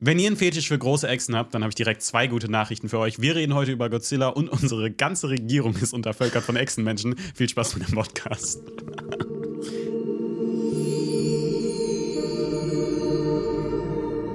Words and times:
Wenn 0.00 0.20
ihr 0.20 0.28
einen 0.28 0.36
Fetisch 0.36 0.68
für 0.68 0.78
große 0.78 1.08
Echsen 1.08 1.34
habt, 1.34 1.52
dann 1.54 1.62
habe 1.62 1.70
ich 1.70 1.74
direkt 1.74 2.02
zwei 2.02 2.28
gute 2.28 2.48
Nachrichten 2.48 2.88
für 2.88 3.00
euch. 3.00 3.20
Wir 3.20 3.34
reden 3.34 3.54
heute 3.54 3.72
über 3.72 3.90
Godzilla 3.90 4.28
und 4.28 4.48
unsere 4.48 4.92
ganze 4.92 5.28
Regierung 5.28 5.74
ist 5.74 5.92
untervölkert 5.92 6.44
von 6.44 6.54
Echsenmenschen. 6.54 7.16
Viel 7.34 7.48
Spaß 7.48 7.74
mit 7.76 7.88
dem 7.88 7.96
Podcast. 7.96 8.62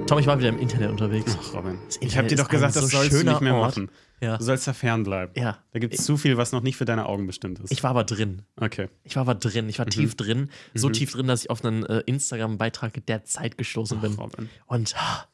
Tom, 0.06 0.18
ich 0.18 0.26
war 0.26 0.38
wieder 0.38 0.50
im 0.50 0.58
Internet 0.58 0.90
unterwegs. 0.90 1.34
Ach, 1.40 1.54
Robin. 1.54 1.78
Ich 2.02 2.18
habe 2.18 2.28
dir 2.28 2.36
doch 2.36 2.50
gesagt, 2.50 2.76
das 2.76 2.82
so 2.82 2.98
sollst 2.98 3.14
du 3.14 3.24
nicht 3.24 3.40
mehr 3.40 3.54
Ort. 3.54 3.78
machen. 3.78 3.90
Ja. 4.20 4.36
Du 4.36 4.44
sollst 4.44 4.68
da 4.68 4.74
fernbleiben. 4.74 5.34
Ja. 5.42 5.64
Da 5.72 5.78
gibt 5.78 5.94
es 5.94 6.04
zu 6.04 6.18
viel, 6.18 6.36
was 6.36 6.52
noch 6.52 6.62
nicht 6.62 6.76
für 6.76 6.84
deine 6.84 7.06
Augen 7.06 7.26
bestimmt 7.26 7.58
ist. 7.60 7.72
Ich 7.72 7.82
war 7.82 7.88
aber 7.88 8.04
drin. 8.04 8.42
okay. 8.60 8.88
Ich 9.02 9.16
war 9.16 9.22
aber 9.22 9.34
drin. 9.34 9.70
Ich 9.70 9.78
war 9.78 9.86
tief 9.86 10.14
drin. 10.14 10.50
So 10.74 10.90
tief 10.90 11.12
drin, 11.12 11.26
dass 11.26 11.44
ich 11.44 11.50
auf 11.50 11.64
einen 11.64 11.86
äh, 11.86 12.00
Instagram-Beitrag 12.04 13.06
der 13.06 13.24
Zeit 13.24 13.56
gestoßen 13.56 14.02
bin. 14.02 14.12
Robin. 14.12 14.50
Und 14.66 14.94
ah, 14.98 15.24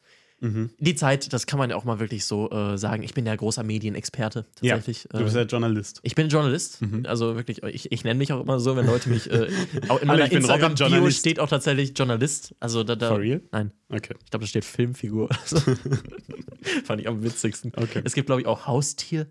die 0.41 0.95
Zeit, 0.95 1.31
das 1.33 1.45
kann 1.45 1.59
man 1.59 1.69
ja 1.69 1.75
auch 1.75 1.83
mal 1.83 1.99
wirklich 1.99 2.25
so 2.25 2.49
äh, 2.49 2.75
sagen. 2.75 3.03
Ich 3.03 3.13
bin 3.13 3.27
ja 3.27 3.35
großer 3.35 3.61
Medienexperte 3.61 4.47
Ja, 4.61 4.75
tatsächlich. 4.75 5.07
du 5.11 5.23
bist 5.23 5.35
äh, 5.35 5.41
ja 5.41 5.45
Journalist. 5.45 5.99
ich 6.01 6.15
bin 6.15 6.29
Journalist, 6.29 6.79
also 7.03 7.35
wirklich, 7.35 7.61
ich, 7.61 7.91
ich 7.91 8.03
nenne 8.03 8.17
mich 8.17 8.33
auch 8.33 8.41
immer 8.41 8.59
so, 8.59 8.75
wenn 8.75 8.87
Leute 8.87 9.09
mich. 9.09 9.29
Äh, 9.29 9.49
auch 9.89 10.01
in 10.01 10.07
meiner 10.07 10.23
ich 10.25 10.31
bin 10.31 10.39
Robin, 10.39 10.49
Instagram-Bio 10.51 10.87
Journalist. 10.87 11.19
steht 11.19 11.39
auch 11.39 11.47
tatsächlich 11.47 11.93
Journalist. 11.95 12.55
Also 12.59 12.83
da, 12.83 12.95
da, 12.95 13.09
For 13.09 13.19
real? 13.19 13.41
Nein, 13.51 13.71
Okay. 13.89 14.15
ich 14.23 14.29
glaube, 14.31 14.43
da 14.43 14.47
steht 14.47 14.65
Filmfigur. 14.65 15.29
Also, 15.41 15.57
fand 16.85 17.01
ich 17.01 17.07
am 17.07 17.23
witzigsten. 17.23 17.71
Okay. 17.75 17.99
Mhm. 17.99 18.05
Es 18.05 18.13
gibt, 18.13 18.25
glaube 18.27 18.41
ich, 18.41 18.47
auch 18.47 18.65
Haustier 18.67 19.27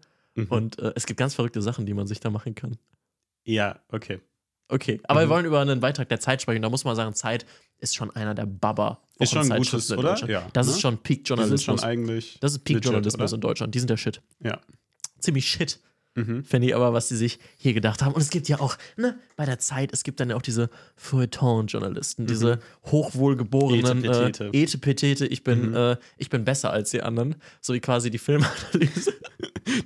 und 0.49 0.79
äh, 0.79 0.93
es 0.95 1.07
gibt 1.07 1.19
ganz 1.19 1.35
verrückte 1.35 1.61
Sachen, 1.61 1.87
die 1.87 1.95
man 1.95 2.07
sich 2.07 2.21
da 2.21 2.31
machen 2.31 2.55
kann. 2.55 2.77
Ja, 3.45 3.81
okay. 3.89 4.21
Okay, 4.69 5.01
aber 5.05 5.21
Mhm. 5.21 5.25
wir 5.25 5.31
wollen 5.35 5.45
über 5.47 5.61
einen 5.61 5.81
Beitrag 5.81 6.09
der 6.09 6.21
Zeit 6.21 6.41
sprechen. 6.43 6.63
Da 6.63 6.71
muss 6.71 6.85
man 6.85 6.95
sagen, 6.95 7.15
Zeit 7.15 7.45
ist 7.79 7.97
schon 7.97 8.11
einer 8.15 8.35
der 8.37 8.47
Baba. 8.47 9.03
Ist 9.21 9.33
schon 9.33 9.51
ein 9.53 9.59
gutes, 9.59 9.91
oder? 9.93 10.17
Ja, 10.29 10.49
Das 10.53 10.67
ne? 10.67 10.73
ist 10.73 10.81
schon 10.81 10.99
Peak 10.99 11.25
Die 11.25 11.29
sind 11.29 11.39
Journalismus. 11.39 11.81
schon 11.81 11.89
eigentlich. 11.89 12.39
Das 12.41 12.53
ist 12.53 12.65
Peak 12.65 12.77
legit, 12.77 12.85
Journalismus 12.87 13.31
oder? 13.33 13.35
in 13.37 13.41
Deutschland. 13.41 13.75
Die 13.75 13.79
sind 13.79 13.89
der 13.91 13.97
Shit. 13.97 14.21
Ja. 14.43 14.61
Ziemlich 15.19 15.47
shit. 15.47 15.79
Mhm. 16.17 16.43
Finde 16.45 16.67
ich 16.67 16.75
aber, 16.75 16.93
was 16.93 17.09
sie 17.09 17.17
sich 17.17 17.39
hier 17.57 17.73
gedacht 17.73 18.03
haben. 18.03 18.15
Und 18.15 18.21
es 18.21 18.31
gibt 18.31 18.49
ja 18.49 18.59
auch, 18.59 18.77
ne, 18.97 19.17
bei 19.37 19.45
der 19.47 19.61
Zeit, 19.61 19.93
es 19.93 20.03
gibt 20.03 20.19
dann 20.19 20.29
ja 20.31 20.35
auch 20.37 20.43
diese 20.43 20.69
Feuilleton-Journalisten, 20.97 22.27
diese 22.27 22.59
hochwohlgeborenen 22.87 24.05
Etepetete. 24.05 24.51
äh, 24.53 24.63
Etepetete. 24.63 25.27
Ich 25.27 25.45
bin, 25.45 25.71
Mhm. 25.71 25.77
äh, 25.77 25.97
ich 26.19 26.29
bin 26.31 26.45
besser 26.45 26.73
als 26.73 26.91
die 26.91 27.03
anderen. 27.03 27.37
So 27.61 27.75
wie 27.75 27.81
quasi 27.81 28.11
die 28.11 28.19
Filmanalyse. 28.19 29.13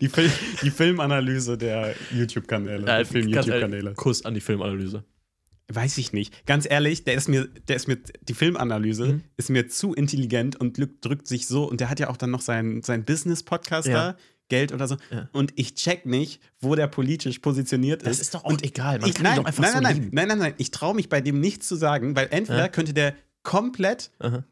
Die, 0.00 0.08
Fil 0.08 0.30
die 0.62 0.70
Filmanalyse 0.70 1.58
der 1.58 1.94
YouTube-Kanäle, 2.10 2.86
Äh, 2.86 2.90
ehrlich, 2.90 3.08
Film-YouTube-Kanäle. 3.08 3.92
Kuss 3.94 4.24
an 4.24 4.32
die 4.32 4.40
Filmanalyse. 4.40 5.04
Weiß 5.72 5.96
ich 5.98 6.12
nicht. 6.12 6.44
Ganz 6.46 6.66
ehrlich, 6.68 7.04
der 7.04 7.14
ist 7.14 7.28
mir, 7.28 7.46
der 7.68 7.76
ist 7.76 7.88
mir, 7.88 7.96
die 8.28 8.34
Filmanalyse 8.34 9.06
Mhm. 9.06 9.22
ist 9.38 9.48
mir 9.50 9.66
zu 9.68 9.94
intelligent 9.94 10.56
und 10.56 10.78
drückt 11.02 11.26
sich 11.26 11.46
so, 11.46 11.64
und 11.68 11.80
der 11.80 11.88
hat 11.88 12.00
ja 12.00 12.10
auch 12.10 12.18
dann 12.18 12.30
noch 12.30 12.42
seinen, 12.42 12.82
seinen 12.82 13.04
Business-Podcast 13.04 13.88
Ja. 13.88 14.12
da, 14.12 14.16
Geld 14.50 14.72
oder 14.72 14.86
so. 14.86 14.98
Ja. 15.10 15.26
Und 15.32 15.52
ich 15.56 15.74
check 15.74 16.04
nicht, 16.04 16.38
wo 16.60 16.74
der 16.74 16.86
politisch 16.86 17.38
positioniert 17.38 18.02
ist. 18.02 18.08
Das 18.10 18.20
ist 18.20 18.34
doch 18.34 18.44
auch 18.44 18.50
und 18.50 18.62
egal. 18.62 18.98
Man 18.98 19.08
ich, 19.08 19.14
kann 19.14 19.24
nein, 19.24 19.36
doch 19.36 19.46
einfach 19.46 19.62
nein, 19.62 19.72
so 19.72 19.80
nein, 19.80 19.94
lieben. 19.96 20.10
nein, 20.12 20.28
nein, 20.28 20.38
nein, 20.38 20.48
nein. 20.50 20.54
Ich 20.58 20.70
traue 20.70 20.94
mich 20.94 21.08
bei 21.08 21.22
dem 21.22 21.40
nichts 21.40 21.66
zu 21.66 21.76
sagen, 21.76 22.14
weil 22.14 22.28
entweder 22.30 22.58
Ja. 22.58 22.68
könnte 22.68 22.92
der 22.92 23.14
komplett 23.42 24.10
Aha. 24.18 24.44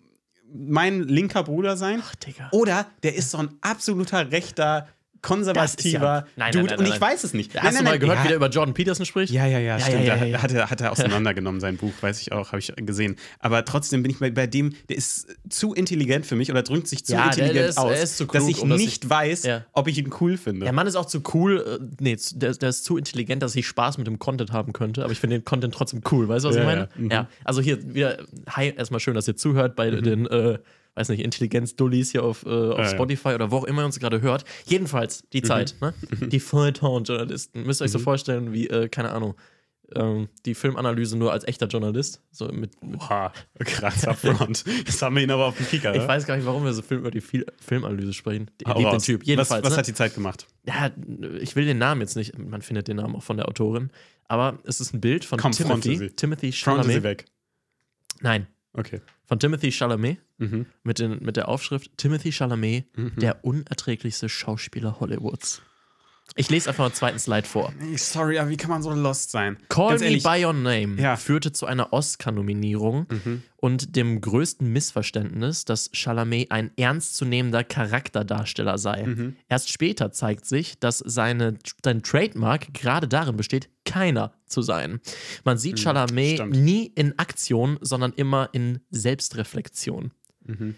mein 0.50 1.02
linker 1.02 1.42
Bruder 1.44 1.76
sein 1.76 2.00
Ach, 2.02 2.14
Digga. 2.14 2.48
oder 2.52 2.86
der 3.02 3.14
ist 3.16 3.30
so 3.30 3.36
ein 3.38 3.50
absoluter 3.60 4.32
rechter, 4.32 4.88
konservativer 5.22 6.02
ja- 6.02 6.26
nein, 6.36 6.52
Dude 6.52 6.76
und 6.76 6.86
ich 6.86 7.00
weiß 7.00 7.24
es 7.24 7.32
nicht. 7.32 7.54
Hast 7.54 7.62
nein, 7.64 7.72
du 7.72 7.74
nein, 7.76 7.84
mal 7.84 7.90
nein, 7.92 8.00
gehört, 8.00 8.18
ja, 8.18 8.24
wie 8.24 8.28
der 8.28 8.36
über 8.36 8.48
Jordan 8.50 8.74
Peterson 8.74 9.06
spricht? 9.06 9.32
ja, 9.32 9.46
ja, 9.46 9.58
ja, 9.58 9.78
Ja, 9.78 9.84
stimmt. 9.84 10.04
ja, 10.04 10.16
ja, 10.16 10.24
ja. 10.24 10.42
Hat, 10.42 10.52
er, 10.52 10.70
hat 10.70 10.80
er 10.80 10.92
auseinandergenommen, 10.92 11.60
sein 11.60 11.76
Buch, 11.76 11.92
weiß 12.00 12.20
ich 12.20 12.32
auch, 12.32 12.48
habe 12.48 12.58
ich 12.58 12.72
gesehen. 12.76 13.16
Aber 13.38 13.64
trotzdem 13.64 14.02
bin 14.02 14.10
ich 14.10 14.18
bei, 14.18 14.30
bei 14.30 14.46
dem, 14.46 14.74
der 14.88 14.96
ist 14.98 15.28
zu 15.48 15.74
intelligent 15.74 16.26
für 16.26 16.36
mich 16.36 16.50
oder 16.50 16.62
drückt 16.62 16.88
sich 16.88 17.04
zu 17.04 17.12
Ja, 17.12 17.20
der- 17.30 17.44
intelligent 17.46 17.56
der 17.56 17.68
ist- 17.68 17.78
aus, 17.78 18.16
zu 18.16 18.24
dass 18.26 18.36
klug, 18.36 18.50
ich 18.50 18.60
um 18.60 18.68
nicht 18.70 19.02
sich- 19.02 19.10
weiß, 19.10 19.48
ob 19.72 19.88
ich 19.88 19.98
ihn 19.98 20.10
cool 20.20 20.36
finde. 20.36 20.64
Der 20.64 20.72
Mann 20.72 20.86
ist 20.86 20.96
auch 20.96 21.06
zu 21.06 21.22
cool, 21.34 21.78
äh, 21.80 21.84
nee, 22.00 22.16
der, 22.34 22.52
der 22.54 22.68
ist 22.68 22.84
zu 22.84 22.96
intelligent, 22.96 23.42
dass 23.42 23.54
ich 23.56 23.66
Spaß 23.66 23.98
mit 23.98 24.06
dem 24.06 24.18
Content 24.18 24.52
haben 24.52 24.72
könnte, 24.72 25.02
aber 25.04 25.12
ich 25.12 25.20
finde 25.20 25.38
den 25.38 25.44
Content 25.44 25.72
trotzdem 25.74 26.02
cool, 26.10 26.28
weißt 26.28 26.44
du, 26.44 26.48
was 26.50 26.56
ich 26.56 26.64
meine? 26.64 26.80
ja, 26.82 26.88
mhm. 26.96 27.10
Ja, 27.10 27.28
also 27.44 27.60
hier 27.60 27.94
wieder, 27.94 28.18
hi, 28.48 28.72
erstmal 28.76 29.00
schön, 29.00 29.14
dass 29.14 29.28
ihr 29.28 29.36
zuhört 29.36 29.76
bei 29.76 29.90
den, 29.90 30.26
äh, 30.26 30.58
weiß 30.94 31.08
nicht, 31.08 31.20
Intelligenz-Dullis 31.20 32.12
hier 32.12 32.22
auf, 32.22 32.44
äh, 32.44 32.48
auf 32.48 32.78
Ja, 32.78 32.84
ja. 32.84 32.90
Spotify 32.90 33.28
oder 33.30 33.50
wo 33.50 33.58
auch 33.58 33.64
immer 33.64 33.82
ihr 33.82 33.86
uns 33.86 33.98
gerade 33.98 34.20
hört. 34.20 34.44
Jedenfalls, 34.66 35.24
die 35.32 35.42
Zeit, 35.42 35.74
ne? 35.80 35.94
Die 36.28 36.40
Feuilleton-Journalisten. 36.40 37.64
Müsst 37.64 37.80
ihr 37.80 37.86
euch 37.86 37.92
so 37.92 37.98
vorstellen, 37.98 38.52
wie, 38.52 38.68
äh, 38.68 38.88
keine 38.88 39.12
Ahnung, 39.12 39.34
ähm, 39.94 40.28
die 40.46 40.54
Filmanalyse 40.54 41.16
nur 41.16 41.32
als 41.32 41.44
echter 41.44 41.66
Journalist. 41.66 42.20
So 42.30 42.46
mit, 42.48 42.82
mit 42.82 43.00
Oha, 43.00 43.32
krasser 43.58 44.14
Front. 44.14 44.64
Jetzt 44.86 45.02
haben 45.02 45.16
wir 45.16 45.22
ihn 45.22 45.30
aber 45.30 45.46
auf 45.46 45.56
dem 45.56 45.66
Kicker. 45.66 45.94
ich 45.94 46.02
ne? 46.02 46.08
weiß 46.08 46.26
gar 46.26 46.36
nicht, 46.36 46.46
warum 46.46 46.64
wir 46.64 46.72
so 46.72 46.82
viel 46.82 46.98
über 46.98 47.10
die 47.10 47.20
Fil 47.20 47.46
Filmanalyse 47.60 48.12
sprechen. 48.12 48.50
Ich 48.58 48.66
liebe 48.74 48.90
den. 48.90 48.98
Typ. 49.00 49.24
Jedenfalls. 49.24 49.62
was, 49.62 49.70
was 49.70 49.72
ne? 49.72 49.78
hat 49.78 49.86
die 49.86 49.94
Zeit 49.94 50.14
gemacht? 50.14 50.46
Ja, 50.66 50.90
ich 51.40 51.56
will 51.56 51.64
den 51.66 51.78
Namen 51.78 52.00
jetzt 52.00 52.16
nicht, 52.16 52.38
man 52.38 52.62
findet 52.62 52.88
den 52.88 52.96
Namen 52.96 53.16
auch 53.16 53.22
von 53.22 53.36
der 53.36 53.48
Autorin, 53.48 53.90
aber 54.28 54.58
es 54.64 54.80
ist 54.80 54.94
ein 54.94 55.00
Bild 55.00 55.24
von 55.24 55.38
Komm, 55.38 55.52
Timothy. 55.52 55.96
sie. 55.96 56.10
Timothy 56.10 56.52
Fronte 56.52 56.84
sie 56.84 56.88
Chalamet. 56.90 57.02
weg. 57.02 57.24
Nein, 58.20 58.46
Okay. 58.74 59.00
von 59.24 59.38
Timothy 59.38 59.70
Chalamet 59.70 60.18
Mhm. 60.38 60.66
mit, 60.82 60.98
den, 60.98 61.22
mit 61.22 61.36
der 61.36 61.48
Aufschrift 61.48 61.90
Timothy 61.98 62.32
Chalamet, 62.32 62.86
der 63.16 63.44
unerträglichste 63.44 64.28
Schauspieler 64.28 64.98
Hollywoods. 64.98 65.62
Ich 66.34 66.48
lese 66.48 66.68
einfach 66.70 66.84
mal 66.84 66.88
den 66.90 66.94
zweiten 66.94 67.18
Slide 67.18 67.46
vor. 67.46 67.74
Sorry, 67.96 68.38
aber 68.38 68.48
wie 68.48 68.56
kann 68.56 68.70
man 68.70 68.82
so 68.82 68.90
lost 68.90 69.30
sein? 69.30 69.58
Call 69.68 69.98
Me 69.98 70.18
By 70.18 70.44
Your 70.44 70.54
Name 70.54 71.00
Ja. 71.00 71.16
führte 71.16 71.52
zu 71.52 71.66
einer 71.66 71.92
Oscar-Nominierung 71.92 73.06
Mhm. 73.10 73.42
und 73.58 73.96
dem 73.96 74.20
größten 74.20 74.72
Missverständnis, 74.72 75.66
dass 75.66 75.90
Chalamet 75.92 76.50
ein 76.50 76.70
ernstzunehmender 76.76 77.64
Charakterdarsteller 77.64 78.78
sei. 78.78 79.04
Mhm. 79.06 79.36
Erst 79.48 79.70
später 79.70 80.10
zeigt 80.12 80.46
sich, 80.46 80.78
dass 80.78 80.98
seine, 80.98 81.58
sein 81.84 82.02
Trademark 82.02 82.72
gerade 82.72 83.08
darin 83.08 83.36
besteht, 83.36 83.68
keiner 83.84 84.32
zu 84.46 84.62
sein. 84.62 85.00
Man 85.44 85.58
sieht 85.58 85.80
Chalamet 85.80 86.30
Mhm. 86.32 86.34
stimmt. 86.36 86.56
nie 86.64 86.86
in 86.86 87.18
Aktion, 87.18 87.78
sondern 87.82 88.12
immer 88.14 88.48
in 88.52 88.80
Selbstreflexion. 88.90 90.12
Mhm. 90.46 90.76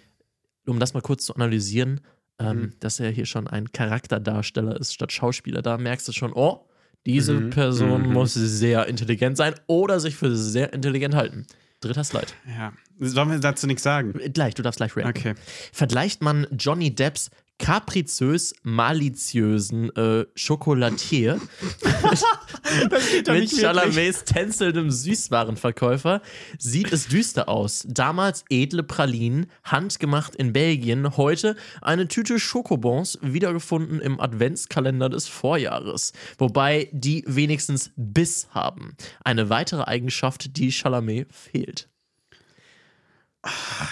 Um 0.66 0.80
das 0.80 0.94
mal 0.94 1.00
kurz 1.02 1.26
zu 1.26 1.34
analysieren, 1.34 2.00
ähm, 2.38 2.56
Mhm. 2.58 2.72
dass 2.80 3.00
er 3.00 3.10
hier 3.10 3.26
schon 3.26 3.46
ein 3.46 3.70
Charakterdarsteller 3.72 4.78
ist 4.80 4.92
statt 4.94 5.12
Schauspieler, 5.12 5.62
da 5.62 5.78
merkst 5.78 6.08
du 6.08 6.12
schon, 6.12 6.32
oh, 6.32 6.66
diese 7.06 7.34
Mhm. 7.34 7.50
Person 7.50 8.02
Mhm. 8.08 8.12
muss 8.12 8.34
sehr 8.34 8.86
intelligent 8.86 9.36
sein 9.36 9.54
oder 9.66 10.00
sich 10.00 10.16
für 10.16 10.34
sehr 10.34 10.72
intelligent 10.72 11.14
halten. 11.14 11.46
Dritter 11.80 12.04
Slide. 12.04 12.26
Ja. 12.48 12.72
Sollen 12.98 13.30
wir 13.30 13.38
dazu 13.38 13.66
nichts 13.66 13.82
sagen? 13.82 14.14
Gleich, 14.32 14.54
du 14.54 14.62
darfst 14.62 14.78
gleich 14.78 14.96
raten. 14.96 15.08
Okay. 15.08 15.34
Vergleicht 15.72 16.22
man 16.22 16.46
Johnny 16.58 16.94
Depps 16.94 17.30
kaprizös 17.58 18.54
maliziösen 18.62 19.94
äh, 19.96 20.26
Chocolatier 20.36 21.40
mit 23.28 23.50
Chalamets 23.50 24.24
tänzelndem 24.24 24.90
Süßwarenverkäufer 24.90 26.20
sieht 26.58 26.92
es 26.92 27.08
düster 27.08 27.48
aus. 27.48 27.84
Damals 27.88 28.44
edle 28.50 28.82
Pralinen, 28.82 29.46
handgemacht 29.62 30.34
in 30.34 30.52
Belgien, 30.52 31.16
heute 31.16 31.56
eine 31.80 32.08
Tüte 32.08 32.38
Schokobons, 32.38 33.18
wiedergefunden 33.22 34.00
im 34.00 34.20
Adventskalender 34.20 35.08
des 35.08 35.28
Vorjahres. 35.28 36.12
Wobei 36.38 36.88
die 36.92 37.24
wenigstens 37.26 37.92
Biss 37.96 38.48
haben. 38.50 38.96
Eine 39.24 39.48
weitere 39.48 39.82
Eigenschaft, 39.82 40.56
die 40.56 40.70
Chalamet 40.70 41.32
fehlt. 41.32 41.88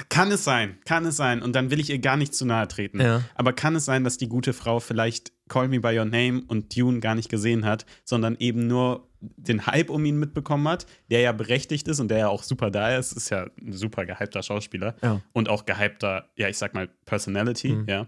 Kann 0.08 0.30
es 0.30 0.44
sein, 0.44 0.78
kann 0.84 1.04
es 1.04 1.16
sein. 1.16 1.42
Und 1.42 1.54
dann 1.54 1.70
will 1.70 1.80
ich 1.80 1.90
ihr 1.90 1.98
gar 1.98 2.16
nicht 2.16 2.34
zu 2.34 2.44
nahe 2.46 2.68
treten. 2.68 3.00
Ja. 3.00 3.22
Aber 3.34 3.52
kann 3.52 3.74
es 3.76 3.84
sein, 3.84 4.04
dass 4.04 4.16
die 4.18 4.28
gute 4.28 4.52
Frau 4.52 4.80
vielleicht 4.80 5.32
Call 5.48 5.68
Me 5.68 5.80
By 5.80 5.98
Your 5.98 6.04
Name 6.06 6.42
und 6.48 6.76
Dune 6.76 7.00
gar 7.00 7.14
nicht 7.14 7.28
gesehen 7.28 7.64
hat, 7.64 7.84
sondern 8.04 8.36
eben 8.36 8.66
nur 8.66 9.08
den 9.20 9.66
Hype 9.66 9.90
um 9.90 10.04
ihn 10.04 10.18
mitbekommen 10.18 10.66
hat, 10.68 10.86
der 11.10 11.20
ja 11.20 11.32
berechtigt 11.32 11.86
ist 11.88 12.00
und 12.00 12.08
der 12.08 12.18
ja 12.18 12.28
auch 12.28 12.42
super 12.42 12.70
da 12.70 12.96
ist, 12.96 13.12
ist 13.12 13.30
ja 13.30 13.46
ein 13.60 13.72
super 13.72 14.04
gehypter 14.06 14.42
Schauspieler 14.42 14.96
Ja. 15.02 15.20
und 15.32 15.48
auch 15.48 15.64
gehypter, 15.64 16.30
ja, 16.36 16.48
ich 16.48 16.58
sag 16.58 16.74
mal, 16.74 16.88
Personality, 17.04 17.68
Mhm. 17.72 17.84
ja. 17.88 18.06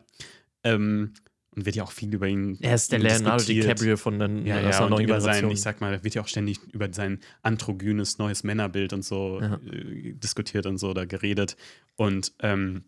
Ähm, 0.65 1.13
und 1.57 1.67
wird 1.67 1.77
ja 1.77 1.83
auch 1.85 1.93
viel 1.93 2.13
über 2.15 2.27
ihn 2.27 2.59
Er 2.61 2.75
ist 2.75 2.93
der 2.93 2.99
Leonardo. 2.99 3.45
DiCaprio 3.45 3.97
von 3.97 4.19
den 4.19 4.47
Ja, 4.47 4.57
aus 4.59 4.79
ja, 4.79 4.85
und 4.85 4.91
neuen 4.91 5.05
über 5.05 5.21
sein, 5.21 5.51
ich 5.51 5.61
sag 5.61 5.81
mal, 5.81 5.97
da 5.97 6.05
wird 6.05 6.15
ja 6.15 6.23
auch 6.23 6.29
ständig 6.29 6.59
über 6.73 6.89
sein 6.93 7.21
androgynes 7.43 8.19
neues 8.19 8.45
Männerbild 8.45 8.93
und 8.93 9.05
so 9.05 9.39
Ja. 9.41 9.55
äh, 9.71 10.13
diskutiert 10.15 10.67
und 10.67 10.79
so 10.79 10.91
oder 10.91 11.07
geredet. 11.07 11.57
Und 11.97 12.33
ähm, 12.41 12.85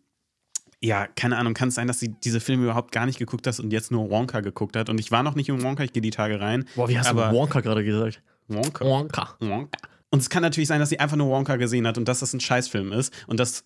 ja, 0.81 1.07
keine 1.07 1.39
Ahnung, 1.39 1.55
kann 1.55 1.69
es 1.69 1.75
sein, 1.75 1.87
dass 1.87 1.99
sie 2.01 2.09
diese 2.23 2.41
Filme 2.41 2.65
überhaupt 2.65 2.93
gar 2.93 3.07
nicht 3.07 3.19
geguckt 3.19 3.47
hat 3.47 3.59
und 3.61 3.73
jetzt 3.73 3.91
nur 3.91 4.11
Wonka 4.11 4.41
geguckt 4.41 4.77
hat. 4.77 4.89
Und 4.91 5.01
ich 5.01 5.11
war 5.11 5.23
noch 5.23 5.35
nicht 5.35 5.49
in 5.49 5.63
Wonka, 5.63 5.83
ich 5.85 5.93
gehe 5.93 6.03
die 6.03 6.11
Tage 6.11 6.41
rein. 6.41 6.67
Boah, 6.77 6.89
wie 6.89 6.99
hast 6.99 7.07
aber 7.07 7.29
du 7.31 7.35
Wonka 7.37 7.61
gerade 7.61 7.85
gesagt? 7.85 8.23
Wonka. 8.49 8.85
Wonka. 8.85 9.37
Wonka. 9.41 9.79
Und 10.11 10.21
es 10.21 10.31
kann 10.31 10.43
natürlich 10.43 10.69
sein, 10.69 10.79
dass 10.81 10.91
sie 10.91 11.01
einfach 11.01 11.17
nur 11.17 11.29
Wonka 11.29 11.57
gesehen 11.57 11.87
hat 11.87 11.99
und 11.99 12.07
dass 12.07 12.21
das 12.21 12.33
ein 12.33 12.41
Scheißfilm 12.41 12.93
ist 12.93 13.13
und 13.27 13.41
dass 13.41 13.65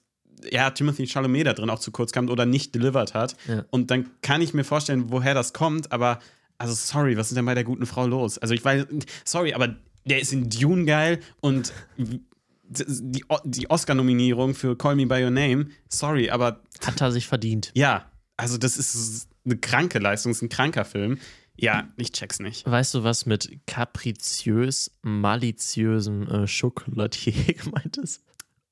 ja, 0.51 0.71
Timothy 0.71 1.07
Chalamet 1.07 1.47
da 1.47 1.53
drin 1.53 1.71
auch 1.71 1.79
zu 1.79 1.91
kurz 1.91 2.13
kam 2.13 2.29
oder 2.29 2.47
nicht 2.47 2.75
delivered 2.75 3.15
hat. 3.15 3.37
Ja. 3.49 3.65
Und 3.71 3.91
dann 3.91 4.11
kann 4.23 4.43
ich 4.43 4.55
mir 4.55 4.65
vorstellen, 4.65 5.11
woher 5.11 5.35
das 5.35 5.53
kommt, 5.53 5.93
aber 5.93 6.19
also 6.59 6.75
sorry, 6.75 7.17
was 7.17 7.29
ist 7.29 7.37
denn 7.37 7.47
bei 7.47 7.55
der 7.55 7.65
guten 7.65 7.87
Frau 7.87 8.07
los? 8.07 8.39
Also 8.39 8.55
ich 8.55 8.65
weiß, 8.65 8.87
sorry, 9.25 9.55
aber 9.55 9.77
der 10.05 10.21
ist 10.21 10.33
in 10.33 10.49
Dune 10.51 10.85
geil 10.85 11.21
und 11.41 11.73
die, 11.97 13.25
die 13.45 13.71
Oscar-Nominierung 13.71 14.55
für 14.55 14.77
Call 14.77 14.97
Me 14.97 15.07
By 15.07 15.25
Your 15.25 15.31
Name, 15.31 15.67
sorry, 15.89 16.31
aber 16.31 16.63
Hat 16.85 17.01
er 17.01 17.13
sich 17.13 17.27
verdient. 17.27 17.71
ja, 17.75 18.07
also 18.37 18.57
das 18.57 18.79
ist 18.79 19.29
eine 19.45 19.59
kranke 19.59 19.99
Leistung, 19.99 20.33
ist 20.33 20.41
ein 20.43 20.49
kranker 20.49 20.85
Film. 20.87 21.19
Ja, 21.57 21.89
ich 21.99 22.13
check's 22.13 22.39
nicht. 22.41 22.65
Weißt 22.65 22.95
du, 22.95 23.05
was 23.05 23.27
mit 23.27 23.59
kapriziös, 23.67 24.93
maliziösen 25.03 26.27
äh, 26.27 26.47
Schokolatier 26.47 27.35
gemeint 27.55 27.99
ist? 27.99 28.23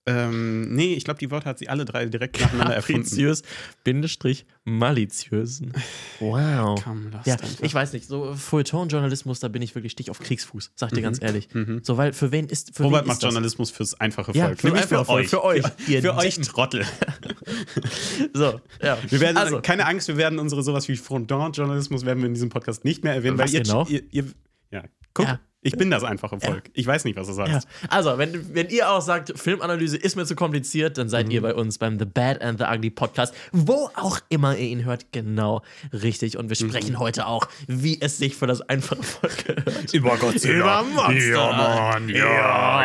Ähm, 0.08 0.75
nee, 0.75 0.94
ich 0.94 1.05
glaube, 1.05 1.19
die 1.20 1.31
Worte 1.31 1.46
hat 1.46 1.58
sie 1.58 1.69
alle 1.69 1.84
drei 1.84 2.06
direkt 2.06 2.40
nacheinander 2.40 2.75
erfunden. 2.75 3.02
Kapriziös, 3.02 3.43
Bindestrich, 3.84 4.46
maliziösen. 4.64 5.72
Wow. 6.20 6.81
Komm, 6.82 7.10
lass 7.12 7.26
Ja, 7.26 7.34
einfach. 7.34 7.49
ich 7.62 7.75
weiß 7.75 7.93
nicht, 7.93 8.06
so 8.06 8.34
Feuilleton-Journalismus, 8.34 9.40
da 9.40 9.49
bin 9.49 9.62
ich 9.62 9.75
wirklich 9.75 9.93
Stich 9.93 10.10
auf 10.10 10.19
Kriegsfuß, 10.20 10.72
sag 10.75 10.90
dir 10.93 11.02
ganz 11.02 11.20
ehrlich. 11.22 11.49
Mhm. 11.52 11.81
So, 11.82 11.96
weil 11.96 12.12
für 12.12 12.32
wen 12.32 12.46
ist 12.49 12.75
für 12.76 12.84
Robert 12.84 13.02
wen 13.02 13.08
macht 13.08 13.16
ist 13.16 13.22
das? 13.22 13.32
Journalismus 13.32 13.70
fürs 13.70 14.00
einfache 14.00 14.32
Ja, 14.32 14.46
Volk. 14.46 14.60
für 14.60 14.66
Nämlich 14.69 14.82
einfache 14.84 15.05
Volk, 15.05 15.28
für 15.28 15.44
euch, 15.44 15.62
Für, 15.78 15.93
ihr 15.93 16.02
für 16.02 16.14
euch. 16.16 16.37
Trottel. 16.40 16.84
So, 18.34 18.60
ja. 18.82 18.99
Wir 19.08 19.20
werden, 19.20 19.37
also, 19.37 19.60
keine 19.60 19.87
Angst, 19.87 20.08
wir 20.08 20.16
werden 20.16 20.38
unsere 20.38 20.62
sowas 20.62 20.88
wie 20.88 20.96
Fronton-Journalismus 20.96 22.05
werden 22.05 22.20
wir 22.20 22.26
in 22.26 22.34
diesem 22.34 22.49
Podcast 22.50 22.84
nicht 22.84 23.05
mehr 23.05 23.14
erwähnen, 23.14 23.38
Was 23.38 23.52
weil 23.52 23.55
ihr, 23.58 23.62
genau? 23.62 23.87
ihr, 23.88 24.02
ihr 24.10 24.25
ja, 24.70 24.84
guck, 25.14 25.26
Ja. 25.26 25.40
Ich 25.60 25.76
bin 25.76 25.90
das 25.90 26.05
einfache 26.05 26.38
Volk. 26.40 26.70
Ich 26.75 26.87
weiß 26.87 27.05
nicht, 27.05 27.16
was 27.16 27.26
das 27.26 27.38
heißt. 27.38 27.66
Ja. 27.82 27.88
Also, 27.90 28.16
wenn, 28.19 28.55
wenn 28.55 28.69
ihr 28.69 28.90
auch 28.90 29.00
sagt, 29.00 29.32
Filmanalyse 29.38 29.96
ist 29.96 30.16
mir 30.16 30.25
zu 30.25 30.34
kompliziert, 30.37 30.99
dann 30.99 31.08
seid 31.08 31.26
Mhm. 31.26 31.32
ihr 31.32 31.43
bei 31.43 31.55
uns 31.55 31.78
beim 31.78 31.99
The 31.99 32.05
Bad 32.05 32.40
and 32.43 32.58
the 32.58 32.64
Ugly 32.64 32.90
Podcast, 32.90 33.34
wo 33.52 33.90
auch 33.96 34.20
immer 34.28 34.56
ihr 34.56 34.69
ihn 34.69 34.84
hört, 34.84 35.12
genau 35.12 35.62
richtig. 35.93 36.37
Und 36.38 36.49
wir 36.50 36.56
Mhm. 36.64 36.70
sprechen 36.70 36.99
heute 36.99 37.26
auch, 37.26 37.49
wie 37.66 38.00
es 38.00 38.19
sich 38.19 38.37
für 38.37 38.46
das 38.46 38.60
einfache 38.62 39.02
Volk 39.02 39.44
gehört. 39.46 39.93
Über 39.93 40.16
Godzilla. 40.16 40.55
Über 40.58 40.82
Monster. 40.84 41.28
Ja, 41.28 41.52
Mann. 41.93 42.08
Ja, 42.08 42.16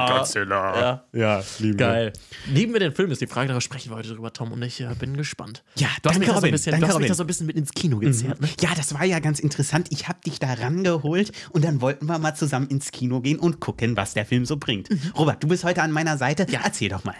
Ja. 0.07 0.17
Godzilla. 0.17 0.79
Ja. 0.81 1.03
Ja, 1.13 1.43
lieben 1.59 1.79
wir. 1.79 1.85
Geil. 1.87 2.13
Lieben 2.47 2.73
wir 2.73 2.79
den 2.79 2.91
Film, 2.93 3.11
ist 3.11 3.21
die 3.21 3.27
Frage, 3.27 3.47
darüber 3.49 3.61
sprechen 3.61 3.91
wir 3.91 3.97
heute 3.97 4.09
drüber, 4.09 4.33
Tom, 4.33 4.51
und 4.51 4.61
ich 4.63 4.81
äh, 4.81 4.87
bin 4.99 5.15
gespannt. 5.15 5.63
Ja, 5.75 5.87
du 6.01 6.09
hast 6.09 6.19
mich 6.19 6.27
da 6.27 6.39
so 6.39 6.45
ein 6.45 6.51
bisschen, 6.51 6.71
Danke, 6.71 6.87
du 6.87 6.91
hast 6.93 6.99
mich 6.99 7.07
da 7.07 7.13
so 7.13 7.23
ein 7.23 7.27
bisschen 7.27 7.45
mit 7.47 7.55
ins 7.55 7.71
Kino 7.71 7.99
gezerrt, 7.99 8.41
ne? 8.41 8.49
Ja, 8.61 8.69
das 8.75 8.93
war 8.93 9.05
ja 9.05 9.19
ganz 9.19 9.39
interessant. 9.39 9.87
Ich 9.91 10.07
habe 10.07 10.19
dich 10.25 10.39
da 10.39 10.53
rangeholt 10.53 11.31
und 11.51 11.63
dann 11.63 11.79
wollten 11.81 12.05
wir 12.07 12.17
mal 12.19 12.33
zusammen 12.35 12.62
ins 12.67 12.91
Kino 12.91 13.21
gehen 13.21 13.39
und 13.39 13.59
gucken, 13.59 13.95
was 13.97 14.13
der 14.13 14.25
Film 14.25 14.45
so 14.45 14.57
bringt. 14.57 14.89
Robert, 15.17 15.43
du 15.43 15.47
bist 15.47 15.63
heute 15.63 15.81
an 15.81 15.91
meiner 15.91 16.17
Seite. 16.17 16.45
Ja. 16.49 16.61
Erzähl 16.63 16.89
doch 16.89 17.03
mal. 17.03 17.15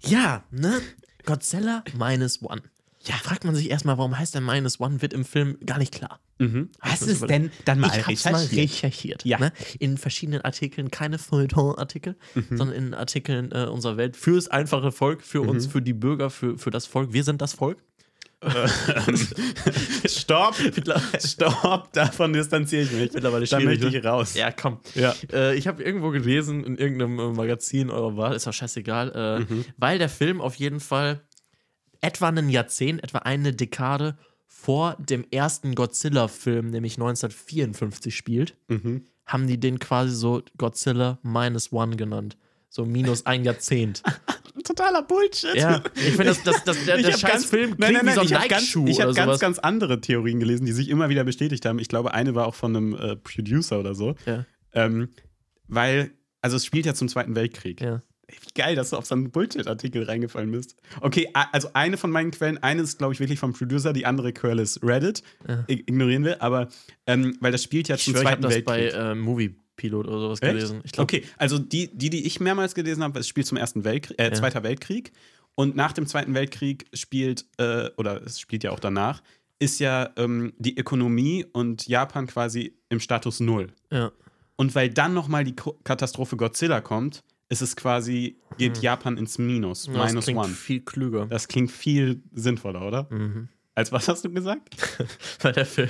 Ja, 0.00 0.44
ne? 0.50 0.80
Godzilla 1.24 1.84
minus 1.98 2.42
one. 2.42 2.62
Ja, 3.04 3.14
fragt 3.16 3.44
man 3.44 3.54
sich 3.54 3.70
erstmal, 3.70 3.98
warum 3.98 4.18
heißt 4.18 4.34
der 4.34 4.40
minus 4.40 4.80
one, 4.80 5.02
wird 5.02 5.12
im 5.12 5.24
Film 5.24 5.58
gar 5.64 5.78
nicht 5.78 5.92
klar. 5.92 6.20
Was 6.80 7.02
ist 7.02 7.28
denn 7.28 7.50
dann 7.64 7.78
mal 7.78 7.90
ich 7.96 8.06
hab's 8.06 8.24
mal 8.24 8.34
recherchiert? 8.34 8.58
recherchiert. 8.58 9.24
Ja. 9.24 9.38
Ne? 9.38 9.52
In 9.78 9.98
verschiedenen 9.98 10.40
Artikeln, 10.42 10.90
keine 10.90 11.18
Feuilleton-Artikel, 11.18 12.16
sondern 12.50 12.72
in 12.72 12.94
Artikeln 12.94 13.52
äh, 13.52 13.66
unserer 13.66 13.96
Welt 13.96 14.16
fürs 14.16 14.48
einfache 14.48 14.90
Volk, 14.90 15.22
für 15.22 15.42
uns, 15.42 15.66
für 15.66 15.80
die 15.80 15.92
Bürger, 15.92 16.30
für, 16.30 16.58
für 16.58 16.70
das 16.70 16.86
Volk. 16.86 17.12
Wir 17.12 17.24
sind 17.24 17.40
das 17.40 17.52
Volk. 17.54 17.78
Stopp. 20.06 20.54
Stopp. 21.24 21.92
Davon 21.92 22.32
distanziere 22.32 22.82
ich 22.82 22.92
mich. 22.92 23.12
Mittlerweile 23.12 23.46
Da 23.46 23.60
möchte 23.60 23.86
ich 23.88 23.94
ne? 23.94 24.04
raus. 24.04 24.34
Ja, 24.34 24.50
komm. 24.50 24.78
Ja. 24.94 25.14
Äh, 25.32 25.56
ich 25.56 25.66
habe 25.66 25.82
irgendwo 25.82 26.10
gelesen, 26.10 26.64
in 26.64 26.76
irgendeinem 26.76 27.18
äh, 27.18 27.28
Magazin 27.32 27.90
eurer 27.90 28.16
Wahl, 28.16 28.34
ist 28.34 28.46
auch 28.48 28.52
scheißegal, 28.52 29.12
äh, 29.14 29.34
Mhm. 29.52 29.64
weil 29.76 29.98
der 29.98 30.08
Film 30.08 30.40
auf 30.40 30.54
jeden 30.56 30.80
Fall 30.80 31.20
etwa 32.00 32.28
ein 32.28 32.48
Jahrzehnt, 32.48 33.02
etwa 33.02 33.18
eine 33.18 33.52
Dekade 33.52 34.16
vor 34.46 34.96
dem 34.98 35.26
ersten 35.30 35.74
Godzilla-Film, 35.74 36.70
nämlich 36.70 36.94
1954 36.98 38.14
spielt, 38.16 38.56
Mhm. 38.68 39.04
haben 39.26 39.46
die 39.46 39.58
den 39.58 39.78
quasi 39.78 40.14
so 40.14 40.42
Godzilla 40.58 41.18
minus 41.22 41.72
one 41.72 41.96
genannt. 41.96 42.36
So 42.68 42.84
minus 42.84 43.26
ein 43.26 43.44
Jahrzehnt. 43.44 44.02
Totaler 44.62 45.02
Bullshit. 45.02 45.54
ja, 45.56 45.82
ich 45.96 46.02
finde, 46.14 46.24
das, 46.26 46.42
das, 46.44 46.62
das, 46.64 46.84
der, 46.84 46.98
Ich 46.98 47.06
der 47.06 47.12
scheiß 47.12 47.30
ganz- 47.32 47.44
Film 47.46 47.76
klingt 47.76 47.80
nein, 47.80 47.92
nein, 47.94 48.02
wie 48.02 48.06
nein, 48.06 48.14
so 48.14 48.20
ein 48.20 48.26
ich 48.26 48.34
habe 48.34 48.48
ganz, 48.48 48.74
ich 48.86 49.16
ganz, 49.16 49.40
ganz 49.40 49.58
andere 49.58 50.00
Theorien 50.00 50.38
gelesen, 50.38 50.64
die 50.64 50.72
sich 50.72 50.88
immer 50.88 51.08
wieder 51.08 51.24
bestätigt 51.24 51.66
haben. 51.66 51.78
Ich 51.78 51.88
glaube, 51.88 52.14
eine 52.14 52.34
war 52.34 52.46
auch 52.46 52.54
von 52.54 52.76
einem 52.76 52.94
äh, 52.94 53.16
Producer 53.16 53.80
oder 53.80 53.94
so. 53.94 54.14
Ja. 54.26 54.44
Ähm, 54.72 55.08
weil, 55.66 56.12
also 56.40 56.56
es 56.56 56.64
spielt 56.64 56.86
ja 56.86 56.94
zum 56.94 57.08
Zweiten 57.08 57.34
Weltkrieg. 57.34 57.80
Ja. 57.80 58.02
Wie 58.28 58.36
geil, 58.54 58.74
dass 58.74 58.90
du 58.90 58.96
auf 58.96 59.04
so 59.06 59.14
einen 59.14 59.30
Bullshit-Artikel 59.30 60.04
reingefallen 60.04 60.50
bist. 60.50 60.76
Okay, 61.00 61.28
also 61.52 61.68
eine 61.74 61.96
von 61.98 62.10
meinen 62.10 62.30
Quellen, 62.30 62.56
eine 62.62 62.82
ist, 62.82 62.98
glaube 62.98 63.12
ich, 63.12 63.20
wirklich 63.20 63.38
vom 63.38 63.52
Producer, 63.52 63.92
die 63.92 64.06
andere 64.06 64.32
Quelle 64.32 64.62
ist 64.62 64.82
Reddit. 64.82 65.22
I- 65.70 65.80
Ignorieren 65.86 66.24
wir, 66.24 66.40
aber 66.42 66.68
ähm, 67.06 67.36
weil 67.40 67.52
das 67.52 67.62
spielt 67.62 67.88
ja 67.88 67.96
Ich 67.96 68.04
zum 68.04 68.14
schwör, 68.14 68.22
ich 68.22 68.28
habe 68.30 68.40
Zweiten 68.40 68.54
das 68.54 68.64
bei 68.64 68.80
Weltkrieg. 68.84 69.00
äh, 69.02 69.14
Movie 69.14 69.56
Pilot 69.76 70.06
oder 70.06 70.20
sowas 70.20 70.42
Echt? 70.42 70.52
gelesen. 70.52 70.80
Ich 70.84 70.92
glaub, 70.92 71.04
okay, 71.04 71.24
also 71.36 71.58
die, 71.58 71.96
die, 71.96 72.10
die 72.10 72.26
ich 72.26 72.40
mehrmals 72.40 72.74
gelesen 72.74 73.02
habe, 73.02 73.18
es 73.18 73.28
spielt 73.28 73.46
zum 73.46 73.58
Ersten 73.58 73.84
Weltkrieg, 73.84 74.18
äh, 74.20 74.32
Zweiter 74.32 74.62
Weltkrieg. 74.62 75.12
Und 75.56 75.76
nach 75.76 75.92
dem 75.92 76.06
Zweiten 76.06 76.34
Weltkrieg 76.34 76.86
spielt, 76.92 77.46
äh, 77.58 77.90
oder 77.96 78.22
es 78.22 78.40
spielt 78.40 78.64
ja 78.64 78.72
auch 78.72 78.80
danach, 78.80 79.22
ist 79.58 79.78
ja 79.78 80.10
ähm, 80.16 80.52
die 80.58 80.76
Ökonomie 80.76 81.44
und 81.52 81.86
Japan 81.86 82.26
quasi 82.26 82.76
im 82.88 83.00
Status 83.00 83.40
Null. 83.40 83.72
Ja. 83.90 84.10
Und 84.56 84.74
weil 84.74 84.90
dann 84.90 85.14
nochmal 85.14 85.44
die 85.44 85.54
Ko 85.54 85.78
Katastrophe 85.84 86.36
Godzilla 86.36 86.80
kommt, 86.80 87.22
ist 87.48 87.62
es 87.62 87.76
quasi, 87.76 88.36
geht 88.58 88.78
Japan 88.82 89.16
ins 89.16 89.38
Minus. 89.38 89.86
Ja, 89.86 89.94
das 89.94 90.12
minus 90.12 90.24
klingt 90.24 90.40
one. 90.40 90.48
viel 90.48 90.80
klüger. 90.80 91.26
Das 91.26 91.46
klingt 91.48 91.70
viel 91.70 92.22
sinnvoller, 92.32 92.86
oder? 92.86 93.06
Mhm. 93.10 93.48
Als 93.76 93.90
was 93.90 94.06
hast 94.06 94.24
du 94.24 94.30
gesagt? 94.30 94.68
Weil 95.42 95.52
der 95.52 95.66
Film 95.66 95.88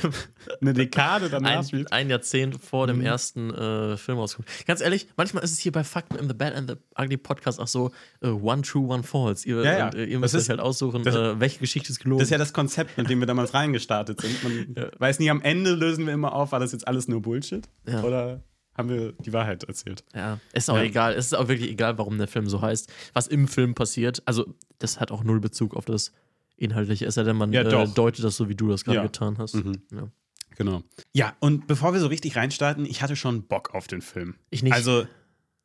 Eine 0.63 0.73
Dekade 0.73 1.29
danach 1.29 1.51
ein, 1.59 1.65
spielt? 1.65 1.93
ein 1.93 2.09
Jahrzehnt 2.09 2.59
vor 2.65 2.87
dem 2.87 3.03
ersten 3.03 3.53
äh, 3.53 3.97
Film 3.99 4.17
rauskommt. 4.19 4.49
Ganz 4.67 4.81
ehrlich, 4.81 5.07
manchmal 5.19 5.45
ist 5.45 5.53
es 5.53 5.59
hier 5.59 5.71
bei 5.73 5.85
Fakten 5.85 6.17
im 6.17 6.27
The 6.27 6.35
Bad 6.35 6.55
and 6.55 6.71
the 6.71 6.77
Ugly 6.99 7.19
Podcast 7.19 7.61
auch 7.61 7.69
so 7.69 7.91
äh, 8.23 8.29
One 8.29 8.63
True, 8.63 8.89
One 8.89 9.03
False. 9.03 9.47
Ihr, 9.47 9.63
Ja, 9.63 9.79
ja. 9.79 9.85
Und, 9.89 9.95
äh, 9.97 10.05
ihr 10.07 10.19
müsst 10.19 10.35
euch 10.35 10.49
halt 10.49 10.61
aussuchen, 10.61 11.03
das- 11.03 11.15
äh, 11.15 11.39
welche 11.41 11.59
Geschichte 11.59 11.91
ist 11.91 11.99
gelogen. 12.01 12.21
Das 12.21 12.29
ist 12.29 12.33
ja 12.33 12.39
das 12.39 12.55
Konzept, 12.55 12.97
mit 12.97 13.11
dem 13.11 13.21
wir 13.21 13.27
damals 13.27 13.53
reingestartet 13.53 14.19
sind. 14.23 14.43
Man 14.75 14.91
weiß 14.99 15.19
nie, 15.19 15.29
am 15.31 15.43
Ende 15.43 15.75
lösen 15.75 16.07
wir 16.07 16.15
immer 16.15 16.33
auf, 16.33 16.53
war 16.53 16.61
das 16.61 16.73
jetzt 16.73 16.89
alles 16.89 17.07
nur 17.07 17.21
Bullshit? 17.21 17.69
Ja. 17.87 18.03
Oder 18.03 18.43
haben 18.77 18.89
wir 18.89 19.13
die 19.13 19.33
Wahrheit 19.35 19.63
erzählt? 19.65 20.05
Ja, 20.15 20.41
ist 20.55 20.71
auch 20.71 20.77
Ja. 20.79 20.85
egal. 20.85 21.13
Es 21.13 21.27
ist 21.27 21.35
auch 21.35 21.49
wirklich 21.49 21.71
egal, 21.71 21.99
warum 21.99 22.17
der 22.17 22.29
Film 22.29 22.49
so 22.49 22.63
heißt. 22.63 22.91
Was 23.13 23.27
im 23.27 23.47
Film 23.47 23.75
passiert, 23.75 24.23
also 24.25 24.47
das 24.79 25.01
hat 25.01 25.11
auch 25.11 25.23
null 25.23 25.39
Bezug 25.41 25.77
auf 25.77 25.85
das 25.85 26.13
Inhaltliche, 26.57 27.07
es 27.07 27.15
sei 27.15 27.23
denn, 27.25 27.37
man 27.37 27.53
Ja, 27.53 27.63
äh, 27.63 27.89
deutet 27.89 28.25
das 28.25 28.37
so, 28.37 28.49
wie 28.49 28.55
du 28.55 28.69
das 28.69 28.85
gerade 28.85 28.99
Ja. 28.99 29.03
getan 29.03 29.39
hast. 29.39 29.55
Mhm. 29.55 29.83
Ja. 29.93 30.09
Genau. 30.57 30.83
Ja, 31.13 31.35
und 31.41 31.67
bevor 31.67 31.93
wir 31.93 32.01
so 32.01 32.07
richtig 32.07 32.37
reinstarten, 32.37 32.87
ich 32.87 33.03
hatte 33.03 33.17
schon 33.17 33.47
Bock 33.47 33.75
auf 33.75 33.89
den 33.89 34.03
Film. 34.03 34.37
Ich 34.51 34.63
nicht. 34.63 34.73
Also, 34.73 35.07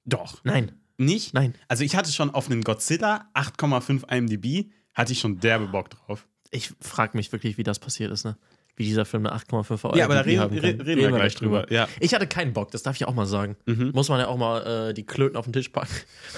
doch. 0.06 0.44
Nein, 0.44 0.71
Nicht? 0.97 1.33
nein. 1.33 1.53
Also, 1.68 1.83
ich 1.83 1.95
hatte 1.95 2.12
schon 2.12 2.31
auf 2.31 2.50
einen 2.50 2.63
Godzilla 2.63 3.30
8,5 3.36 4.12
IMDb, 4.12 4.71
hatte 4.95 5.13
ich 5.13 5.19
schon 5.19 5.39
derbe 5.39 5.68
Bock 5.68 5.91
drauf. 5.91 6.27
Ich 6.51 6.74
frage 6.81 7.15
mich 7.15 7.31
wirklich, 7.31 7.57
wie 7.59 7.63
das 7.63 7.77
passiert 7.77 8.12
ist, 8.12 8.25
ne? 8.25 8.36
Wie 8.79 8.86
dieser 8.86 9.03
Film 9.03 9.25
eine 9.27 9.36
8,5 9.38 9.83
Euro 9.83 9.98
Ja, 9.98 10.05
aber 10.05 10.13
da 10.15 10.21
reden, 10.21 10.39
re 10.41 10.48
kann. 10.62 10.81
reden 10.81 11.01
wir 11.01 11.09
gleich 11.12 11.36
drüber. 11.36 11.69
Ja. 11.69 11.89
Ich 12.00 12.13
hatte 12.15 12.27
keinen 12.27 12.53
Bock, 12.53 12.71
das 12.71 12.81
darf 12.81 12.95
ich 12.95 13.05
auch 13.05 13.13
mal 13.13 13.25
sagen. 13.25 13.57
Mhm. 13.65 13.91
Muss 13.93 14.07
man 14.07 14.19
ja 14.21 14.27
auch 14.29 14.38
mal 14.38 14.89
äh, 14.89 14.93
die 14.93 15.03
Klöten 15.03 15.36
auf 15.36 15.43
den 15.45 15.51
Tisch 15.51 15.67
packen. 15.67 15.91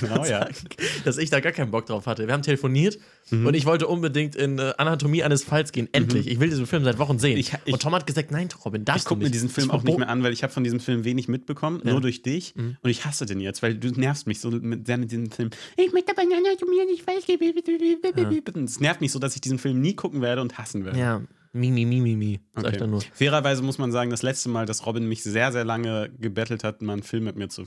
genau, 0.00 0.24
ja. 0.24 0.48
dass 1.04 1.18
ich 1.18 1.28
da 1.28 1.40
gar 1.40 1.52
keinen 1.52 1.70
Bock 1.70 1.84
drauf 1.86 2.06
hatte. 2.06 2.26
Wir 2.26 2.32
haben 2.32 2.42
telefoniert 2.42 2.98
Mhm. 3.30 3.46
und 3.46 3.54
ich 3.54 3.64
wollte 3.64 3.86
unbedingt 3.86 4.36
in 4.36 4.58
äh, 4.58 4.74
Anatomie 4.76 5.22
eines 5.22 5.44
Falls 5.44 5.72
gehen. 5.72 5.88
Endlich. 5.92 6.26
Ich 6.26 6.40
will 6.40 6.50
diesen 6.50 6.66
Film 6.66 6.84
seit 6.84 6.98
Wochen 6.98 7.18
sehen. 7.18 7.38
Ich- 7.38 7.52
ich- 7.64 7.72
und 7.72 7.80
Tom 7.80 7.94
hat 7.94 8.06
gesagt, 8.06 8.30
nein, 8.30 8.48
Robin, 8.66 8.84
darfst 8.84 9.04
Ich 9.04 9.08
gucke 9.08 9.20
du 9.20 9.20
mir 9.20 9.24
nicht. 9.24 9.34
diesen 9.34 9.48
Film 9.48 9.70
auch 9.70 9.82
nicht 9.82 9.96
mehr 9.98 10.10
an, 10.10 10.22
weil 10.22 10.32
ich 10.34 10.42
habe 10.42 10.52
von 10.52 10.62
diesem 10.62 10.78
Film 10.78 11.04
wenig 11.04 11.26
mitbekommen, 11.26 11.80
Ja. 11.84 11.92
nur 11.92 12.02
durch 12.02 12.20
dich. 12.22 12.54
Mhm. 12.54 12.76
Und 12.82 12.90
ich 12.90 13.06
hasse 13.06 13.24
den 13.24 13.40
jetzt, 13.40 13.62
weil 13.62 13.74
du 13.76 13.88
nervst 13.88 14.26
mich 14.26 14.40
so 14.40 14.50
mit, 14.50 14.86
sehr 14.86 14.98
mit 14.98 15.10
diesem 15.10 15.30
Film. 15.30 15.48
Ich 15.78 15.92
möchte 15.94 16.12
aber 16.12 16.20
Anatomie 16.22 16.84
nicht 16.86 17.02
falsch 17.02 17.24
Es 18.66 18.80
nervt 18.80 19.00
mich 19.00 19.10
so, 19.12 19.18
dass 19.18 19.34
ich 19.34 19.40
diesen 19.40 19.58
Film 19.58 19.80
nie 19.80 19.94
gucken 19.94 20.20
werde 20.20 20.42
und 20.42 20.58
hassen 20.58 20.84
werde. 20.84 20.98
Ja, 20.98 21.22
mi, 21.54 21.70
mi, 21.70 21.84
mi, 21.86 22.00
mi, 22.00 22.16
mi, 22.16 22.40
sag 22.54 22.62
ich 22.64 22.68
Okay. 22.68 22.76
dann 22.78 22.90
nur. 22.90 23.00
Fairerweise 23.14 23.62
muss 23.62 23.78
man 23.78 23.90
sagen, 23.92 24.10
das 24.10 24.22
letzte 24.22 24.48
Mal, 24.50 24.66
dass 24.66 24.84
Robin 24.86 25.08
mich 25.08 25.22
sehr, 25.22 25.52
sehr 25.52 25.64
lange 25.64 26.10
gebettelt 26.18 26.64
hat, 26.64 26.82
mal 26.82 26.92
einen 26.94 27.02
Film 27.02 27.24
mit 27.24 27.36
mir 27.36 27.48
zu 27.48 27.64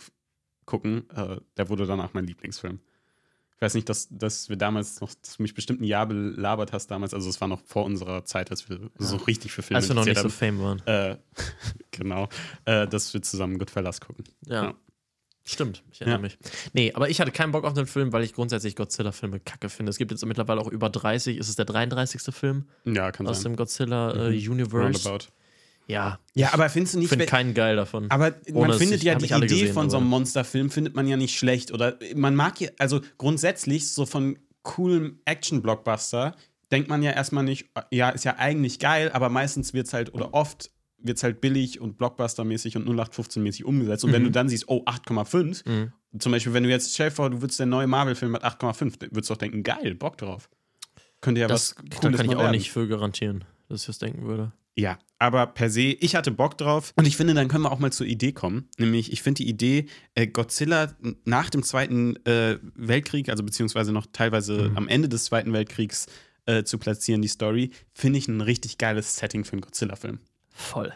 gucken, 0.66 1.10
äh, 1.16 1.38
der 1.58 1.70
wurde 1.70 1.86
danach 1.88 2.14
mein 2.14 2.26
Lieblingsfilm. 2.28 2.80
Ich 3.56 3.62
weiß 3.62 3.74
nicht, 3.74 3.90
dass, 3.90 4.08
dass 4.12 4.50
wir 4.50 4.56
damals 4.56 5.02
noch, 5.02 5.12
dass 5.16 5.38
du 5.38 5.42
mich 5.42 5.56
bestimmt 5.56 5.82
ein 5.82 5.86
Jahr 5.86 6.06
belabert 6.06 6.74
hast 6.74 6.92
damals, 6.92 7.14
also 7.16 7.28
es 7.28 7.42
war 7.42 7.48
noch 7.48 7.62
vor 7.66 7.86
unserer 7.86 8.24
Zeit, 8.24 8.52
als 8.52 8.70
wir 8.70 8.92
so 9.00 9.16
richtig 9.16 9.52
für 9.52 9.64
Filme 9.64 9.78
Als 9.80 9.88
wir 9.88 9.96
noch 9.96 10.06
nicht 10.06 10.16
so 10.16 10.26
interessiert 10.28 10.52
fame 10.54 10.60
waren. 10.62 10.82
haben. 10.86 11.12
Äh, 11.14 11.18
genau, 11.92 12.30
äh, 12.66 12.88
dass 12.88 13.12
wir 13.16 13.22
zusammen 13.24 13.58
Goodfellas 13.58 14.00
gucken. 14.00 14.26
Ja. 14.46 14.64
Ja. 14.66 14.76
Stimmt, 15.50 15.82
ich 15.94 16.02
erinnere 16.02 16.18
Ja. 16.20 16.22
mich. 16.24 16.38
Nee, 16.74 16.92
aber 16.94 17.10
ich 17.10 17.22
hatte 17.22 17.32
keinen 17.32 17.54
Bock 17.54 17.64
auf 17.64 17.74
den 17.74 17.88
Film, 17.88 18.12
weil 18.12 18.24
ich 18.24 18.34
grundsätzlich 18.34 18.76
Godzilla-Filme 18.76 19.40
kacke 19.40 19.70
finde. 19.70 19.90
Es 19.92 19.98
gibt 19.98 20.12
jetzt 20.12 20.26
mittlerweile 20.26 20.60
auch 20.60 20.68
über 20.68 20.90
30. 20.90 21.38
Ist 21.38 21.48
es 21.48 21.56
der 21.56 21.64
33. 21.66 22.22
Film 22.36 22.66
Ja, 22.84 23.12
kann 23.14 23.26
aus 23.28 23.38
sein. 23.42 23.54
dem 23.54 23.56
Godzilla-Universe? 23.56 24.78
Roundabout. 25.08 25.28
ja, 25.88 26.20
Ja, 26.34 26.54
aber 26.54 26.70
findest 26.70 26.96
du 26.96 26.98
ich 26.98 27.02
nicht, 27.04 27.10
finde 27.10 27.24
wenn- 27.24 27.30
keinen 27.30 27.54
geil 27.54 27.78
davon. 27.78 28.12
Aber 28.12 28.34
Ohne 28.54 28.68
man 28.70 28.78
findet 28.78 28.98
ich- 28.98 29.04
ja 29.04 29.16
die 29.16 29.24
ich 29.26 29.32
Idee 29.32 29.48
gesehen, 29.48 29.74
von 29.74 29.90
so 29.90 29.98
einem 29.98 30.08
Monsterfilm 30.08 30.70
findet 30.70 30.96
man 30.96 31.08
ja 31.08 31.16
nicht 31.16 31.38
schlecht 31.38 31.72
oder 31.72 31.98
man 32.16 32.36
mag 32.36 32.60
ja 32.60 32.70
also 32.78 33.00
grundsätzlich 33.18 33.88
so 33.90 34.06
von 34.06 34.38
coolem 34.64 35.20
Action 35.24 35.62
Blockbuster 35.62 36.36
denkt 36.74 36.90
man 36.90 37.02
ja 37.04 37.12
erstmal 37.12 37.46
nicht 37.46 37.70
ja 37.90 38.10
ist 38.10 38.26
ja 38.26 38.36
eigentlich 38.38 38.80
geil, 38.80 39.10
aber 39.14 39.30
meistens 39.30 39.74
wird 39.74 39.88
es 39.88 39.94
halt 39.94 40.14
oder 40.14 40.34
oft 40.34 40.72
wird 41.00 41.18
es 41.18 41.24
halt 41.24 41.42
billig 41.42 41.80
und 41.80 41.98
Blockbuster-mäßig 42.00 42.76
und 42.78 42.88
0815-mäßig 42.90 43.64
umgesetzt. 43.64 44.04
Und 44.04 44.12
wenn 44.14 44.24
du 44.24 44.32
dann 44.32 44.50
siehst, 44.50 44.68
oh, 44.68 44.84
8,5, 44.86 45.68
Mhm. 45.70 45.92
zum 46.20 46.32
Beispiel, 46.32 46.54
wenn 46.54 46.64
du 46.64 46.70
jetzt, 46.70 46.94
stell 46.94 47.10
dir 47.10 47.16
vor, 47.16 47.30
du 47.30 47.42
würdest 47.42 47.60
der 47.60 47.66
neue 47.68 47.88
Marvel-Film 47.88 48.32
mit 48.32 48.44
8,5, 48.44 48.98
dann 49.00 49.12
würdest 49.12 49.30
du 49.30 49.34
doch 49.34 49.40
denken, 49.40 49.64
geil, 49.64 49.96
Bock 49.96 50.18
drauf. 50.18 50.50
Könnte 51.22 51.42
ja 51.42 51.48
Das, 51.48 51.76
was 51.78 51.86
da 51.90 51.98
Cooles 52.00 52.18
kann 52.18 52.26
ich 52.30 52.36
auch 52.36 52.40
werden. 52.42 52.52
nicht 52.52 52.72
für 52.72 52.88
garantieren, 52.88 53.44
dass 53.70 53.82
ich 53.82 53.88
das 53.88 54.00
denken 54.00 54.26
würde. 54.28 54.52
Ja, 54.76 55.00
aber 55.18 55.48
per 55.48 55.72
se, 55.72 55.82
ich 55.82 56.16
hatte 56.16 56.30
Bock 56.30 56.56
drauf 56.60 56.94
und 56.96 57.08
ich 57.08 57.18
finde, 57.18 57.34
dann 57.34 57.48
können 57.48 57.64
wir 57.64 57.72
auch 57.72 57.80
mal 57.80 57.92
zur 57.92 58.06
Idee 58.06 58.32
kommen. 58.32 58.70
Nämlich, 58.78 59.12
ich 59.12 59.24
finde 59.24 59.42
die 59.44 59.50
Idee, 59.50 59.88
äh, 60.14 60.28
Godzilla 60.28 60.96
nach 61.26 61.50
dem 61.50 61.64
Zweiten 61.64 62.16
äh, 62.28 62.60
Weltkrieg, 62.76 63.30
also 63.30 63.44
beziehungsweise 63.44 63.92
noch 63.92 64.06
teilweise 64.14 64.70
Mhm. 64.70 64.78
am 64.78 64.88
Ende 64.88 65.10
des 65.10 65.26
Zweiten 65.26 65.52
Weltkriegs 65.54 66.06
äh, 66.46 66.64
zu 66.64 66.78
platzieren, 66.78 67.24
die 67.24 67.28
Story, 67.28 67.72
finde 67.94 68.20
ich 68.20 68.28
ein 68.28 68.40
richtig 68.42 68.78
geiles 68.78 69.16
Setting 69.16 69.44
für 69.46 69.54
einen 69.54 69.62
Godzilla-Film. 69.62 70.20
Voll. 70.58 70.92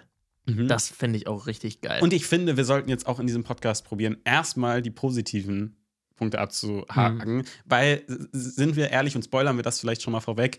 Mhm. 0.47 0.67
Das 0.67 0.89
finde 0.89 1.17
ich 1.17 1.27
auch 1.27 1.45
richtig 1.47 1.81
geil. 1.81 2.01
Und 2.01 2.13
ich 2.13 2.25
finde, 2.25 2.57
wir 2.57 2.65
sollten 2.65 2.89
jetzt 2.89 3.05
auch 3.07 3.19
in 3.19 3.27
diesem 3.27 3.43
Podcast 3.43 3.85
probieren, 3.85 4.17
erstmal 4.25 4.81
die 4.81 4.89
positiven 4.89 5.75
Punkte 6.15 6.39
abzuhaken, 6.39 7.37
Mhm. 7.37 7.43
weil, 7.65 8.03
sind 8.31 8.75
wir 8.75 8.89
ehrlich 8.89 9.15
und 9.15 9.23
spoilern 9.23 9.55
wir 9.55 9.63
das 9.63 9.79
vielleicht 9.79 10.01
schon 10.01 10.13
mal 10.13 10.19
vorweg, 10.19 10.57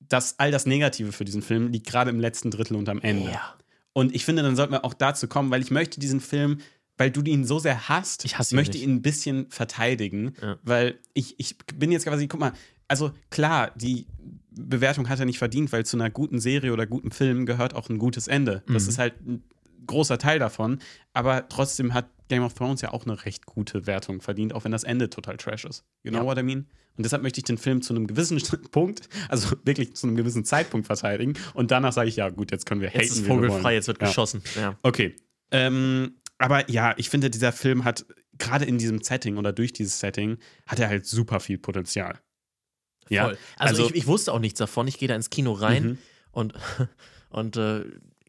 dass 0.00 0.38
all 0.38 0.50
das 0.50 0.66
Negative 0.66 1.12
für 1.12 1.24
diesen 1.24 1.42
Film 1.42 1.68
liegt 1.72 1.86
gerade 1.86 2.10
im 2.10 2.20
letzten 2.20 2.50
Drittel 2.50 2.76
und 2.76 2.88
am 2.88 3.00
Ende. 3.00 3.30
ja. 3.30 3.54
Und 3.92 4.14
ich 4.14 4.24
finde, 4.24 4.42
dann 4.42 4.56
sollten 4.56 4.72
wir 4.72 4.84
auch 4.84 4.94
dazu 4.94 5.28
kommen, 5.28 5.50
weil 5.52 5.62
ich 5.62 5.70
möchte 5.70 6.00
diesen 6.00 6.20
Film, 6.20 6.58
weil 6.96 7.10
du 7.12 7.22
ihn 7.22 7.44
so 7.44 7.58
sehr 7.60 7.88
hasst, 7.88 8.24
Ich 8.24 8.38
hasse 8.38 8.54
ihn 8.54 8.56
möchte 8.56 8.72
nicht. 8.72 8.82
ihn 8.84 8.94
ein 8.94 9.02
bisschen 9.02 9.50
verteidigen, 9.50 10.34
Ja. 10.42 10.58
weil 10.62 10.98
ich, 11.12 11.38
ich 11.38 11.56
bin 11.74 11.90
jetzt 11.92 12.04
quasi, 12.04 12.26
guck 12.28 12.40
mal, 12.40 12.52
also 12.88 13.12
klar, 13.30 13.70
die 13.76 14.06
Bewertung 14.56 15.08
hat 15.08 15.18
er 15.20 15.26
nicht 15.26 15.38
verdient, 15.38 15.72
weil 15.72 15.84
zu 15.84 15.96
einer 15.96 16.10
guten 16.10 16.38
Serie 16.38 16.72
oder 16.72 16.86
guten 16.86 17.10
Film 17.10 17.46
gehört 17.46 17.74
auch 17.74 17.88
ein 17.88 17.98
gutes 17.98 18.28
Ende. 18.28 18.62
Das 18.66 18.84
Mhm. 18.84 18.88
ist 18.88 18.98
halt 18.98 19.14
ein 19.26 19.44
großer 19.86 20.18
Teil 20.18 20.38
davon, 20.38 20.78
aber 21.12 21.48
trotzdem 21.48 21.92
hat 21.94 22.08
Game 22.28 22.42
of 22.42 22.54
Thrones 22.54 22.80
ja 22.80 22.92
auch 22.92 23.04
eine 23.04 23.24
recht 23.26 23.44
gute 23.44 23.86
Wertung 23.86 24.22
verdient, 24.22 24.54
auch 24.54 24.64
wenn 24.64 24.72
das 24.72 24.84
Ende 24.84 25.10
total 25.10 25.36
trash 25.36 25.64
ist. 25.66 25.84
You 26.02 26.10
know 26.10 26.20
Ja. 26.20 26.24
what 26.24 26.38
I 26.38 26.42
mean? 26.42 26.66
Und 26.96 27.04
deshalb 27.04 27.22
möchte 27.22 27.38
ich 27.40 27.44
den 27.44 27.58
Film 27.58 27.82
zu 27.82 27.94
einem 27.94 28.06
gewissen 28.06 28.38
Punkt, 28.70 29.08
also 29.28 29.56
wirklich 29.64 29.94
zu 29.94 30.06
einem 30.06 30.16
gewissen 30.16 30.44
Zeitpunkt 30.44 30.86
verteidigen 30.86 31.34
und 31.52 31.70
danach 31.70 31.92
sage 31.92 32.08
ich, 32.08 32.16
ja 32.16 32.30
gut, 32.30 32.50
jetzt 32.50 32.64
können 32.66 32.80
wir 32.80 32.88
haten, 32.88 33.00
Jetzt 33.00 33.10
ist 33.18 33.26
vogelfrei, 33.26 33.74
jetzt 33.74 33.88
wird 33.88 34.00
Ja. 34.00 34.06
geschossen. 34.06 34.42
Ja. 34.56 34.78
Okay. 34.82 35.16
Ähm, 35.50 36.14
aber 36.38 36.70
ja, 36.70 36.94
ich 36.96 37.10
finde, 37.10 37.28
dieser 37.30 37.52
Film 37.52 37.84
hat 37.84 38.06
gerade 38.38 38.64
in 38.64 38.78
diesem 38.78 39.02
Setting 39.02 39.36
oder 39.36 39.52
durch 39.52 39.72
dieses 39.72 40.00
Setting 40.00 40.38
hat 40.66 40.80
er 40.80 40.88
halt 40.88 41.06
super 41.06 41.40
viel 41.40 41.58
Potenzial. 41.58 42.18
Ja, 43.08 43.24
Voll. 43.24 43.38
Also, 43.58 43.82
also- 43.84 43.94
ich, 43.94 44.00
ich 44.02 44.06
wusste 44.06 44.32
auch 44.32 44.38
nichts 44.38 44.58
davon. 44.58 44.88
Ich 44.88 44.98
gehe 44.98 45.08
da 45.08 45.14
ins 45.14 45.30
Kino 45.30 45.52
rein 45.52 45.84
Mhm. 45.84 45.98
und, 46.32 46.54
und 47.30 47.56
äh, 47.56 47.84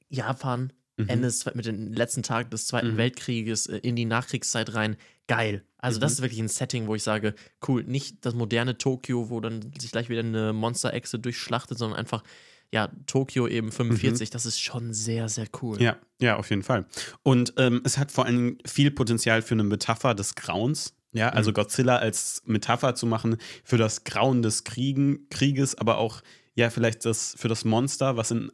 Japan, 0.10 0.72
Mhm. 0.98 1.10
Ende 1.10 1.30
mit 1.56 1.66
den 1.66 1.92
letzten 1.92 2.24
Tagen 2.24 2.50
des 2.52 2.68
Zweiten 2.68 2.94
Mhm. 2.94 2.98
Weltkrieges 2.98 3.68
äh, 3.68 3.80
in 3.80 3.98
die 3.98 4.06
Nachkriegszeit 4.06 4.74
rein. 4.76 4.96
Geil. 5.28 5.66
Also, 5.78 6.00
das 6.00 6.12
Mhm. 6.12 6.14
ist 6.16 6.22
wirklich 6.22 6.40
ein 6.40 6.48
Setting, 6.48 6.88
wo 6.88 6.96
ich 6.96 7.04
sage, 7.04 7.36
cool, 7.68 7.84
nicht 7.84 8.26
das 8.26 8.34
moderne 8.34 8.78
Tokio, 8.78 9.30
wo 9.30 9.42
dann 9.42 9.74
sich 9.78 9.92
gleich 9.92 10.08
wieder 10.08 10.22
eine 10.22 10.54
Monsterechse 10.54 11.20
durchschlachtet, 11.20 11.78
sondern 11.78 12.00
einfach, 12.00 12.24
ja, 12.72 12.90
Tokio 13.08 13.46
eben 13.48 13.74
45. 13.74 14.30
Das 14.30 14.46
ist 14.46 14.62
schon 14.62 14.94
sehr, 14.94 15.28
sehr 15.28 15.48
cool. 15.62 15.76
Mhm. 15.76 15.84
Ja, 15.84 15.98
ja, 16.22 16.38
auf 16.38 16.50
jeden 16.50 16.64
Fall. 16.64 16.86
Und 17.24 17.54
ähm, 17.58 17.82
es 17.84 17.98
hat 17.98 18.14
vor 18.14 18.26
allem 18.26 18.58
viel 18.66 18.90
Potenzial 18.90 19.42
für 19.42 19.54
eine 19.56 19.64
Metapher 19.66 20.16
des 20.16 20.36
Grauens. 20.36 20.95
Ja, 21.16 21.30
also 21.30 21.52
Mhm. 21.52 21.56
Godzilla 21.56 21.98
als 21.98 22.42
Metapher 22.46 22.94
zu 22.94 23.06
machen 23.08 23.38
für 23.64 23.78
das 23.78 24.04
Grauen 24.04 24.42
des 24.42 24.64
Kriegen, 24.66 25.28
Krieges, 25.30 25.76
aber 25.76 25.98
auch 25.98 26.22
ja 26.56 26.70
vielleicht 26.70 27.06
das 27.06 27.36
für 27.38 27.48
das 27.48 27.66
Monster, 27.66 28.18
was 28.18 28.32
in 28.32 28.52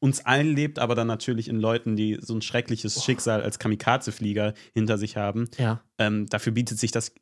uns 0.00 0.24
allen 0.24 0.54
lebt, 0.54 0.78
aber 0.78 0.94
dann 0.94 1.06
natürlich 1.06 1.48
in 1.48 1.58
Leuten, 1.58 1.96
die 1.96 2.18
so 2.20 2.34
ein 2.34 2.42
schreckliches 2.42 3.02
Schicksal 3.02 3.42
als 3.42 3.58
Kamikaze-Flieger 3.58 4.52
hinter 4.74 4.98
sich 4.98 5.16
haben. 5.16 5.48
Ja. 5.56 5.80
Ähm, 5.98 6.26
dafür 6.26 6.52
bietet 6.52 6.78
sich 6.78 6.90
das 6.90 7.14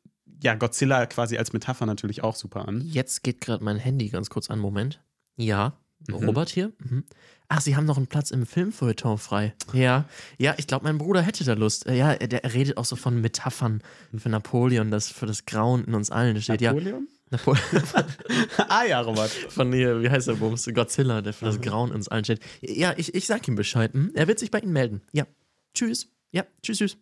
ja 0.43 0.55
Godzilla 0.55 1.05
quasi 1.05 1.37
als 1.37 1.53
Metapher 1.53 1.85
natürlich 1.85 2.23
auch 2.23 2.35
super 2.35 2.67
an. 2.67 2.81
Jetzt 2.81 3.23
geht 3.23 3.39
gerade 3.39 3.63
mein 3.63 3.77
Handy 3.77 4.09
ganz 4.09 4.29
kurz 4.29 4.49
an. 4.49 4.59
Moment. 4.59 5.01
Ja. 5.37 5.77
Mhm. 6.07 6.15
Robert 6.15 6.49
hier? 6.49 6.71
Mhm. 6.79 7.03
Ach, 7.49 7.61
Sie 7.61 7.75
haben 7.75 7.85
noch 7.85 7.97
einen 7.97 8.07
Platz 8.07 8.31
im 8.31 8.45
Filmfeuilleton 8.45 9.17
frei. 9.17 9.53
Ja. 9.73 10.05
Ja, 10.37 10.55
ich 10.57 10.65
glaube, 10.67 10.85
mein 10.85 10.97
Bruder 10.97 11.21
hätte 11.21 11.43
da 11.43 11.53
Lust. 11.53 11.85
Ja, 11.85 12.15
der 12.15 12.43
er 12.43 12.53
redet 12.53 12.77
auch 12.77 12.85
so 12.85 12.95
von 12.95 13.21
Metaphern 13.21 13.81
für 14.17 14.29
Napoleon, 14.29 14.89
das 14.89 15.09
für 15.09 15.25
das 15.25 15.45
Grauen 15.45 15.83
in 15.85 15.93
uns 15.93 16.09
allen 16.09 16.41
steht. 16.41 16.61
Napoleon? 16.61 17.07
Ja. 17.07 17.13
Ah 18.67 18.83
ja, 18.85 19.01
Robert. 19.01 19.29
von 19.31 19.73
hier, 19.73 20.01
wie 20.03 20.09
heißt 20.09 20.27
der 20.27 20.33
Bums? 20.33 20.69
Godzilla, 20.71 21.21
der 21.23 21.33
für 21.33 21.45
das 21.45 21.59
Grauen 21.61 21.89
in 21.89 21.95
uns 21.95 22.07
allen 22.07 22.23
steht. 22.23 22.39
Ja, 22.61 22.93
ich, 22.95 23.15
ich 23.15 23.25
sag 23.25 23.47
ihm 23.47 23.55
Bescheid. 23.55 23.91
Hm? 23.93 24.11
Er 24.13 24.27
wird 24.27 24.37
sich 24.37 24.51
bei 24.51 24.59
Ihnen 24.59 24.73
melden. 24.73 25.01
Ja. 25.13 25.25
Tschüss. 25.73 26.09
Ja, 26.31 26.45
tschüss, 26.61 26.77
tschüss. 26.77 26.97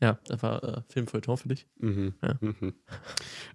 Ja, 0.00 0.18
das 0.26 0.42
war 0.42 0.62
äh, 0.64 0.82
Filmfeuilleton 0.88 1.36
für 1.36 1.48
dich. 1.48 1.66
Mhm. 1.78 2.14
Ja. 2.22 2.34
Mhm. 2.40 2.74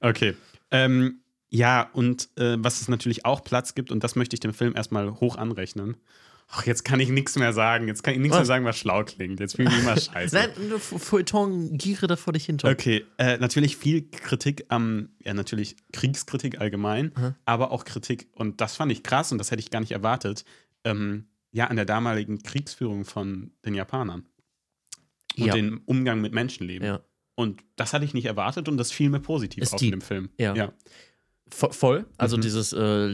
Okay. 0.01 0.35
Ähm, 0.71 1.21
ja, 1.49 1.89
und 1.93 2.29
äh, 2.37 2.57
was 2.59 2.81
es 2.81 2.87
natürlich 2.87 3.25
auch 3.25 3.43
Platz 3.43 3.75
gibt, 3.75 3.91
und 3.91 4.03
das 4.03 4.15
möchte 4.15 4.35
ich 4.35 4.39
dem 4.39 4.53
Film 4.53 4.75
erstmal 4.75 5.11
hoch 5.19 5.35
anrechnen. 5.37 5.97
Ach, 6.51 6.65
jetzt 6.65 6.83
kann 6.83 6.99
ich 6.99 7.09
nichts 7.09 7.35
mehr 7.35 7.53
sagen. 7.53 7.87
Jetzt 7.87 8.01
kann 8.03 8.15
ich 8.15 8.19
nichts 8.19 8.35
mehr 8.35 8.45
sagen, 8.45 8.65
was 8.65 8.75
schlau 8.75 9.03
klingt. 9.03 9.39
Jetzt 9.39 9.55
fühle 9.55 9.69
ich 9.69 9.75
mich 9.75 9.83
immer 9.83 9.97
scheiße. 9.99 10.35
Nein, 10.35 10.49
Feuilleton, 10.79 11.77
giere 11.77 12.07
da 12.07 12.15
vor 12.15 12.33
dich 12.33 12.45
hin, 12.45 12.57
Tom. 12.57 12.71
Okay, 12.71 13.05
äh, 13.19 13.37
natürlich 13.37 13.77
viel 13.77 14.09
Kritik 14.09 14.65
am, 14.69 15.09
ja, 15.23 15.35
natürlich 15.35 15.75
Kriegskritik 15.93 16.59
allgemein, 16.59 17.11
Mhm. 17.15 17.35
aber 17.45 17.71
auch 17.71 17.85
Kritik, 17.85 18.29
und 18.33 18.61
das 18.61 18.75
fand 18.75 18.91
ich 18.91 19.03
krass 19.03 19.31
und 19.31 19.37
das 19.37 19.51
hätte 19.51 19.59
ich 19.59 19.69
gar 19.69 19.79
nicht 19.79 19.91
erwartet, 19.91 20.43
ähm, 20.83 21.27
ja, 21.51 21.67
an 21.67 21.75
der 21.75 21.85
damaligen 21.85 22.41
Kriegsführung 22.41 23.05
von 23.05 23.51
den 23.63 23.75
Japanern 23.75 24.25
und 25.37 25.45
Ja. 25.45 25.53
den 25.53 25.77
Umgang 25.85 26.19
mit 26.19 26.33
Menschenleben. 26.33 26.87
Ja. 26.87 27.01
Und 27.35 27.61
das 27.75 27.93
hatte 27.93 28.05
ich 28.05 28.13
nicht 28.15 28.25
erwartet 28.25 28.67
und 28.67 28.77
das 28.77 28.91
fiel 28.91 29.09
mir 29.09 29.19
positiv 29.19 29.61
Ist 29.63 29.73
auf 29.75 29.81
in 29.81 29.91
dem 29.91 30.01
Film. 30.01 30.29
Ja. 30.37 30.55
ja. 30.55 30.73
Vo- 31.51 31.71
Voll. 31.73 32.05
Also 32.17 32.37
Mhm. 32.37 32.41
dieses 32.41 32.73
äh, 32.73 33.07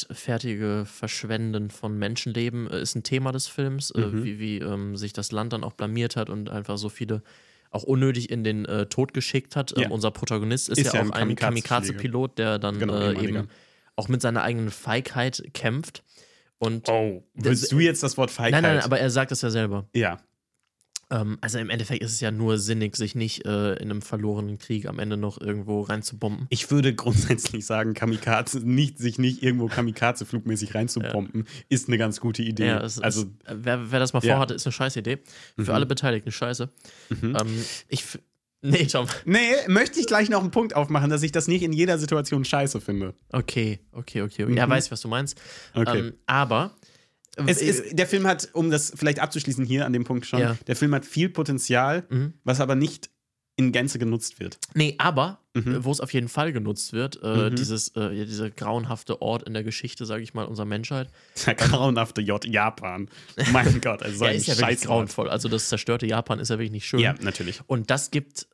leichtfertige 0.00 0.84
Verschwenden 0.86 1.70
von 1.70 1.98
Menschenleben 1.98 2.68
äh, 2.70 2.80
ist 2.80 2.94
ein 2.94 3.02
Thema 3.02 3.32
des 3.32 3.46
Films, 3.46 3.90
äh, 3.92 4.00
Mhm. 4.00 4.24
wie, 4.24 4.38
wie 4.38 4.58
ähm, 4.58 4.96
sich 4.96 5.12
das 5.12 5.32
Land 5.32 5.52
dann 5.52 5.64
auch 5.64 5.72
blamiert 5.72 6.16
hat 6.16 6.30
und 6.30 6.50
einfach 6.50 6.78
so 6.78 6.88
viele 6.88 7.22
auch 7.70 7.82
unnötig 7.82 8.30
in 8.30 8.44
den 8.44 8.64
äh, 8.64 8.86
Tod 8.86 9.12
geschickt 9.12 9.56
hat. 9.56 9.76
Ja. 9.76 9.84
Ähm, 9.86 9.92
unser 9.92 10.10
Protagonist 10.10 10.68
ist, 10.68 10.78
Ist 10.78 10.92
ja 10.94 11.00
ja 11.02 11.06
auch 11.08 11.12
ein. 11.12 11.34
Kamikaze-Pilot, 11.36 12.38
der 12.38 12.58
dann 12.58 12.78
Genau, 12.78 12.94
äh, 12.94 13.22
eben 13.24 13.48
auch 13.96 14.08
mit 14.08 14.20
seiner 14.22 14.42
eigenen 14.42 14.70
Feigheit 14.70 15.42
kämpft. 15.54 16.02
Und 16.58 16.88
Oh, 16.88 17.22
willst 17.34 17.70
du 17.72 17.80
jetzt 17.80 18.02
das 18.02 18.16
Wort 18.16 18.30
Feigheit? 18.30 18.62
nein, 18.62 18.76
nein, 18.76 18.84
aber 18.84 18.98
er 18.98 19.10
sagt 19.10 19.30
es 19.32 19.42
ja 19.42 19.50
selber. 19.50 19.86
Ja, 19.94 20.18
Ähm, 21.08 21.38
also 21.40 21.58
im 21.58 21.70
Endeffekt 21.70 22.02
ist 22.02 22.12
es 22.12 22.20
ja 22.20 22.32
nur 22.32 22.58
sinnig, 22.58 22.96
sich 22.96 23.14
nicht 23.14 23.44
äh, 23.46 23.74
in 23.74 23.90
einem 23.90 24.02
verlorenen 24.02 24.58
Krieg 24.58 24.86
am 24.86 24.98
Ende 24.98 25.16
noch 25.16 25.40
irgendwo 25.40 25.82
reinzubomben. 25.82 26.46
ich 26.50 26.68
würde 26.70 26.94
grundsätzlich 26.94 27.64
sagen, 27.64 27.94
Kamikaze, 27.94 28.58
nicht, 28.60 28.98
sich 28.98 29.18
nicht 29.18 29.40
irgendwo 29.42 29.66
Kamikaze-flugmäßig 29.68 30.74
reinzupompen, 30.74 31.46
ist 31.68 31.86
eine 31.88 31.96
ganz 31.98 32.20
gute 32.20 32.42
Idee. 32.42 32.66
Ja, 32.66 32.80
es, 32.82 32.98
also, 32.98 33.22
es, 33.44 33.54
wer, 33.62 33.92
wer 33.92 34.00
das 34.00 34.12
mal 34.14 34.22
Ja. 34.24 34.34
vorhatte, 34.34 34.54
ist 34.54 34.66
eine 34.66 34.72
scheiß 34.72 34.96
Idee. 34.96 35.18
Für 35.56 35.62
Mhm. 35.62 35.70
alle 35.70 35.86
Beteiligten 35.86 36.32
scheiße. 36.32 36.68
mhm. 37.10 37.36
Ähm, 37.40 37.64
ich. 37.88 38.04
Nee, 38.62 38.86
Tom. 38.86 39.06
nee, 39.26 39.38
möchte 39.68 40.00
ich 40.00 40.06
gleich 40.06 40.28
noch 40.28 40.40
einen 40.40 40.50
Punkt 40.50 40.74
aufmachen, 40.74 41.08
dass 41.08 41.22
ich 41.22 41.30
das 41.30 41.46
nicht 41.46 41.62
in 41.62 41.72
jeder 41.72 41.98
Situation 41.98 42.44
scheiße 42.44 42.80
finde. 42.80 43.14
Okay, 43.30 43.78
okay, 43.92 44.22
okay. 44.22 44.42
okay. 44.44 44.56
Ja, 44.56 44.66
Mhm. 44.66 44.70
weiß 44.70 44.86
ich, 44.86 44.90
was 44.90 45.02
du 45.02 45.08
meinst. 45.08 45.40
Okay. 45.74 45.98
Ähm, 45.98 46.14
aber. 46.26 46.74
Es 47.46 47.60
äh, 47.60 47.66
ist, 47.66 47.98
der 47.98 48.06
Film 48.06 48.26
hat, 48.26 48.48
um 48.54 48.70
das 48.70 48.92
vielleicht 48.96 49.18
abzuschließen 49.20 49.64
hier 49.66 49.84
an 49.86 49.92
dem 49.92 50.04
Punkt 50.04 50.24
schon, 50.26 50.40
Ja. 50.40 50.56
der 50.66 50.76
Film 50.76 50.94
hat 50.94 51.04
viel 51.04 51.28
Potenzial, 51.28 52.04
Mhm. 52.08 52.32
was 52.44 52.60
aber 52.60 52.74
nicht 52.74 53.10
in 53.58 53.72
Gänze 53.72 53.98
genutzt 53.98 54.38
wird. 54.38 54.58
Nee, 54.74 54.96
aber, 54.98 55.40
Mhm. 55.54 55.74
äh, 55.76 55.84
wo 55.84 55.90
es 55.90 56.00
auf 56.00 56.12
jeden 56.12 56.28
Fall 56.28 56.52
genutzt 56.52 56.92
wird, 56.92 57.18
äh, 57.22 57.48
Mhm. 57.50 57.56
dieses, 57.56 57.88
äh, 57.96 58.26
dieser 58.26 58.50
grauenhafte 58.50 59.22
Ort 59.22 59.44
in 59.44 59.54
der 59.54 59.64
Geschichte, 59.64 60.04
sage 60.04 60.22
ich 60.22 60.34
mal, 60.34 60.44
unserer 60.44 60.66
Menschheit. 60.66 61.08
Der 61.46 61.54
grauenhafte 61.54 62.20
J 62.20 62.44
Japan. 62.44 63.08
Mein 63.52 63.80
Gott, 63.82 64.02
also 64.02 64.18
so 64.18 64.24
Ja, 64.24 64.30
ein 64.30 64.36
ist 64.36 64.46
ja 64.46 64.58
wirklich 64.58 64.82
grauenvoll. 64.82 65.30
Also 65.30 65.48
das 65.48 65.68
zerstörte 65.70 66.06
Japan 66.06 66.38
ist 66.38 66.50
ja 66.50 66.56
wirklich 66.56 66.70
nicht 66.72 66.86
schön. 66.86 67.00
Ja, 67.00 67.14
natürlich. 67.20 67.60
Und 67.66 67.90
das 67.90 68.10
gibt 68.10 68.46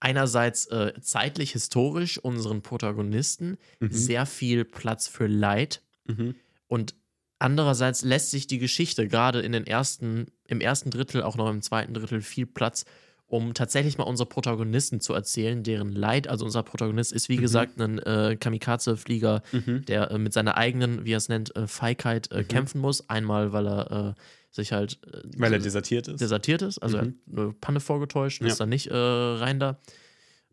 einerseits 0.00 0.66
äh, 0.66 0.92
zeitlich, 1.00 1.52
historisch 1.52 2.18
unseren 2.18 2.62
Protagonisten 2.62 3.58
Mhm. 3.80 3.90
sehr 3.90 4.26
viel 4.26 4.64
Platz 4.64 5.08
für 5.08 5.26
Leid. 5.26 5.82
Mhm. 6.06 6.36
Und 6.68 6.94
andererseits 7.38 8.02
lässt 8.02 8.30
sich 8.30 8.46
die 8.46 8.58
Geschichte 8.58 9.08
gerade 9.08 9.40
in 9.40 9.52
den 9.52 9.66
ersten, 9.66 10.26
im 10.46 10.60
ersten 10.60 10.90
Drittel, 10.90 11.22
auch 11.22 11.36
noch 11.36 11.48
im 11.50 11.62
zweiten 11.62 11.94
Drittel 11.94 12.20
viel 12.20 12.46
Platz, 12.46 12.84
um 13.26 13.52
tatsächlich 13.52 13.98
mal 13.98 14.04
unsere 14.04 14.26
Protagonisten 14.28 15.00
zu 15.00 15.12
erzählen, 15.12 15.62
deren 15.62 15.92
Leid, 15.92 16.28
also 16.28 16.44
unser 16.46 16.62
Protagonist 16.62 17.12
ist 17.12 17.28
wie 17.28 17.36
Mhm. 17.36 17.40
gesagt 17.42 17.80
ein 17.80 17.98
äh, 17.98 18.36
Kamikaze-Flieger, 18.40 19.42
Mhm. 19.52 19.84
der 19.86 20.10
äh, 20.10 20.18
mit 20.18 20.32
seiner 20.32 20.56
eigenen, 20.56 21.04
wie 21.04 21.12
er 21.12 21.18
es 21.18 21.28
nennt, 21.28 21.54
äh, 21.54 21.66
Feigheit 21.66 22.30
äh, 22.32 22.38
Mhm. 22.40 22.48
kämpfen 22.48 22.80
muss. 22.80 23.08
Einmal, 23.10 23.52
weil 23.52 23.66
er 23.66 24.14
äh, 24.16 24.20
sich 24.50 24.72
halt 24.72 24.98
äh, 25.06 25.20
Weil 25.36 25.52
er 25.52 25.58
desertiert 25.58 26.08
ist. 26.08 26.20
desertiert 26.20 26.62
ist, 26.62 26.78
also 26.78 26.96
Mhm. 26.98 27.02
er 27.02 27.06
hat 27.42 27.44
eine 27.44 27.52
Panne 27.60 27.80
vorgetäuscht 27.80 28.40
und 28.40 28.46
Ja. 28.46 28.52
ist 28.52 28.60
dann 28.60 28.70
nicht 28.70 28.88
rein 28.90 29.60
da. 29.60 29.78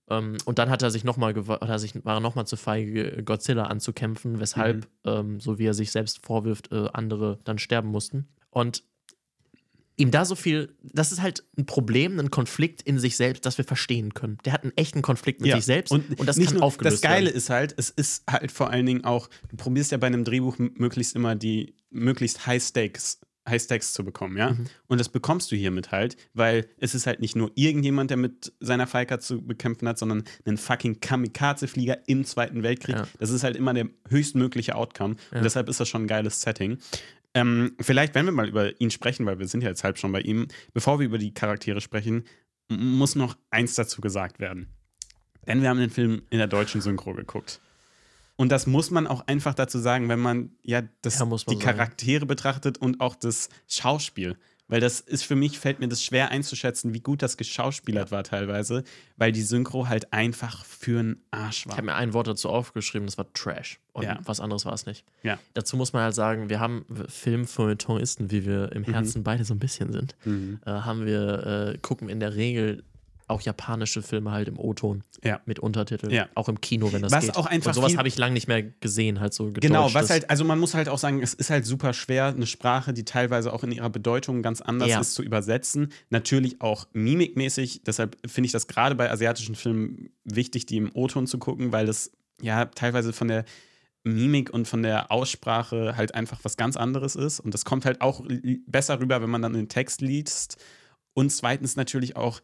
Ähm, 0.10 0.38
und 0.46 0.60
dann 0.60 0.70
hat 0.70 0.84
er 0.84 0.92
sich 0.92 1.04
nochmal 1.04 1.48
war 1.48 1.62
er 1.62 1.80
sich, 1.80 1.94
war 2.06 2.18
er 2.18 2.20
nochmal 2.20 2.46
zu 2.46 2.58
feige, 2.58 3.24
Godzilla 3.24 3.64
anzukämpfen, 3.64 4.40
weshalb, 4.40 4.86
Mhm. 5.04 5.12
ähm, 5.12 5.40
so 5.40 5.58
wie 5.58 5.66
er 5.66 5.74
sich 5.74 5.92
selbst 5.92 6.24
vorwirft, 6.26 6.72
äh, 6.72 6.88
andere 6.94 7.40
dann 7.44 7.58
sterben 7.58 7.90
mussten. 7.90 8.28
Und 8.52 8.84
ihm 9.98 10.12
da 10.12 10.26
so 10.26 10.36
viel, 10.36 10.76
das 10.84 11.12
ist 11.14 11.22
halt 11.22 11.44
ein 11.58 11.66
Problem, 11.66 12.20
ein 12.20 12.30
Konflikt 12.30 12.82
in 12.82 13.00
sich 13.00 13.16
selbst, 13.16 13.46
das 13.46 13.58
wir 13.58 13.64
verstehen 13.66 14.14
können. 14.14 14.38
Der 14.44 14.52
hat 14.54 14.64
einen 14.64 14.74
echten 14.76 15.02
Konflikt 15.02 15.40
mit 15.42 15.50
Ja. 15.50 15.56
sich 15.56 15.66
selbst 15.66 15.92
und, 15.92 16.04
das 16.28 16.36
nicht 16.38 16.48
kann 16.48 16.58
nur- 16.58 16.64
aufgelöst 16.66 16.96
Das 16.96 17.02
Geile 17.02 17.28
werden. 17.28 17.38
ist 17.38 17.50
halt, 17.50 17.74
es 17.78 17.90
ist 17.92 18.24
halt 18.30 18.52
vor 18.52 18.70
allen 18.70 18.86
Dingen 18.86 19.06
auch, 19.06 19.30
du 19.50 19.56
probierst 19.56 19.92
ja 19.92 19.98
bei 19.98 20.08
einem 20.08 20.26
Drehbuch 20.26 20.58
möglichst 20.60 21.16
immer 21.16 21.36
die 21.36 21.76
möglichst 21.90 22.46
High 22.46 22.62
Stakes, 22.62 23.22
High 23.48 23.62
Stakes 23.62 23.94
zu 23.94 24.04
bekommen, 24.04 24.38
ja. 24.38 24.52
Mhm. 24.52 24.66
Und 24.88 25.00
das 25.00 25.10
bekommst 25.10 25.52
du 25.52 25.56
hiermit 25.56 25.92
halt, 25.92 26.18
weil 26.34 26.68
es 26.78 26.96
ist 26.96 27.06
halt 27.06 27.20
nicht 27.20 27.36
nur 27.36 27.52
irgendjemand, 27.56 28.10
der 28.10 28.18
mit 28.18 28.54
seiner 28.60 28.88
Falker 28.88 29.20
zu 29.20 29.42
bekämpfen 29.42 29.88
hat, 29.88 30.00
sondern 30.00 30.24
ein 30.46 30.58
fucking 30.58 31.00
Kamikaze-Flieger 31.00 32.08
im 32.08 32.26
Zweiten 32.26 32.64
Weltkrieg. 32.64 32.96
Ja. 32.96 33.08
Das 33.20 33.30
ist 33.30 33.44
halt 33.44 33.56
immer 33.56 33.74
der 33.74 33.88
höchstmögliche 34.10 34.76
Outcome. 34.76 35.16
Ja. 35.32 35.38
Und 35.38 35.44
deshalb 35.44 35.70
ist 35.70 35.80
das 35.80 35.88
schon 35.88 36.04
ein 36.04 36.08
geiles 36.08 36.42
Setting. 36.42 36.80
Ähm, 37.36 37.76
vielleicht, 37.80 38.16
wenn 38.16 38.26
wir 38.26 38.32
mal 38.32 38.48
über 38.48 38.80
ihn 38.80 38.92
sprechen, 38.92 39.26
weil 39.26 39.40
wir 39.40 39.48
sind 39.48 39.62
ja 39.62 39.70
jetzt 39.70 39.84
halb 39.84 39.98
schon 39.98 40.12
bei 40.12 40.22
ihm, 40.22 40.48
bevor 40.74 41.00
wir 41.00 41.06
über 41.06 41.18
die 41.18 41.34
Charaktere 41.34 41.82
sprechen, 41.82 42.24
muss 42.70 43.16
noch 43.16 43.38
eins 43.52 43.76
dazu 43.76 44.02
gesagt 44.02 44.40
werden. 44.40 44.68
Denn 45.46 45.62
wir 45.62 45.70
haben 45.70 45.80
den 45.80 45.90
Film 45.90 46.24
in 46.30 46.40
der 46.40 46.48
deutschen 46.48 46.82
Synchro 46.82 47.14
geguckt. 47.14 47.60
Und 48.38 48.52
das 48.52 48.68
muss 48.68 48.92
man 48.92 49.08
auch 49.08 49.26
einfach 49.28 49.54
dazu 49.54 49.80
sagen, 49.80 50.10
wenn 50.10 50.20
man 50.20 50.52
ja 50.62 50.82
das, 51.02 51.20
Ja, 51.20 51.26
man 51.26 51.38
die 51.38 51.44
sagen. 51.46 51.60
Charaktere 51.60 52.26
betrachtet 52.26 52.78
und 52.78 53.00
auch 53.00 53.16
das 53.16 53.50
Schauspiel. 53.68 54.36
Weil 54.68 54.82
das 54.82 55.00
ist 55.00 55.24
für 55.24 55.36
mich, 55.36 55.60
fällt 55.60 55.80
mir 55.80 55.88
das 55.88 56.04
schwer 56.04 56.32
einzuschätzen, 56.32 56.92
wie 56.96 57.00
gut 57.00 57.22
das 57.22 57.38
geschauspielert 57.38 58.10
war 58.10 58.24
teilweise, 58.24 58.84
weil 59.16 59.32
die 59.32 59.44
Synchro 59.44 59.88
halt 59.88 60.12
einfach 60.12 60.66
für 60.66 61.00
einen 61.02 61.22
Arsch 61.30 61.60
Ich 61.62 61.68
war. 61.68 61.78
habe 61.78 61.86
mir 61.86 61.94
ein 61.94 62.14
Wort 62.14 62.26
dazu 62.26 62.50
aufgeschrieben, 62.50 63.06
das 63.06 63.16
war 63.20 63.32
Trash. 63.34 63.80
Und 63.94 64.06
Ja. 64.06 64.20
was 64.26 64.40
anderes 64.40 64.66
war 64.66 64.74
es 64.74 64.88
nicht. 64.88 65.06
Ja. 65.22 65.38
Dazu 65.54 65.78
muss 65.78 65.94
man 65.94 66.02
halt 66.02 66.16
sagen, 66.16 66.50
wir 66.50 66.60
haben 66.60 66.84
Filmfeuilletonisten, 67.08 68.32
wie 68.32 68.46
wir 68.46 68.68
Mhm. 68.72 68.72
im 68.72 68.84
Herzen 68.86 69.24
beide 69.24 69.44
so 69.46 69.54
ein 69.54 69.60
bisschen 69.60 69.92
sind, 69.94 70.16
äh, 70.26 70.70
haben 70.70 71.06
wir, 71.06 71.74
äh, 71.76 71.78
gucken 71.78 72.10
in 72.10 72.20
der 72.20 72.36
Regel 72.36 72.84
auch 73.28 73.42
japanische 73.42 74.02
Filme 74.04 74.32
halt 74.32 74.48
im 74.48 74.60
O-Ton 74.60 75.04
Ja. 75.24 75.42
mit 75.46 75.58
Untertiteln. 75.60 76.12
Ja. 76.14 76.28
Auch 76.36 76.48
im 76.48 76.62
Kino, 76.62 76.94
wenn 76.94 77.02
das 77.02 77.12
Was 77.12 77.26
geht. 77.26 77.36
auch 77.38 77.48
einfach 77.48 77.70
Und 77.70 77.74
sowas 77.74 77.98
habe 77.98 78.08
ich 78.08 78.18
lange 78.18 78.34
nicht 78.34 78.48
mehr 78.48 78.62
gesehen, 78.62 79.20
halt 79.20 79.34
so 79.34 79.52
Genau, 79.52 79.92
was 79.96 80.10
halt, 80.12 80.30
also 80.30 80.44
man 80.44 80.60
muss 80.60 80.76
halt 80.76 80.90
auch 80.90 81.00
sagen, 81.00 81.22
es 81.24 81.34
ist 81.34 81.50
halt 81.50 81.66
super 81.66 81.94
schwer, 81.94 82.26
eine 82.28 82.46
Sprache, 82.46 82.94
die 82.94 83.04
teilweise 83.04 83.52
auch 83.52 83.64
in 83.64 83.72
ihrer 83.72 83.90
Bedeutung 83.90 84.44
ganz 84.44 84.62
anders 84.62 84.90
Ja. 84.90 85.00
ist, 85.00 85.16
zu 85.16 85.24
übersetzen. 85.24 85.92
Natürlich 86.12 86.62
auch 86.62 86.88
mimikmäßig. 86.94 87.82
Deshalb 87.84 88.16
finde 88.28 88.46
ich 88.46 88.52
das 88.52 88.68
gerade 88.68 88.94
bei 88.96 89.10
asiatischen 89.10 89.56
Filmen 89.56 90.10
wichtig, 90.24 90.66
die 90.68 90.78
im 90.78 90.92
O-Ton 90.94 91.26
zu 91.26 91.40
gucken, 91.40 91.72
weil 91.72 91.88
das 91.88 92.12
ja 92.42 92.66
teilweise 92.66 93.12
von 93.12 93.28
der 93.28 93.46
Mimik 94.04 94.52
und 94.52 94.68
von 94.68 94.84
der 94.84 95.12
Aussprache 95.12 95.98
halt 95.98 96.14
einfach 96.14 96.40
was 96.44 96.58
ganz 96.58 96.78
anderes 96.78 97.16
ist. 97.16 97.40
Und 97.40 97.56
das 97.56 97.66
kommt 97.66 97.86
halt 97.86 98.02
auch 98.02 98.24
besser 98.68 99.00
rüber, 99.00 99.20
wenn 99.24 99.32
man 99.32 99.42
dann 99.42 99.54
den 99.54 99.68
Text 99.68 100.02
liest. 100.02 100.58
Und 101.16 101.32
zweitens 101.32 101.76
natürlich 101.76 102.16
auch 102.16 102.40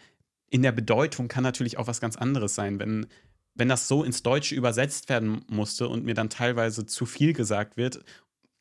in 0.51 0.61
der 0.61 0.71
Bedeutung 0.71 1.27
kann 1.27 1.43
natürlich 1.43 1.77
auch 1.79 1.87
was 1.87 1.99
ganz 1.99 2.15
anderes 2.15 2.53
sein, 2.53 2.77
wenn 2.79 3.07
wenn 3.53 3.67
das 3.67 3.89
so 3.89 4.03
ins 4.05 4.23
Deutsche 4.23 4.55
übersetzt 4.55 5.09
werden 5.09 5.43
musste 5.49 5.89
und 5.89 6.05
mir 6.05 6.13
dann 6.13 6.29
teilweise 6.29 6.85
zu 6.85 7.05
viel 7.05 7.33
gesagt 7.33 7.75
wird, 7.75 8.01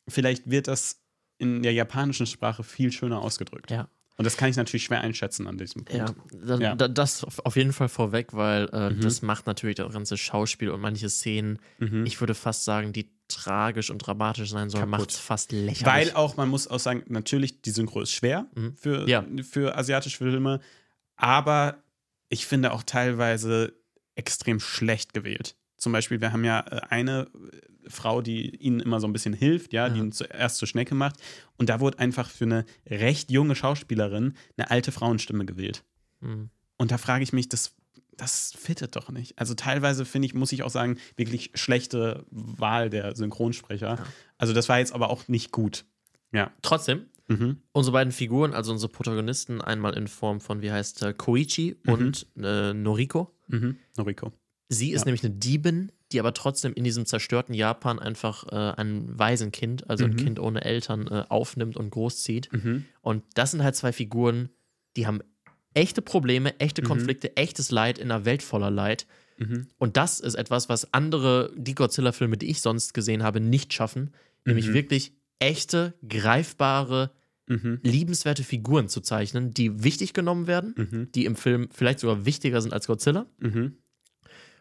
vielleicht 0.09 0.51
wird 0.51 0.67
das 0.67 1.01
in 1.39 1.63
der 1.63 1.73
japanischen 1.73 2.27
Sprache 2.27 2.65
viel 2.65 2.91
schöner 2.91 3.23
ausgedrückt. 3.23 3.71
Ja. 3.71 3.89
Und 4.17 4.25
das 4.25 4.37
kann 4.37 4.51
ich 4.51 4.57
natürlich 4.57 4.83
schwer 4.85 5.01
einschätzen 5.01 5.47
an 5.47 5.57
diesem 5.59 5.85
Punkt. 5.85 6.13
Ja, 6.33 6.45
da, 6.45 6.59
Ja. 6.59 6.75
Da, 6.75 6.89
das 6.89 7.23
auf 7.25 7.55
jeden 7.57 7.73
Fall 7.73 7.89
vorweg, 7.89 8.35
weil 8.35 8.69
äh, 8.73 8.91
Mhm. 8.91 9.01
das 9.01 9.23
macht 9.23 9.47
natürlich 9.47 9.77
das 9.77 9.93
ganze 9.93 10.17
Schauspiel 10.17 10.71
und 10.71 10.81
manche 10.81 11.09
Szenen, 11.09 11.61
Mhm. 11.79 12.05
ich 12.05 12.21
würde 12.21 12.35
fast 12.35 12.65
sagen, 12.65 12.93
die 12.93 13.11
tragisch 13.29 13.91
und 13.91 13.99
dramatisch 13.99 14.51
sein 14.51 14.71
sollen, 14.71 14.91
macht 14.91 15.13
es 15.13 15.19
fast 15.19 15.53
lächerlich. 15.53 15.87
Weil 15.87 16.13
auch, 16.15 16.37
man 16.37 16.49
muss 16.49 16.67
auch 16.67 16.81
sagen, 16.81 17.05
natürlich, 17.07 17.63
die 17.63 17.71
Synchro 17.71 18.01
ist 18.01 18.11
schwer 18.11 18.47
Mhm. 18.57 18.75
für, 18.77 19.09
Ja. 19.09 19.25
für 19.49 19.79
asiatische 19.79 20.19
Filme, 20.19 20.59
aber 21.21 21.83
ich 22.29 22.47
finde 22.47 22.73
auch 22.73 22.83
teilweise 22.83 23.75
extrem 24.15 24.61
schlecht 24.61 25.13
gewählt. 25.13 25.57
Zum 25.77 25.93
Beispiel, 25.93 26.21
wir 26.21 26.33
haben 26.33 26.45
ja 26.45 26.61
äh, 26.61 26.81
eine 26.91 27.29
äh, 27.33 27.89
Frau, 27.91 28.21
die 28.23 28.55
ihnen 28.57 28.81
immer 28.81 29.01
so 29.01 29.07
ein 29.09 29.13
bisschen 29.13 29.33
hilft, 29.33 29.73
ja, 29.73 29.89
die 29.89 29.99
Ja. 29.99 30.05
ihn 30.05 30.13
zuerst 30.13 30.57
zur 30.59 30.69
Schnecke 30.69 30.95
macht. 30.95 31.17
Und 31.57 31.69
da 31.69 31.81
wurde 31.81 31.99
einfach 31.99 32.29
für 32.29 32.45
eine 32.45 32.65
recht 32.87 33.31
junge 33.31 33.55
Schauspielerin 33.55 34.35
eine 34.57 34.71
alte 34.71 34.93
Frauenstimme 34.93 35.47
gewählt. 35.47 35.83
Mhm. 36.21 36.51
Und 36.77 36.91
da 36.91 36.99
frage 36.99 37.23
ich 37.25 37.33
mich, 37.33 37.49
das, 37.49 37.75
das 38.17 38.53
fittet 38.59 38.95
doch 38.97 39.11
nicht. 39.11 39.39
Also 39.39 39.55
teilweise 39.55 40.05
finde 40.05 40.27
ich, 40.27 40.35
muss 40.35 40.53
ich 40.53 40.63
auch 40.63 40.71
sagen, 40.71 40.99
wirklich 41.17 41.53
schlechte 41.55 42.27
Wahl 42.31 42.91
der 42.91 43.17
Synchronsprecher. 43.17 43.97
Ja. 43.97 44.05
Also 44.39 44.53
das 44.53 44.69
war 44.69 44.79
jetzt 44.79 44.93
aber 44.93 45.09
auch 45.11 45.29
nicht 45.29 45.51
gut. 45.51 45.85
Ja. 46.33 46.53
Trotzdem, 46.63 47.07
Mhm. 47.31 47.59
unsere 47.73 47.93
beiden 47.93 48.13
Figuren, 48.13 48.53
also 48.55 48.73
unsere 48.73 48.91
Protagonisten, 48.93 49.61
einmal 49.61 49.97
in 49.97 50.09
Form 50.09 50.41
von, 50.41 50.63
wie 50.63 50.73
heißt 50.73 51.03
er, 51.03 51.15
Koichi 51.15 51.77
Mhm. 51.85 51.93
und 51.93 52.27
äh, 52.43 52.75
Noriko. 52.75 53.31
Mhm. 53.49 53.77
Noriko. 53.97 54.33
Sie 54.69 54.91
ist 54.93 55.01
Ja. 55.03 55.05
nämlich 55.07 55.25
eine 55.25 55.35
Diebin, 55.35 55.93
die 56.13 56.21
aber 56.21 56.35
trotzdem 56.35 56.73
in 56.75 56.85
diesem 56.85 57.07
zerstörten 57.07 57.55
Japan 57.55 57.99
einfach 57.99 58.45
äh, 58.53 58.81
ein 58.81 59.17
Waisenkind, 59.19 59.89
also 59.89 60.05
ein 60.05 60.13
Mhm. 60.13 60.17
Kind 60.17 60.39
ohne 60.41 60.65
Eltern, 60.65 61.07
äh, 61.07 61.25
aufnimmt 61.29 61.77
und 61.77 61.91
großzieht. 61.91 62.53
Mhm. 62.53 62.85
Und 63.01 63.23
das 63.35 63.53
sind 63.53 63.63
halt 63.63 63.77
zwei 63.77 63.93
Figuren, 63.93 64.51
die 64.97 65.07
haben 65.07 65.21
echte 65.75 66.03
Probleme, 66.03 66.59
echte 66.59 66.83
Mhm. 66.83 66.87
Konflikte, 66.87 67.37
echtes 67.37 67.71
Leid 67.71 67.99
in 67.99 68.11
einer 68.11 68.25
Welt 68.25 68.43
voller 68.43 68.71
Leid. 68.71 69.07
Und 69.79 69.97
das 69.97 70.21
ist 70.21 70.35
etwas, 70.35 70.69
was 70.69 70.93
andere, 70.93 71.51
die 71.57 71.75
Godzilla-Filme, 71.75 72.37
die 72.37 72.51
ich 72.51 72.61
sonst 72.61 72.93
gesehen 72.93 73.23
habe, 73.23 73.41
nicht 73.41 73.73
schaffen. 73.73 74.13
Nämlich 74.45 74.75
wirklich 74.75 75.15
echte, 75.39 75.95
greifbare, 76.07 77.11
Mhm. 77.51 77.81
liebenswerte 77.83 78.45
Figuren 78.45 78.89
zu 78.89 79.01
zeichnen, 79.01 79.53
die 79.53 79.83
wichtig 79.85 80.13
genommen 80.15 80.47
werden, 80.47 80.75
Mhm. 80.77 81.13
die 81.13 81.25
im 81.25 81.35
Film 81.37 81.69
vielleicht 81.73 81.99
sogar 81.99 82.25
wichtiger 82.25 82.63
sind 82.63 82.73
als 82.73 82.87
Godzilla 82.87 83.27
Mhm. 83.39 83.75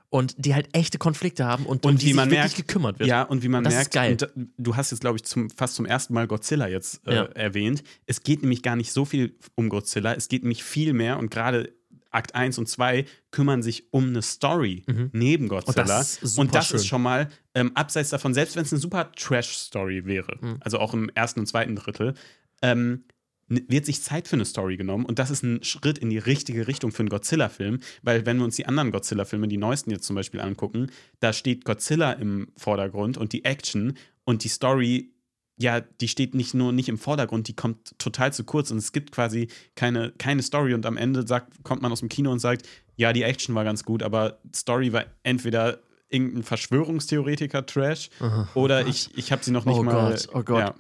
und 0.09 0.33
die 0.43 0.55
halt 0.55 0.69
echte 0.73 0.97
Konflikte 0.97 1.45
haben 1.45 1.65
und, 1.67 1.85
Und 1.85 1.91
um 1.91 1.97
die 1.97 2.01
wie 2.01 2.07
sich 2.07 2.15
man 2.15 2.29
wirklich 2.31 2.41
merkt- 2.41 2.55
gekümmert 2.67 2.97
wird. 2.99 3.07
Ja, 3.09 3.21
und 3.23 3.43
wie 3.43 3.47
man 3.47 3.63
Das 3.63 3.73
ist 3.73 3.77
merkt, 3.77 3.93
geil. 3.93 4.11
und 4.13 4.21
da- 4.23 4.29
du 4.57 4.75
hast 4.75 4.89
jetzt, 4.91 5.01
glaube 5.01 5.17
ich, 5.17 5.23
zum, 5.23 5.49
fast 5.51 5.75
zum 5.75 5.85
ersten 5.85 6.13
Mal 6.15 6.25
Godzilla 6.27 6.67
jetzt 6.67 7.05
äh, 7.07 7.13
Ja. 7.15 7.23
erwähnt. 7.25 7.83
Es 8.07 8.23
geht 8.23 8.41
nämlich 8.41 8.63
gar 8.63 8.75
nicht 8.75 8.91
so 8.91 9.05
viel 9.05 9.35
um 9.55 9.69
Godzilla. 9.69 10.13
Es 10.15 10.27
geht 10.27 10.41
nämlich 10.41 10.63
viel 10.63 10.93
mehr 10.93 11.19
und 11.19 11.29
gerade 11.29 11.73
Akt 12.11 12.33
1 12.33 12.57
und 12.57 12.67
2 12.67 13.05
kümmern 13.29 13.61
sich 13.61 13.93
um 13.93 14.07
eine 14.07 14.23
Story 14.23 14.81
Mhm. 14.87 15.09
neben 15.13 15.47
Godzilla. 15.47 15.83
das 15.85 16.17
ist 16.17 16.39
und 16.39 16.55
das 16.55 16.71
ist 16.71 16.87
schon 16.87 17.03
mal 17.03 17.29
ähm, 17.53 17.71
abseits 17.75 18.09
davon, 18.09 18.33
selbst 18.33 18.55
wenn 18.55 18.63
es 18.63 18.71
eine 18.73 18.79
super 18.81 19.11
Trash-Story 19.11 20.05
wäre, 20.05 20.37
Mhm. 20.41 20.57
also 20.61 20.79
auch 20.79 20.95
im 20.95 21.09
ersten 21.13 21.41
und 21.41 21.45
zweiten 21.45 21.75
Drittel, 21.75 22.15
ähm, 22.61 23.05
wird 23.49 23.85
sich 23.85 24.03
Zeit 24.03 24.27
für 24.27 24.35
eine 24.35 24.45
Story 24.45 24.77
genommen 24.77 25.05
und 25.05 25.17
das 25.17 25.31
ist 25.31 25.43
ein 25.43 25.63
Schritt 25.63 25.97
in 25.97 26.11
die 26.11 26.19
richtige 26.19 26.67
Richtung 26.67 26.91
für 26.91 26.99
einen 26.99 27.09
Godzilla-Film, 27.09 27.79
weil 28.03 28.25
wenn 28.25 28.37
wir 28.37 28.43
uns 28.43 28.55
die 28.55 28.67
anderen 28.67 28.91
Godzilla-Filme, 28.91 29.47
die 29.47 29.57
neuesten 29.57 29.89
jetzt 29.91 30.05
zum 30.05 30.15
Beispiel 30.15 30.39
angucken, 30.39 30.91
da 31.19 31.33
steht 31.33 31.65
Godzilla 31.65 32.11
im 32.13 32.49
Vordergrund 32.55 33.17
und 33.17 33.33
die 33.33 33.45
Action 33.45 33.97
und 34.23 34.43
die 34.43 34.49
Story, 34.49 35.13
ja, 35.57 35.81
die 35.81 36.07
steht 36.07 36.35
nicht 36.35 36.53
nur 36.53 36.71
nicht 36.71 36.89
im 36.89 36.99
Vordergrund, 36.99 37.47
die 37.47 37.55
kommt 37.55 37.97
total 37.97 38.31
zu 38.31 38.43
kurz 38.43 38.69
und 38.69 38.77
es 38.77 38.91
gibt 38.91 39.11
quasi 39.11 39.47
keine, 39.75 40.11
keine 40.19 40.43
Story 40.43 40.75
und 40.75 40.85
am 40.85 40.95
Ende 40.95 41.25
sagt, 41.27 41.63
kommt 41.63 41.81
man 41.81 41.91
aus 41.91 42.01
dem 42.01 42.09
Kino 42.09 42.31
und 42.31 42.39
sagt, 42.39 42.67
ja, 42.97 43.13
die 43.13 43.23
Action 43.23 43.55
war 43.55 43.63
ganz 43.63 43.83
gut, 43.83 44.03
aber 44.03 44.39
Story 44.55 44.93
war 44.93 45.05
entweder 45.23 45.79
irgendein 46.09 46.43
Verschwörungstheoretiker-Trash 46.43 48.09
oder 48.53 48.85
ich, 48.87 49.09
ich 49.17 49.31
habe 49.31 49.43
sie 49.43 49.51
noch 49.51 49.65
nicht 49.65 49.77
Oh 49.77 49.83
mal. 49.83 50.11
Gott, 50.11 50.29
oh 50.33 50.43
Gott. 50.43 50.59
Ja. 50.59 50.75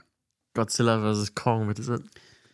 Godzilla 0.53 1.13
vs. 1.13 1.35
Kong 1.35 1.67
mit 1.67 1.77
dieser. 1.77 1.99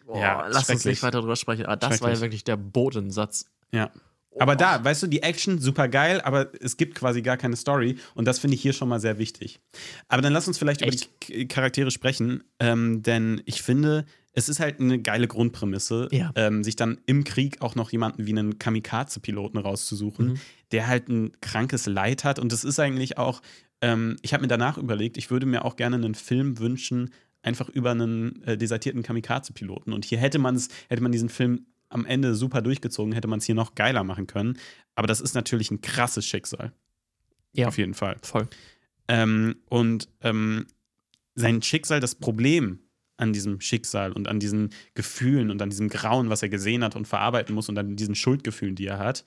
Boah, 0.05 0.19
Ja, 0.19 0.47
lass 0.47 0.69
uns 0.69 0.85
nicht 0.85 1.01
weiter 1.03 1.21
drüber 1.21 1.35
sprechen. 1.35 1.65
Aber 1.65 1.75
das 1.77 2.01
war 2.01 2.11
ja 2.11 2.21
wirklich 2.21 2.43
der 2.43 2.57
Bodensatz. 2.57 3.45
Ja. 3.71 3.89
Aber 4.37 4.57
da, 4.57 4.83
weißt 4.83 5.03
du, 5.03 5.07
die 5.07 5.23
Action 5.23 5.59
super 5.59 5.87
geil, 5.87 6.19
aber 6.21 6.51
es 6.61 6.75
gibt 6.75 6.95
quasi 6.95 7.21
gar 7.21 7.37
keine 7.37 7.55
Story 7.55 7.97
und 8.15 8.25
das 8.25 8.37
finde 8.37 8.55
ich 8.55 8.61
hier 8.61 8.73
schon 8.73 8.89
mal 8.89 8.99
sehr 8.99 9.17
wichtig. 9.17 9.61
Aber 10.09 10.21
dann 10.21 10.33
lass 10.33 10.45
uns 10.47 10.57
vielleicht 10.57 10.81
Echt? 10.81 11.05
über 11.29 11.37
die 11.37 11.47
Charaktere 11.47 11.89
sprechen, 11.89 12.43
ähm, 12.59 13.01
denn 13.01 13.41
ich 13.45 13.61
finde, 13.61 14.05
es 14.33 14.49
ist 14.49 14.59
halt 14.59 14.81
eine 14.81 14.99
geile 15.01 15.29
Grundprämisse, 15.29 16.09
Ja. 16.11 16.31
ähm, 16.35 16.65
sich 16.65 16.75
dann 16.75 16.99
im 17.05 17.23
Krieg 17.23 17.61
auch 17.61 17.75
noch 17.75 17.93
jemanden 17.93 18.25
wie 18.25 18.31
einen 18.31 18.59
Kamikaze-Piloten 18.59 19.57
rauszusuchen, 19.57 20.27
Mhm. 20.33 20.39
der 20.73 20.87
halt 20.87 21.07
ein 21.07 21.31
krankes 21.39 21.85
Leid 21.85 22.25
hat 22.25 22.37
und 22.37 22.51
das 22.51 22.65
ist 22.65 22.77
eigentlich 22.77 23.17
auch, 23.17 23.41
ähm, 23.79 24.17
ich 24.21 24.33
habe 24.33 24.41
mir 24.41 24.49
danach 24.49 24.77
überlegt, 24.77 25.15
ich 25.15 25.31
würde 25.31 25.45
mir 25.45 25.63
auch 25.63 25.77
gerne 25.77 25.95
einen 25.95 26.13
Film 26.13 26.59
wünschen, 26.59 27.13
einfach 27.45 27.69
über 27.69 27.91
einen 27.91 28.41
äh, 28.43 28.57
desertierten 28.57 29.03
Kamikaze-Piloten 29.03 29.93
und 29.93 30.03
hier 30.03 30.17
hätte 30.17 30.39
man 30.39 30.55
es, 30.55 30.69
hätte 30.89 31.03
man 31.03 31.11
diesen 31.11 31.29
Film 31.29 31.65
am 31.89 32.05
Ende 32.05 32.35
super 32.35 32.61
durchgezogen, 32.61 33.13
hätte 33.13 33.27
man 33.27 33.39
es 33.39 33.45
hier 33.45 33.55
noch 33.55 33.75
geiler 33.75 34.03
machen 34.03 34.27
können. 34.27 34.57
Aber 34.95 35.07
das 35.07 35.21
ist 35.21 35.35
natürlich 35.35 35.71
ein 35.71 35.81
krasses 35.81 36.25
Schicksal. 36.25 36.73
Ja. 37.53 37.67
Auf 37.67 37.77
jeden 37.77 37.93
Fall. 37.93 38.17
Voll. 38.21 38.47
Ähm, 39.07 39.57
und 39.69 40.09
ähm, 40.21 40.65
sein 41.35 41.61
Schicksal, 41.61 41.99
das 41.99 42.15
Problem 42.15 42.79
an 43.17 43.31
diesem 43.31 43.61
Schicksal 43.61 44.11
und 44.11 44.27
an 44.27 44.39
diesen 44.39 44.71
Gefühlen 44.93 45.51
und 45.51 45.61
an 45.61 45.69
diesem 45.69 45.87
Grauen, 45.87 46.29
was 46.29 46.41
er 46.41 46.49
gesehen 46.49 46.83
hat 46.83 46.95
und 46.95 47.07
verarbeiten 47.07 47.55
muss 47.55 47.69
und 47.69 47.77
an 47.77 47.95
diesen 47.95 48.15
Schuldgefühlen, 48.15 48.75
die 48.75 48.87
er 48.87 48.99
hat, 48.99 49.23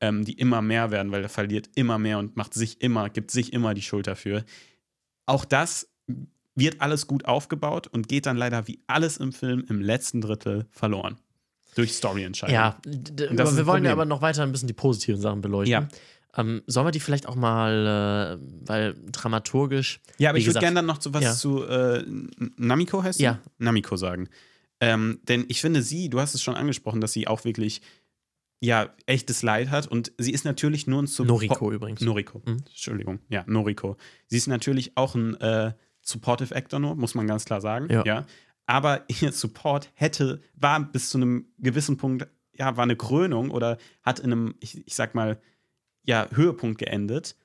ähm, 0.00 0.24
die 0.24 0.34
immer 0.34 0.60
mehr 0.60 0.90
werden, 0.90 1.12
weil 1.12 1.22
er 1.22 1.28
verliert 1.28 1.70
immer 1.76 1.98
mehr 1.98 2.18
und 2.18 2.36
macht 2.36 2.52
sich 2.52 2.82
immer, 2.82 3.08
gibt 3.08 3.30
sich 3.30 3.52
immer 3.52 3.72
die 3.72 3.82
Schuld 3.82 4.06
dafür. 4.06 4.44
Auch 5.24 5.44
das 5.44 5.88
wird 6.54 6.80
alles 6.80 7.06
gut 7.06 7.24
aufgebaut 7.24 7.86
und 7.86 8.08
geht 8.08 8.26
dann 8.26 8.36
leider 8.36 8.66
wie 8.68 8.80
alles 8.86 9.16
im 9.16 9.32
Film 9.32 9.64
im 9.68 9.80
letzten 9.80 10.20
Drittel 10.20 10.66
verloren. 10.70 11.18
Durch 11.74 11.94
Storyentscheidungen. 11.94 12.60
Ja, 12.60 12.78
ist 12.84 13.56
wir 13.56 13.66
wollen 13.66 13.84
ja 13.84 13.92
aber 13.92 14.04
noch 14.04 14.20
weiter 14.20 14.42
ein 14.42 14.52
bisschen 14.52 14.68
die 14.68 14.74
positiven 14.74 15.20
Sachen 15.20 15.40
beleuchten. 15.40 15.72
Ja. 15.72 15.88
Ähm, 16.34 16.62
sollen 16.66 16.86
wir 16.86 16.92
die 16.92 17.00
vielleicht 17.00 17.26
auch 17.26 17.34
mal, 17.34 18.38
äh, 18.40 18.68
weil 18.68 18.94
dramaturgisch. 19.10 20.00
Ja, 20.18 20.30
aber 20.30 20.38
ich 20.38 20.46
würde 20.46 20.60
gerne 20.60 20.76
dann 20.76 20.86
noch 20.86 20.98
zu 20.98 21.12
was 21.12 21.22
ja. 21.22 21.32
zu 21.34 21.64
äh, 21.64 22.04
Namiko 22.56 23.02
heißt? 23.02 23.20
Ja. 23.20 23.40
Namiko 23.58 23.96
sagen. 23.96 24.28
Ähm, 24.80 25.20
denn 25.28 25.44
ich 25.48 25.60
finde 25.60 25.82
sie, 25.82 26.08
du 26.08 26.20
hast 26.20 26.34
es 26.34 26.42
schon 26.42 26.54
angesprochen, 26.54 27.00
dass 27.00 27.12
sie 27.12 27.28
auch 27.28 27.44
wirklich 27.44 27.82
ja 28.60 28.90
echtes 29.06 29.42
Leid 29.42 29.70
hat 29.70 29.86
und 29.88 30.12
sie 30.18 30.32
ist 30.32 30.44
natürlich 30.44 30.86
nur 30.86 31.02
ein 31.02 31.06
Support. 31.06 31.28
Noriko 31.28 31.72
übrigens. 31.72 32.00
Noriko. 32.00 32.42
Mhm. 32.44 32.64
Entschuldigung. 32.66 33.20
Ja, 33.28 33.44
Noriko. 33.46 33.96
Sie 34.26 34.36
ist 34.36 34.46
natürlich 34.46 34.96
auch 34.96 35.14
ein 35.14 35.38
äh, 35.40 35.72
Supportive 36.02 36.54
Actor 36.54 36.80
nur, 36.80 36.94
muss 36.94 37.14
man 37.14 37.26
ganz 37.26 37.44
klar 37.44 37.60
sagen. 37.60 37.88
Ja. 38.04 38.26
Aber 38.66 39.02
ihr 39.20 39.32
Support 39.32 39.90
hätte, 39.94 40.40
war 40.54 40.80
bis 40.80 41.10
zu 41.10 41.18
einem 41.18 41.46
gewissen 41.58 41.96
Punkt, 41.96 42.26
ja, 42.54 42.76
war 42.76 42.84
eine 42.84 42.96
Krönung 42.96 43.50
oder 43.50 43.78
hat 44.02 44.18
in 44.18 44.32
einem, 44.32 44.54
ich, 44.60 44.86
ich 44.86 44.94
sag 44.94 45.14
mal, 45.14 45.40
ja, 46.04 46.26
Höhepunkt 46.32 46.78
geendet. 46.78 47.36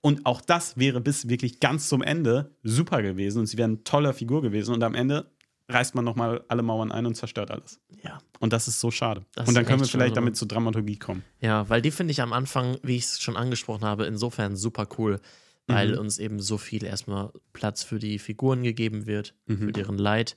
Und 0.00 0.26
auch 0.26 0.42
das 0.42 0.76
wäre 0.76 1.00
bis 1.00 1.28
wirklich 1.28 1.60
ganz 1.60 1.88
zum 1.88 2.02
Ende 2.02 2.54
super 2.62 3.00
gewesen 3.00 3.38
und 3.40 3.46
sie 3.46 3.56
wäre 3.56 3.68
eine 3.68 3.84
tolle 3.84 4.12
Figur 4.12 4.42
gewesen. 4.42 4.74
Und 4.74 4.82
am 4.82 4.94
Ende 4.94 5.30
reißt 5.68 5.94
man 5.94 6.04
nochmal 6.04 6.44
alle 6.48 6.62
Mauern 6.62 6.92
ein 6.92 7.06
und 7.06 7.14
zerstört 7.14 7.50
alles. 7.50 7.80
Ja. 8.02 8.18
Und 8.38 8.52
das 8.52 8.68
ist 8.68 8.80
so 8.80 8.90
schade. 8.90 9.24
Das 9.34 9.48
und 9.48 9.54
dann 9.54 9.64
können 9.64 9.80
wir 9.80 9.86
vielleicht 9.86 10.10
schade. 10.10 10.20
damit 10.20 10.36
zur 10.36 10.46
Dramaturgie 10.46 10.98
kommen. 10.98 11.24
Ja, 11.40 11.68
weil 11.70 11.80
die 11.80 11.90
finde 11.90 12.10
ich 12.10 12.20
am 12.20 12.34
Anfang, 12.34 12.76
wie 12.82 12.96
ich 12.96 13.04
es 13.04 13.20
schon 13.20 13.36
angesprochen 13.36 13.84
habe, 13.84 14.04
insofern 14.04 14.56
super 14.56 14.86
cool, 14.98 15.20
weil 15.66 15.92
Mhm. 15.92 15.98
uns 15.98 16.18
eben 16.18 16.40
so 16.40 16.58
viel 16.58 16.84
erstmal 16.84 17.32
Platz 17.52 17.82
für 17.82 17.98
die 17.98 18.18
Figuren 18.18 18.62
gegeben 18.62 19.06
wird, 19.06 19.34
Mhm. 19.46 19.58
für 19.58 19.72
deren 19.72 19.98
Leid, 19.98 20.36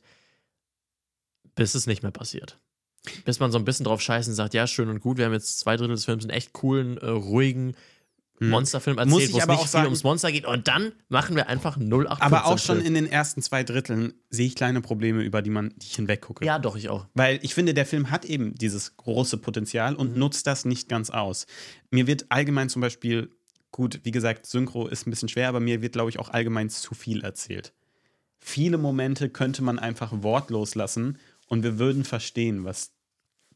bis 1.55 1.75
es 1.75 1.87
nicht 1.87 2.03
mehr 2.03 2.11
passiert. 2.11 2.59
Bis 3.25 3.39
man 3.39 3.51
so 3.51 3.57
ein 3.57 3.65
bisschen 3.65 3.85
drauf 3.85 4.01
scheißt 4.01 4.27
und 4.29 4.35
sagt, 4.35 4.53
ja, 4.53 4.67
schön 4.67 4.89
und 4.89 4.99
gut, 4.99 5.17
wir 5.17 5.25
haben 5.25 5.33
jetzt 5.33 5.59
zwei 5.59 5.77
Drittel 5.77 5.95
des 5.95 6.05
Films 6.05 6.23
einen 6.25 6.31
echt 6.31 6.53
coolen, 6.53 6.97
äh, 6.97 7.07
ruhigen 7.07 7.75
Monsterfilm 8.39 8.97
Mhm. 8.97 9.09
Muss 9.09 9.23
erzählt, 9.23 9.33
wo 9.33 9.37
es 9.39 9.47
nicht 9.47 9.59
viel 9.61 9.67
sagen- 9.67 9.85
ums 9.85 10.03
Monster 10.03 10.31
geht 10.31 10.45
und 10.45 10.67
dann 10.67 10.91
machen 11.09 11.35
wir 11.35 11.47
einfach 11.47 11.75
0815 11.77 12.21
Aber 12.37 12.45
auch 12.45 12.59
schon 12.59 12.75
Film. 12.75 12.87
in 12.87 12.93
den 12.93 13.07
ersten 13.07 13.41
zwei 13.41 13.63
Dritteln 13.63 14.13
sehe 14.29 14.45
ich 14.45 14.53
kleine 14.53 14.81
Probleme, 14.81 15.23
über 15.23 15.41
die 15.41 15.49
man 15.49 15.69
die 15.77 15.87
ich 15.87 15.95
hinweggucke. 15.95 16.45
Ja, 16.45 16.59
doch, 16.59 16.75
ich 16.75 16.89
auch. 16.89 17.07
Weil 17.15 17.39
ich 17.41 17.55
finde, 17.55 17.73
der 17.73 17.87
Film 17.87 18.11
hat 18.11 18.25
eben 18.25 18.53
dieses 18.53 18.95
große 18.95 19.37
Potenzial 19.39 19.95
und 19.95 20.13
Mhm. 20.13 20.19
nutzt 20.19 20.45
das 20.45 20.65
nicht 20.65 20.87
ganz 20.87 21.09
aus. 21.09 21.47
Mir 21.89 22.05
wird 22.05 22.27
allgemein 22.29 22.69
zum 22.69 22.81
Beispiel, 22.83 23.31
gut, 23.71 23.99
wie 24.03 24.11
gesagt, 24.11 24.45
Synchro 24.45 24.87
ist 24.87 25.05
ein 25.07 25.09
bisschen 25.11 25.29
schwer, 25.29 25.49
aber 25.49 25.59
mir 25.59 25.81
wird, 25.81 25.93
glaube 25.93 26.09
ich, 26.09 26.19
auch 26.19 26.29
allgemein 26.29 26.69
zu 26.69 26.95
viel 26.95 27.21
erzählt. 27.23 27.73
Viele 28.39 28.77
Momente 28.77 29.29
könnte 29.29 29.63
man 29.63 29.79
einfach 29.79 30.11
wortlos 30.23 30.75
lassen 30.75 31.17
und 31.47 31.63
wir 31.63 31.79
würden 31.79 32.03
verstehen, 32.05 32.63
was 32.65 32.91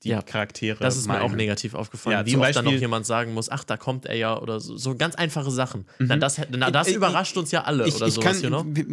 die 0.03 0.09
Ja, 0.09 0.23
Charaktere 0.23 0.79
Das 0.79 0.97
ist 0.97 1.07
mir 1.07 1.21
auch 1.21 1.27
meinen. 1.27 1.37
negativ 1.37 1.75
aufgefallen. 1.75 2.17
Ja, 2.17 2.25
wie 2.25 2.31
zum 2.31 2.41
oft 2.41 2.55
dann 2.55 2.65
noch 2.65 2.71
Beispiel- 2.71 2.81
jemand 2.81 3.05
sagen 3.05 3.35
muss, 3.35 3.49
ach, 3.49 3.63
da 3.63 3.77
kommt 3.77 4.07
er 4.07 4.15
ja 4.15 4.35
oder 4.39 4.59
so, 4.59 4.75
so 4.75 4.95
ganz 4.95 5.13
einfache 5.13 5.51
Sachen. 5.51 5.85
Na, 5.99 6.17
das, 6.17 6.41
na, 6.49 6.71
das 6.71 6.87
äh, 6.87 6.93
überrascht 6.95 7.37
uns 7.37 7.51
ja 7.51 7.65
alle 7.65 7.87
Ich, 7.87 7.93
oder 7.95 8.07
ich 8.07 8.15
sowas, 8.15 8.41
kann, 8.41 8.41
you 8.41 8.49
know? 8.49 8.65
wir, 8.67 8.85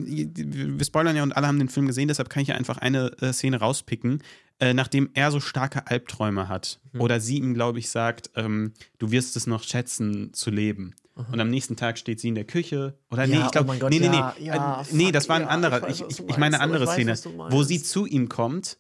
wir 0.78 0.84
spoilern 0.84 1.16
ja 1.16 1.22
und 1.22 1.32
alle 1.34 1.46
haben 1.46 1.58
den 1.58 1.70
Film 1.70 1.86
gesehen, 1.86 2.08
deshalb 2.08 2.28
kann 2.28 2.42
ich 2.42 2.48
ja 2.48 2.56
einfach 2.56 2.76
eine 2.76 3.10
äh, 3.22 3.32
Szene 3.32 3.56
rauspicken, 3.58 4.22
äh, 4.60 4.74
nachdem 4.74 5.08
er 5.14 5.30
so 5.30 5.40
starke 5.40 5.86
Albträume 5.86 6.48
hat. 6.50 6.78
Mhm. 6.92 7.00
Oder 7.00 7.20
sie 7.20 7.38
ihm, 7.38 7.54
glaube 7.54 7.78
ich, 7.78 7.88
sagt, 7.88 8.30
ähm, 8.36 8.74
du 8.98 9.10
wirst 9.10 9.34
es 9.36 9.46
noch 9.46 9.62
schätzen 9.62 10.34
zu 10.34 10.50
leben. 10.50 10.94
Und 11.32 11.40
am 11.40 11.50
nächsten 11.50 11.76
Tag 11.76 11.98
steht 11.98 12.20
sie 12.20 12.28
in 12.28 12.34
der 12.34 12.44
Küche. 12.44 12.98
Oder 13.10 13.26
nee, 13.26 13.34
Ja, 13.34 13.46
ich 13.46 13.52
glaube, 13.52 13.70
oh 13.70 13.88
nee, 13.88 13.98
nee, 13.98 14.08
nee. 14.08 14.16
ja, 14.16 14.34
ja, 14.38 14.80
äh, 14.82 14.84
nee, 14.92 15.04
fuck, 15.04 15.12
das 15.12 15.28
war 15.28 15.36
ein 15.36 15.42
ja, 15.42 15.48
anderer. 15.48 15.88
ich 15.88 16.00
weiß, 16.00 16.10
Ich, 16.10 16.28
ich, 16.28 16.36
meine 16.36 16.56
eine 16.56 16.60
andere 16.60 16.86
Szene, 16.86 17.12
weiß, 17.12 17.28
wo 17.50 17.62
sie 17.62 17.82
zu 17.82 18.06
ihm 18.06 18.28
kommt 18.28 18.78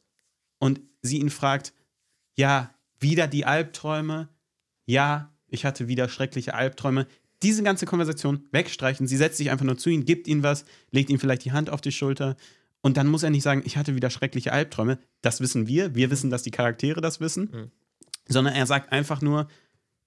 und 0.58 0.80
sie 1.02 1.18
ihn 1.18 1.30
fragt, 1.30 1.72
ja, 2.36 2.74
wieder 3.00 3.26
die 3.26 3.44
Albträume. 3.44 4.28
Ja, 4.86 5.32
ich 5.48 5.64
hatte 5.64 5.88
wieder 5.88 6.08
schreckliche 6.08 6.54
Albträume. 6.54 7.06
Diese 7.42 7.62
ganze 7.62 7.86
Konversation 7.86 8.46
wegstreichen. 8.52 9.06
Sie 9.06 9.16
setzt 9.16 9.38
sich 9.38 9.50
einfach 9.50 9.64
nur 9.64 9.78
zu 9.78 9.90
ihm, 9.90 10.04
gibt 10.04 10.26
ihm 10.28 10.42
was, 10.42 10.64
legt 10.90 11.10
ihm 11.10 11.18
vielleicht 11.18 11.44
die 11.44 11.52
Hand 11.52 11.70
auf 11.70 11.80
die 11.80 11.92
Schulter. 11.92 12.36
Und 12.80 12.96
dann 12.96 13.08
muss 13.08 13.22
er 13.22 13.30
nicht 13.30 13.42
sagen, 13.42 13.62
ich 13.64 13.76
hatte 13.76 13.94
wieder 13.94 14.10
schreckliche 14.10 14.52
Albträume. 14.52 14.98
Das 15.20 15.40
wissen 15.40 15.66
wir. 15.66 15.94
Wir 15.94 16.10
wissen, 16.10 16.30
dass 16.30 16.42
die 16.42 16.50
Charaktere 16.50 17.00
das 17.00 17.20
wissen. 17.20 17.50
Mhm. 17.52 17.70
Sondern 18.28 18.54
er 18.54 18.66
sagt 18.66 18.92
einfach 18.92 19.20
nur, 19.20 19.48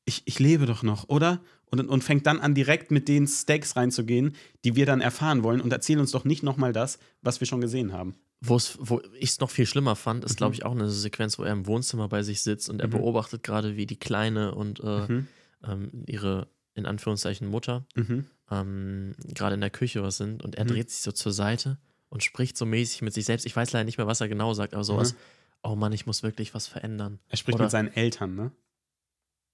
ich, 0.06 0.24
ich 0.26 0.40
lebe 0.40 0.66
doch 0.66 0.84
noch, 0.84 1.10
oder? 1.10 1.42
Und, 1.72 1.88
und 1.88 2.04
fängt 2.04 2.28
dann 2.28 2.40
an, 2.42 2.54
direkt 2.54 2.92
mit 2.92 3.08
den 3.08 3.28
Stakes 3.28 3.76
reinzugehen, 3.78 4.36
die 4.66 4.76
wir 4.76 4.86
dann 4.86 5.00
erfahren 5.02 5.42
wollen 5.44 5.62
und 5.62 5.72
erzählen 5.72 6.00
uns 6.02 6.12
doch 6.12 6.26
nicht 6.26 6.44
nochmal 6.44 6.74
das, 6.74 7.00
was 7.22 7.40
wir 7.40 7.48
schon 7.48 7.62
gesehen 7.62 7.94
haben. 7.94 8.16
Wo's, 8.42 8.78
wo 8.82 9.02
ich 9.20 9.30
es 9.30 9.40
noch 9.40 9.50
viel 9.50 9.66
schlimmer 9.66 9.96
fand, 9.96 10.26
ist, 10.26 10.34
Mhm. 10.34 10.38
glaube 10.38 10.56
ich, 10.56 10.66
auch 10.66 10.72
eine 10.74 10.90
Sequenz, 10.90 11.40
wo 11.40 11.44
er 11.44 11.54
im 11.54 11.68
Wohnzimmer 11.68 12.10
bei 12.10 12.24
sich 12.24 12.42
sitzt 12.42 12.70
und 12.70 12.82
er 12.82 12.88
beobachtet 12.90 13.44
gerade, 13.44 13.78
wie 13.78 13.86
die 13.86 13.98
Kleine 14.00 14.54
und 14.54 14.80
äh, 14.82 15.08
Mhm. 15.08 15.28
ähm, 15.64 16.04
ihre, 16.08 16.48
in 16.74 16.86
Anführungszeichen, 16.86 17.48
Mutter 17.48 17.86
Mhm. 17.96 18.26
ähm, 18.50 19.14
gerade 19.34 19.56
in 19.56 19.62
der 19.62 19.70
Küche 19.70 20.04
was 20.04 20.18
sind 20.18 20.44
und 20.44 20.56
er 20.56 20.66
Mhm. 20.66 20.70
dreht 20.70 20.90
sich 20.90 21.02
so 21.02 21.12
zur 21.14 21.32
Seite 21.32 21.78
und 22.10 22.24
spricht 22.24 22.58
so 22.58 22.66
mäßig 22.66 23.02
mit 23.02 23.14
sich 23.14 23.24
selbst. 23.26 23.46
Ich 23.46 23.56
weiß 23.56 23.72
leider 23.72 23.86
nicht 23.86 23.98
mehr, 23.98 24.08
was 24.08 24.20
er 24.20 24.28
genau 24.28 24.54
sagt, 24.54 24.74
aber 24.74 24.84
sowas, 24.84 25.16
oh 25.64 25.76
Mann, 25.76 25.94
ich 25.94 26.06
muss 26.06 26.24
wirklich 26.24 26.54
was 26.54 26.68
verändern. 26.68 27.20
Er 27.30 27.38
spricht 27.38 27.56
Oder- 27.56 27.66
mit 27.66 27.72
seinen 27.72 27.94
Eltern, 27.94 28.36
ne? 28.36 28.52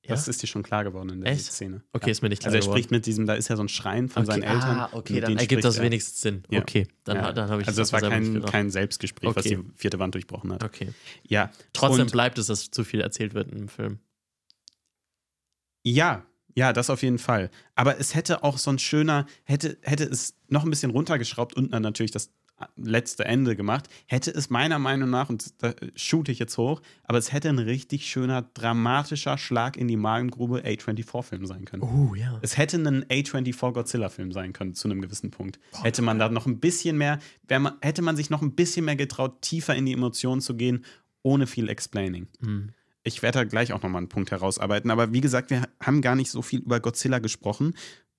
Ja? 0.03 0.09
Das 0.15 0.27
ist 0.29 0.41
dir 0.41 0.47
schon 0.47 0.63
klar 0.63 0.83
geworden 0.85 1.09
in 1.09 1.21
der 1.21 1.33
Echt? 1.33 1.45
Szene. 1.51 1.83
Okay, 1.91 2.11
ist 2.11 2.21
mir 2.21 2.29
nicht 2.29 2.39
klar 2.41 2.47
Also 2.53 2.57
er 2.57 2.61
geworden. 2.61 2.77
spricht 2.77 2.91
mit 2.91 3.05
diesem, 3.05 3.25
da 3.25 3.33
ist 3.33 3.49
ja 3.49 3.57
so 3.57 3.63
ein 3.63 3.67
Schrein 3.67 4.07
von 4.07 4.25
seinen 4.25 4.43
Okay, 4.43 4.53
Eltern. 4.53 4.77
Ah, 4.79 4.89
okay, 4.93 5.19
dann 5.19 5.37
ergibt 5.37 5.63
das 5.65 5.77
er. 5.77 5.83
wenigstens 5.83 6.21
Sinn. 6.21 6.43
Ja. 6.49 6.61
Okay, 6.61 6.87
dann, 7.03 7.17
Ja. 7.17 7.33
dann 7.33 7.49
habe 7.49 7.61
ich 7.61 7.67
Also 7.67 7.81
das 7.81 7.91
war 7.91 7.99
kein, 8.01 8.41
kein 8.43 8.69
Selbstgespräch, 8.71 9.35
was 9.35 9.45
Okay. 9.45 9.57
die 9.57 9.63
vierte 9.77 9.99
Wand 9.99 10.13
durchbrochen 10.15 10.53
hat. 10.53 10.63
Okay. 10.63 10.93
Ja. 11.23 11.51
Trotzdem 11.73 12.03
Und- 12.03 12.11
bleibt 12.13 12.37
es, 12.37 12.47
dass 12.47 12.71
zu 12.71 12.83
viel 12.85 13.01
erzählt 13.01 13.33
wird 13.33 13.51
im 13.51 13.67
Film. 13.67 13.99
Ja, 15.83 16.25
ja, 16.55 16.73
das 16.73 16.89
auf 16.89 17.01
jeden 17.03 17.19
Fall. 17.19 17.49
Aber 17.75 17.99
es 17.99 18.15
hätte 18.15 18.43
auch 18.43 18.57
so 18.57 18.71
ein 18.71 18.79
schöner, 18.79 19.25
hätte, 19.43 19.77
hätte 19.81 20.03
es 20.05 20.35
noch 20.47 20.63
ein 20.63 20.69
bisschen 20.69 20.91
runtergeschraubt 20.91 21.53
und 21.55 21.71
dann 21.71 21.83
natürlich 21.83 22.11
das 22.11 22.31
letzte 22.75 23.25
Ende 23.25 23.55
gemacht, 23.55 23.87
hätte 24.07 24.31
es 24.31 24.49
meiner 24.49 24.79
Meinung 24.79 25.09
nach, 25.09 25.29
und 25.29 25.61
da 25.61 25.73
shoote 25.95 26.31
ich 26.31 26.39
jetzt 26.39 26.57
hoch, 26.57 26.81
aber 27.03 27.17
es 27.17 27.31
hätte 27.31 27.49
ein 27.49 27.59
richtig 27.59 28.07
schöner, 28.07 28.41
dramatischer 28.53 29.37
Schlag 29.37 29.77
in 29.77 29.87
die 29.87 29.97
Magengrube 29.97 30.61
A24-Film 30.61 31.45
sein 31.45 31.65
können. 31.65 31.83
Oh, 31.83 32.15
ja. 32.15 32.39
Es 32.41 32.57
hätte 32.57 32.77
ein 32.77 33.05
A24 33.05 33.73
Godzilla-Film 33.73 34.31
sein 34.31 34.53
können, 34.53 34.73
zu 34.73 34.87
einem 34.87 35.01
gewissen 35.01 35.31
Punkt. 35.31 35.59
hätte 35.83 36.01
man 36.01 36.17
da 36.19 36.29
noch 36.29 36.47
ein 36.47 36.59
bisschen 36.59 36.97
mehr, 36.97 37.19
man, 37.49 37.73
hätte 37.81 38.01
man 38.01 38.15
sich 38.15 38.29
noch 38.29 38.41
ein 38.41 38.55
bisschen 38.55 38.85
mehr 38.85 38.95
getraut, 38.95 39.41
tiefer 39.41 39.75
in 39.75 39.85
die 39.85 39.93
Emotionen 39.93 40.41
zu 40.41 40.55
gehen, 40.55 40.83
ohne 41.21 41.45
viel 41.45 41.69
Explaining. 41.69 42.27
Mhm. 42.39 42.69
Ich 43.03 43.21
werde 43.21 43.39
da 43.39 43.43
gleich 43.45 43.71
auch 43.71 43.81
nochmal 43.81 43.99
einen 43.99 44.09
Punkt 44.09 44.31
herausarbeiten. 44.31 44.91
Aber 44.91 45.13
wie 45.13 45.21
gesagt, 45.21 45.49
wir 45.49 45.69
haben 45.81 46.01
gar 46.01 46.15
nicht 46.15 46.29
so 46.29 46.41
viel 46.41 46.59
über 46.59 46.81
Godzilla 46.81 47.19
gesprochen. 47.19 47.73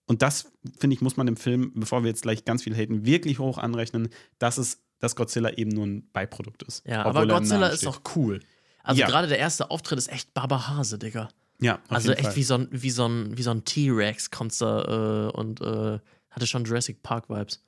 Und 0.09 0.23
das, 0.23 0.51
finde 0.79 0.95
ich, 0.95 1.01
muss 1.03 1.17
man 1.17 1.29
im 1.29 1.37
Film, 1.37 1.71
bevor 1.75 2.03
wir 2.03 2.09
jetzt 2.09 2.23
gleich 2.23 2.45
ganz 2.45 2.63
viel 2.65 2.75
haten, 2.75 3.05
wirklich 3.07 3.39
hoch 3.39 3.59
anrechnen, 3.59 4.09
dass 4.39 4.59
es, 4.59 4.81
dass 4.99 5.15
Godzilla 5.15 5.51
eben 5.51 5.71
nur 5.71 5.87
ein 5.87 6.11
Beiprodukt 6.13 6.63
ist. 6.65 6.85
Ja, 6.87 7.05
aber 7.05 7.21
er 7.21 7.27
Godzilla 7.27 7.69
ist 7.69 7.87
auch 7.87 8.01
cool. 8.17 8.41
Also 8.83 9.01
Ja. 9.03 9.07
gerade 9.07 9.29
der 9.29 9.39
erste 9.39 9.71
Auftritt 9.71 9.99
ist 9.99 10.09
echt 10.11 10.33
Baba 10.35 10.67
Hase, 10.69 10.99
Digga. 10.99 11.29
Ja, 11.61 11.79
Also 11.89 12.13
echt 12.13 12.23
Fall. 12.23 12.37
wie 12.37 12.43
so 12.43 12.55
ein, 12.55 12.69
wie 12.71 12.91
so 12.91 13.07
ein, 13.07 13.37
wie 13.37 13.43
so 13.43 13.51
ein 13.51 13.65
T-Rex 13.65 14.31
kommst 14.31 14.63
da 14.63 15.29
äh, 15.29 15.37
und 15.37 15.61
äh, 15.61 15.99
hatte 16.31 16.47
schon 16.47 16.65
Jurassic 16.65 17.03
Park-Vibes. 17.03 17.63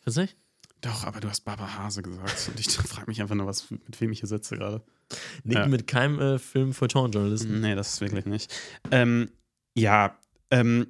Findest 0.00 0.16
du 0.16 0.20
nicht? 0.22 0.36
Doch, 0.80 1.04
aber 1.04 1.20
du 1.20 1.28
hast 1.28 1.42
Baba 1.42 1.78
Hase 1.78 2.02
gesagt. 2.02 2.48
Und 2.48 2.58
ich 2.60 2.66
frage 2.72 3.06
mich 3.06 3.20
einfach 3.22 3.34
nur, 3.36 3.46
was, 3.46 3.70
mit 3.70 4.00
wem 4.00 4.12
ich 4.12 4.20
hier 4.20 4.28
sitze 4.28 4.56
gerade. 4.56 4.82
Nick 5.44 5.58
Ja. 5.58 5.66
mit 5.66 5.86
keinem 5.86 6.18
äh, 6.20 6.38
Film 6.38 6.72
für 6.74 6.86
Journalisten. 6.86 7.60
Nee, 7.60 7.74
das 7.74 7.94
ist 7.94 8.00
wirklich 8.00 8.26
nicht. 8.26 8.52
Ähm, 8.90 9.30
ja, 9.76 10.18
ähm, 10.50 10.86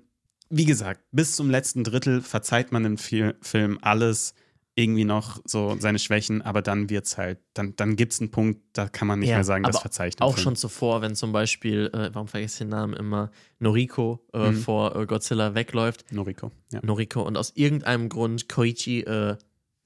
wie 0.51 0.65
gesagt, 0.65 1.01
bis 1.13 1.37
zum 1.37 1.51
letzten 1.51 1.85
Drittel 1.85 2.21
verzeiht 2.21 2.73
man 2.73 2.85
im 2.85 2.99
Fi- 2.99 3.33
Film 3.41 3.79
alles 3.83 4.35
irgendwie 4.77 5.05
noch 5.05 5.41
so 5.45 5.77
seine 5.79 6.01
Schwächen, 6.01 6.43
aber 6.43 6.61
dann 6.61 6.91
wird's 6.91 7.17
halt, 7.17 7.39
dann, 7.55 7.77
dann 7.77 7.95
gibt 7.95 8.13
es 8.13 8.21
einen 8.21 8.33
Punkt, 8.33 8.61
da 8.73 8.89
kann 8.89 9.07
man 9.07 9.21
nicht 9.21 9.29
Ja, 9.29 9.37
mehr 9.37 9.45
sagen, 9.45 9.63
das 9.63 9.79
verzeiht. 9.79 10.21
Auch 10.21 10.37
schon 10.37 10.57
zuvor, 10.57 11.01
wenn 11.01 11.15
zum 11.15 11.31
Beispiel, 11.31 11.91
äh, 11.95 12.11
warum 12.13 12.27
vergesse 12.27 12.55
ich 12.55 12.59
den 12.59 12.71
Namen 12.71 12.93
immer, 12.95 13.31
Noriko 13.61 14.27
äh, 14.33 14.51
Mhm. 14.51 14.57
vor 14.57 14.97
äh, 14.97 15.07
Godzilla 15.07 15.55
wegläuft. 15.55 16.05
Noriko. 16.13 16.51
Ja. 16.73 16.81
Noriko 16.83 17.23
und 17.23 17.37
aus 17.37 17.53
irgendeinem 17.55 18.09
Grund 18.09 18.49
Koichi 18.49 19.03
äh, 19.03 19.37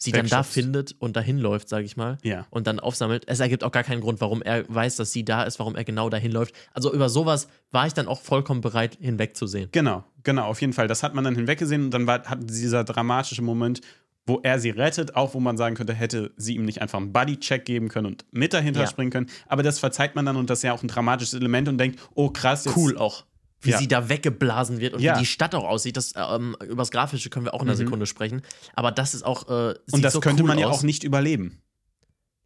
sie 0.00 0.12
dann 0.12 0.28
da 0.28 0.42
findet 0.44 0.94
und 1.00 1.16
dahin 1.16 1.38
läuft, 1.38 1.68
sage 1.68 1.84
ich 1.84 1.96
mal. 1.96 2.18
ja. 2.22 2.46
und 2.50 2.66
dann 2.66 2.78
aufsammelt. 2.80 3.24
Es 3.26 3.40
ergibt 3.40 3.64
auch 3.64 3.72
gar 3.72 3.82
keinen 3.82 4.00
Grund, 4.00 4.20
warum 4.20 4.40
er 4.42 4.64
weiß, 4.68 4.96
dass 4.96 5.12
sie 5.12 5.24
da 5.24 5.42
ist, 5.42 5.58
warum 5.58 5.74
er 5.76 5.84
genau 5.84 6.08
dahin 6.08 6.30
läuft. 6.32 6.54
Also 6.72 6.92
über 6.94 7.08
sowas 7.08 7.48
war 7.72 7.86
ich 7.86 7.94
dann 7.94 8.06
auch 8.06 8.20
vollkommen 8.20 8.60
bereit, 8.60 8.96
hinwegzusehen. 9.00 9.68
Genau, 9.72 10.04
genau, 10.22 10.44
auf 10.46 10.60
jeden 10.60 10.72
Fall. 10.72 10.86
Das 10.88 11.02
hat 11.02 11.14
man 11.14 11.24
dann 11.24 11.34
hinweggesehen 11.34 11.84
und 11.86 11.90
dann 11.90 12.06
war, 12.06 12.22
hat 12.24 12.38
dieser 12.48 12.84
dramatische 12.84 13.42
Moment, 13.42 13.80
wo 14.24 14.40
er 14.42 14.58
sie 14.60 14.70
rettet, 14.70 15.16
auch 15.16 15.34
wo 15.34 15.40
man 15.40 15.56
sagen 15.56 15.74
könnte, 15.74 15.94
hätte 15.94 16.30
sie 16.36 16.54
ihm 16.54 16.64
nicht 16.64 16.80
einfach 16.82 16.98
einen 17.00 17.12
Buddy-Check 17.12 17.64
geben 17.64 17.88
können 17.88 18.06
und 18.06 18.24
mit 18.30 18.52
dahinter 18.52 18.82
Ja. 18.82 18.86
springen 18.86 19.10
können. 19.10 19.26
Aber 19.48 19.62
das 19.62 19.78
verzeiht 19.78 20.14
man 20.14 20.26
dann 20.26 20.36
und 20.36 20.48
das 20.50 20.58
ist 20.60 20.62
ja 20.64 20.74
auch 20.74 20.82
ein 20.82 20.88
dramatisches 20.88 21.34
Element 21.34 21.66
und 21.68 21.78
denkt, 21.78 21.98
oh 22.14 22.28
krass, 22.30 22.64
jetzt 22.66 22.76
Cool 22.76 22.96
auch. 22.98 23.24
Wie 23.60 23.70
Ja. 23.70 23.78
sie 23.78 23.88
da 23.88 24.08
weggeblasen 24.08 24.78
wird 24.78 24.94
und 24.94 25.00
Ja. 25.00 25.16
wie 25.16 25.20
die 25.20 25.26
Stadt 25.26 25.54
auch 25.54 25.64
aussieht. 25.64 25.96
Das, 25.96 26.12
ähm, 26.16 26.56
über 26.64 26.76
das 26.82 26.90
Grafische 26.90 27.28
können 27.30 27.44
wir 27.46 27.54
auch 27.54 27.62
in 27.62 27.68
einer 27.68 27.76
Sekunde 27.76 28.06
sprechen. 28.06 28.42
Aber 28.74 28.92
das 28.92 29.14
ist 29.14 29.24
auch. 29.24 29.48
Äh, 29.48 29.70
Mhm. 29.70 29.74
Und 29.92 30.02
das 30.02 30.12
so 30.12 30.20
könnte 30.20 30.42
cool 30.42 30.48
man 30.48 30.58
ja 30.58 30.66
aus. 30.68 30.78
auch 30.78 30.82
nicht 30.84 31.02
überleben. 31.04 31.60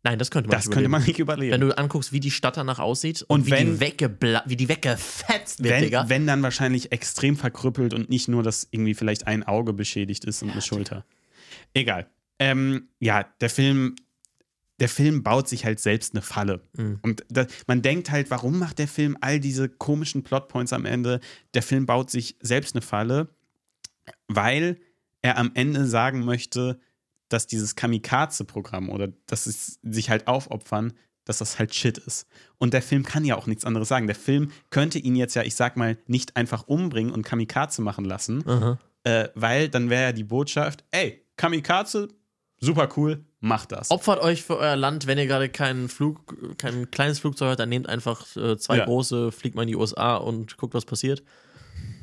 Nein, 0.05 0.19
das 0.19 0.33
könnte 0.33 0.49
man 0.49 0.57
Das 0.57 0.67
nicht 0.67 0.75
könnte 0.75 0.89
man 0.89 1.01
überleben. 1.03 1.11
nicht 1.13 1.19
überleben. 1.21 1.53
Wenn 1.53 1.61
du 1.61 1.79
anguckst, 1.79 2.13
wie 2.13 2.19
die 2.19 2.33
Stadt 2.33 2.57
danach 2.57 2.81
aussieht 2.81 3.23
und, 3.23 3.43
Und 3.43 3.47
wie, 3.47 3.51
wenn- 3.53 3.75
die 3.75 3.81
weggebla 3.81 4.43
wie 4.47 4.57
die 4.57 4.69
weggefetzt 4.69 5.63
wird, 5.63 5.75
wenn, 5.75 5.83
Digga. 5.85 6.09
wenn 6.09 6.27
dann 6.27 6.43
wahrscheinlich 6.43 6.91
extrem 6.91 7.37
verkrüppelt 7.37 7.95
und 7.95 8.09
nicht 8.11 8.27
nur, 8.27 8.43
dass 8.43 8.67
irgendwie 8.73 8.95
vielleicht 8.95 9.29
ein 9.29 9.45
Auge 9.45 9.73
beschädigt 9.73 10.25
ist 10.25 10.43
und 10.43 10.51
eine 10.51 10.61
Schulter. 10.63 11.05
Egal. 11.73 12.09
Ähm, 12.41 12.89
ja, 12.99 13.25
der 13.41 13.51
Film, 13.51 13.95
der 14.83 14.89
Film 14.89 15.23
baut 15.23 15.49
sich 15.49 15.65
halt 15.65 15.79
selbst 15.79 16.13
eine 16.13 16.23
Falle. 16.23 16.61
Mhm. 16.77 16.99
Und 17.03 17.25
da, 17.29 17.47
man 17.69 17.83
denkt 17.83 18.11
halt, 18.11 18.33
warum 18.33 18.59
macht 18.59 18.81
der 18.81 18.89
Film 18.89 19.17
all 19.21 19.39
diese 19.39 19.69
komischen 19.69 20.25
Plotpoints 20.25 20.73
am 20.73 20.87
Ende? 20.87 21.21
Der 21.55 21.63
Film 21.63 21.87
baut 21.87 22.11
sich 22.11 22.37
selbst 22.41 22.75
eine 22.75 22.83
Falle, 22.83 23.29
weil 24.27 24.81
er 25.21 25.39
am 25.39 25.53
Ende 25.55 25.87
sagen 25.87 26.25
möchte, 26.25 26.81
dass 27.29 27.47
dieses 27.47 27.77
Kamikaze-Programm 27.77 28.91
oder 28.91 29.13
dass 29.27 29.47
es 29.47 29.79
sich 29.85 30.11
halt 30.11 30.27
aufopfern, 30.27 30.95
dass 31.27 31.39
das 31.39 31.61
halt 31.61 31.73
Shit 31.73 31.99
ist. 31.99 32.27
Und 32.59 32.75
der 32.75 32.83
Film 32.83 33.05
kann 33.05 33.25
ja 33.25 33.37
auch 33.37 33.47
nichts 33.47 33.65
anderes 33.65 33.87
sagen. 33.87 34.09
Der 34.09 34.17
Film 34.17 34.51
könnte 34.71 34.99
ihn 34.99 35.15
jetzt 35.15 35.37
ja, 35.37 35.45
ich 35.45 35.55
sag 35.55 35.77
mal, 35.77 35.97
nicht 36.09 36.37
einfach 36.37 36.67
umbringen 36.67 37.13
und 37.13 37.23
Kamikaze 37.23 37.83
machen 37.83 38.05
lassen, 38.05 38.45
Aha. 38.49 38.81
äh, 39.05 39.29
weil 39.37 39.69
dann 39.69 39.91
wäre 39.91 40.03
ja 40.03 40.13
die 40.13 40.25
Botschaft, 40.25 40.83
ey, 40.91 41.25
Kamikaze, 41.37 42.09
super 42.63 42.89
cool, 42.97 43.25
mach 43.41 43.67
das. 43.67 43.91
Opfert 43.91 44.21
euch 44.23 44.43
für 44.43 44.57
euer 44.57 44.77
Land, 44.77 45.07
wenn 45.07 45.19
ihr 45.19 45.27
gerade 45.27 45.49
keinen 45.51 45.89
Flug, 45.91 46.57
kein 46.59 46.91
kleines 46.91 47.19
Flugzeug 47.19 47.49
habt, 47.51 47.61
dann 47.61 47.69
nehmt 47.69 47.89
einfach 47.89 48.25
äh, 48.37 48.57
zwei 48.57 48.79
Ja. 48.79 48.85
große, 48.87 49.31
fliegt 49.33 49.55
mal 49.57 49.63
in 49.63 49.69
die 49.69 49.77
USA 49.77 50.17
und 50.17 50.57
guckt, 50.57 50.73
was 50.75 50.85
passiert. 50.87 51.23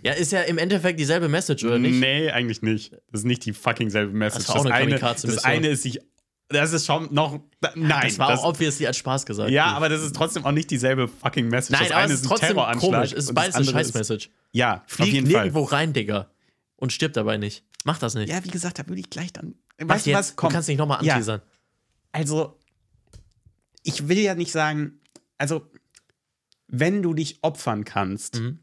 Ja, 0.03 0.13
ist 0.13 0.31
ja 0.31 0.41
im 0.41 0.57
Endeffekt 0.57 0.99
dieselbe 0.99 1.27
Message, 1.29 1.63
oder 1.65 1.77
nicht? 1.79 1.95
Nee, 1.99 2.29
eigentlich 2.29 2.61
nicht. 2.61 2.91
Das 3.11 3.21
ist 3.21 3.25
nicht 3.25 3.45
die 3.45 3.53
fucking 3.53 3.89
selbe 3.89 4.13
Message. 4.13 4.45
Das 4.45 4.55
war 4.55 4.61
auch 4.61 4.65
eine 4.65 4.95
eine, 4.95 4.99
das 4.99 5.43
eine 5.43 5.67
ist 5.69 5.83
sich. 5.83 5.99
Das 6.51 6.73
ist 6.73 6.85
schon 6.87 7.13
noch. 7.13 7.39
Nein. 7.75 8.01
das 8.05 8.17
war 8.17 8.31
das, 8.31 8.39
auch 8.39 8.49
obviously 8.49 8.87
als 8.87 8.97
Spaß 8.97 9.25
gesagt. 9.25 9.51
ja, 9.51 9.65
aber 9.67 9.87
das 9.87 10.01
ist 10.01 10.15
trotzdem 10.15 10.45
auch 10.45 10.51
nicht 10.51 10.71
dieselbe 10.71 11.07
fucking 11.07 11.47
Message. 11.47 11.79
Nein, 11.79 11.89
das 11.89 11.97
eine 11.97 12.13
es 12.13 12.19
ist 12.21 12.25
ein 12.25 12.29
trotzdem 12.29 12.47
Terroranschlag 12.55 12.91
komisch. 12.91 13.11
Es 13.13 13.25
ist 13.25 13.33
beides 13.35 13.49
das 13.53 13.55
eine 13.57 13.65
ist- 13.67 13.71
Scheiß-Message. 13.73 14.29
Ja, 14.51 14.73
auf 14.77 14.81
Fliegt 14.87 15.13
jeden 15.13 15.27
Fall. 15.29 15.41
nirgendwo 15.43 15.63
rein, 15.65 15.93
Digga. 15.93 16.27
Und 16.79 16.93
stirbt 16.93 17.17
dabei 17.17 17.37
nicht. 17.37 17.63
Mach 17.83 17.97
das 17.99 18.15
nicht. 18.15 18.29
Ja, 18.29 18.43
wie 18.43 18.49
gesagt, 18.49 18.79
da 18.79 18.87
würde 18.87 19.01
ich 19.01 19.09
gleich 19.09 19.33
dann. 19.33 19.55
was 19.77 19.87
Weißt 19.89 20.07
du 20.07 20.13
was? 20.13 20.35
Komm. 20.35 20.49
Du 20.49 20.53
kannst 20.53 20.69
nicht 20.69 20.77
nochmal 20.77 21.03
Ja. 21.03 21.13
anteasern. 21.15 21.41
Also, 22.11 22.57
ich 23.83 24.07
will 24.07 24.19
ja 24.19 24.35
nicht 24.35 24.51
sagen, 24.51 24.99
also, 25.37 25.69
wenn 26.67 27.01
du 27.01 27.13
dich 27.13 27.39
opfern 27.43 27.83
kannst, 27.85 28.39
Mhm. 28.39 28.59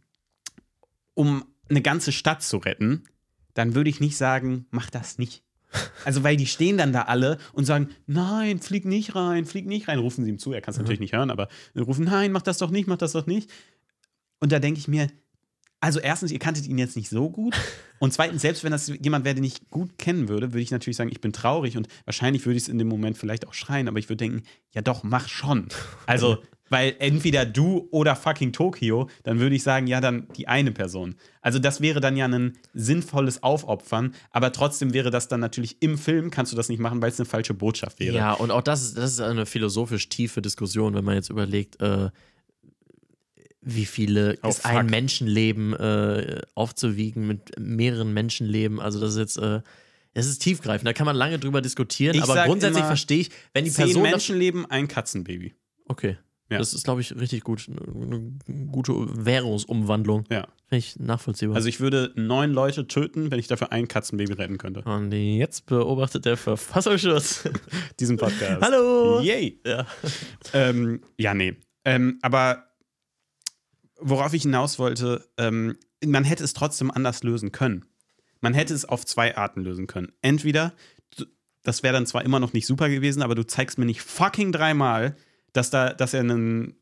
um 1.15 1.45
eine 1.69 1.83
ganze 1.83 2.13
Stadt 2.13 2.43
zu 2.43 2.59
retten, 2.59 3.05
dann 3.55 3.75
würde 3.75 3.91
ich 3.91 4.01
nicht 4.01 4.17
sagen, 4.17 4.67
mach 4.71 4.91
das 4.91 5.19
nicht. 5.19 5.43
Also, 6.05 6.23
weil 6.23 6.37
die 6.37 6.47
stehen 6.47 6.79
dann 6.79 6.93
da 6.93 7.03
alle 7.03 7.39
und 7.53 7.65
sagen, 7.65 7.91
nein, 8.07 8.61
flieg 8.61 8.85
nicht 8.85 9.15
rein, 9.15 9.45
flieg 9.45 9.67
nicht 9.67 9.89
rein. 9.89 9.99
Rufen 9.99 10.25
sie 10.25 10.31
ihm 10.31 10.39
zu, 10.39 10.53
er 10.53 10.61
kann 10.63 10.73
es 10.73 10.79
natürlich 10.79 11.01
nicht 11.01 11.13
hören, 11.13 11.31
aber 11.31 11.49
rufen, 11.77 12.05
nein, 12.05 12.33
mach 12.33 12.43
das 12.43 12.59
doch 12.59 12.71
nicht, 12.71 12.87
mach 12.87 12.99
das 12.99 13.13
doch 13.13 13.27
nicht. 13.27 13.51
Und 14.39 14.53
da 14.53 14.59
denke 14.59 14.79
ich 14.79 14.89
mir, 14.89 15.09
also 15.87 16.01
erstens, 16.01 16.33
ihr 16.33 16.41
kanntet 16.41 16.67
ihn 16.67 16.79
jetzt 16.79 16.97
nicht 16.97 17.09
so 17.09 17.31
gut. 17.31 17.55
Und 18.01 18.13
zweitens, 18.13 18.43
selbst 18.43 18.65
wenn 18.65 18.73
das 18.73 18.89
jemand 18.89 19.25
wäre, 19.25 19.37
den 19.37 19.45
ich 19.45 19.71
gut 19.71 19.99
kennen 19.99 20.29
würde, 20.29 20.49
würde 20.53 20.61
ich 20.61 20.73
natürlich 20.73 20.97
sagen, 20.97 21.13
ich 21.13 21.21
bin 21.21 21.33
traurig 21.33 21.77
und 21.77 21.87
wahrscheinlich 22.05 22.45
würde 22.45 22.57
ich 22.57 22.65
es 22.65 22.69
in 22.69 22.79
dem 22.79 22.89
Moment 22.89 23.17
vielleicht 23.17 23.47
auch 23.47 23.55
schreien, 23.55 23.87
aber 23.87 24.01
ich 24.01 24.09
würde 24.09 24.17
denken, 24.17 24.43
ja 24.73 24.83
doch, 24.83 25.05
mach 25.05 25.29
schon. 25.29 25.69
Also, 26.05 26.39
weil 26.71 26.97
entweder 26.99 27.47
du 27.47 27.87
oder 27.93 28.17
fucking 28.17 28.53
Tokio, 28.53 29.09
dann 29.23 29.39
würde 29.39 29.55
ich 29.55 29.63
sagen, 29.63 29.87
ja, 29.87 30.01
dann 30.01 30.27
die 30.37 30.49
eine 30.49 30.73
Person. 30.73 31.15
Also, 31.41 31.61
das 31.61 31.81
wäre 31.81 32.01
dann 32.01 32.17
ja 32.17 32.27
ein 32.27 32.59
sinnvolles 32.75 33.45
Aufopfern, 33.45 34.13
aber 34.33 34.51
trotzdem 34.51 34.93
wäre 34.93 35.13
das 35.13 35.29
dann 35.29 35.39
natürlich 35.39 35.81
im 35.83 35.99
Film, 35.99 36.33
kannst 36.33 36.51
du 36.51 36.57
das 36.57 36.69
nicht 36.69 36.81
machen, 36.81 37.01
weil 37.01 37.11
es 37.11 37.21
eine 37.21 37.27
falsche 37.27 37.55
Botschaft 37.55 38.01
wäre. 38.01 38.17
Ja, 38.17 38.33
und 38.33 38.51
auch 38.51 38.63
das 38.63 38.83
ist, 38.83 38.99
das 38.99 39.13
ist 39.13 39.21
eine 39.21 39.47
philosophisch 39.47 40.09
tiefe 40.09 40.43
Diskussion, 40.43 40.95
wenn 40.95 41.05
man 41.05 41.15
jetzt 41.15 41.31
überlegt, 41.31 41.81
äh, 41.81 42.11
wie 43.69 43.85
viele 43.85 44.39
Oh, 44.43 44.49
ist 44.49 44.65
ein 44.65 44.83
fuck. 44.83 44.91
Menschenleben 44.91 45.75
äh, 45.75 46.41
aufzuwiegen 46.55 47.27
mit 47.27 47.59
mehreren 47.59 48.15
Menschenleben. 48.15 48.81
Also 48.81 49.01
das 49.01 49.13
ist 49.15 49.19
jetzt, 49.19 49.39
äh, 49.39 49.61
es 50.15 50.27
ist 50.27 50.39
tiefgreifend. 50.41 50.87
Da 50.89 50.93
kann 50.93 51.05
man 51.05 51.17
lange 51.17 51.39
drüber 51.39 51.61
diskutieren, 51.61 52.15
Ich 52.17 52.23
aber 52.23 52.45
grundsätzlich 52.45 52.85
verstehe 52.85 53.19
ich, 53.21 53.31
wenn 53.53 53.65
die 53.65 53.71
Zehn 53.71 53.87
Person. 53.87 54.03
das- 54.05 54.13
Menschenleben, 54.13 54.65
ein 54.71 54.89
Katzenbaby. 54.89 55.55
okay. 55.89 56.17
Ja. 56.49 56.59
Das 56.59 56.75
ist, 56.75 56.85
glaube 56.85 57.01
ich, 57.01 57.13
richtig 57.17 57.43
gut. 57.43 57.67
Eine 57.69 58.39
gute 58.71 58.93
Währungsumwandlung. 58.93 60.27
Ja. 60.31 60.47
Finde 60.69 60.79
ich 60.79 60.97
nachvollziehbar. 60.97 61.57
Also 61.57 61.69
ich 61.69 61.81
würde 61.81 62.13
neun 62.15 62.53
Leute 62.53 62.87
töten, 62.87 63.33
wenn 63.33 63.41
ich 63.41 63.49
dafür 63.49 63.73
ein 63.73 63.89
Katzenbaby 63.89 64.33
retten 64.35 64.57
könnte. 64.57 64.83
und 64.83 65.11
jetzt 65.11 65.67
beobachtet 65.67 66.25
der 66.25 66.37
Verfassungsschutz. 66.37 67.49
Diesen 68.01 68.17
Podcast. 68.17 68.63
Hallo! 68.63 69.21
Yay! 69.23 69.61
Ja. 69.67 69.87
Ähm, 70.53 71.01
ja, 71.19 71.35
nee. 71.35 71.57
Ähm, 71.85 72.21
aber 72.23 72.65
worauf 73.99 74.33
ich 74.35 74.43
hinaus 74.43 74.79
wollte, 74.79 75.29
ähm, 75.39 75.77
man 76.05 76.25
hätte 76.25 76.45
es 76.45 76.53
trotzdem 76.53 76.91
anders 76.91 77.23
lösen 77.23 77.53
können. 77.53 77.85
Man 78.41 78.55
hätte 78.55 78.75
es 78.75 78.85
auf 78.85 79.05
zwei 79.05 79.37
Arten 79.37 79.63
lösen 79.63 79.87
können. 79.87 80.13
Entweder, 80.23 80.75
das 81.63 81.83
wäre 81.83 81.95
dann 81.95 82.07
zwar 82.07 82.25
immer 82.25 82.39
noch 82.39 82.53
nicht 82.53 82.67
super 82.67 82.89
gewesen, 82.89 83.23
aber 83.23 83.35
du 83.35 83.47
zeigst 83.47 83.79
mir 83.79 83.87
nicht 83.87 84.03
fucking 84.03 84.53
dreimal, 84.53 85.17
dass, 85.53 85.71
da, 85.71 85.93
dass 85.93 86.15
er 86.15 86.21
einen, 86.21 86.77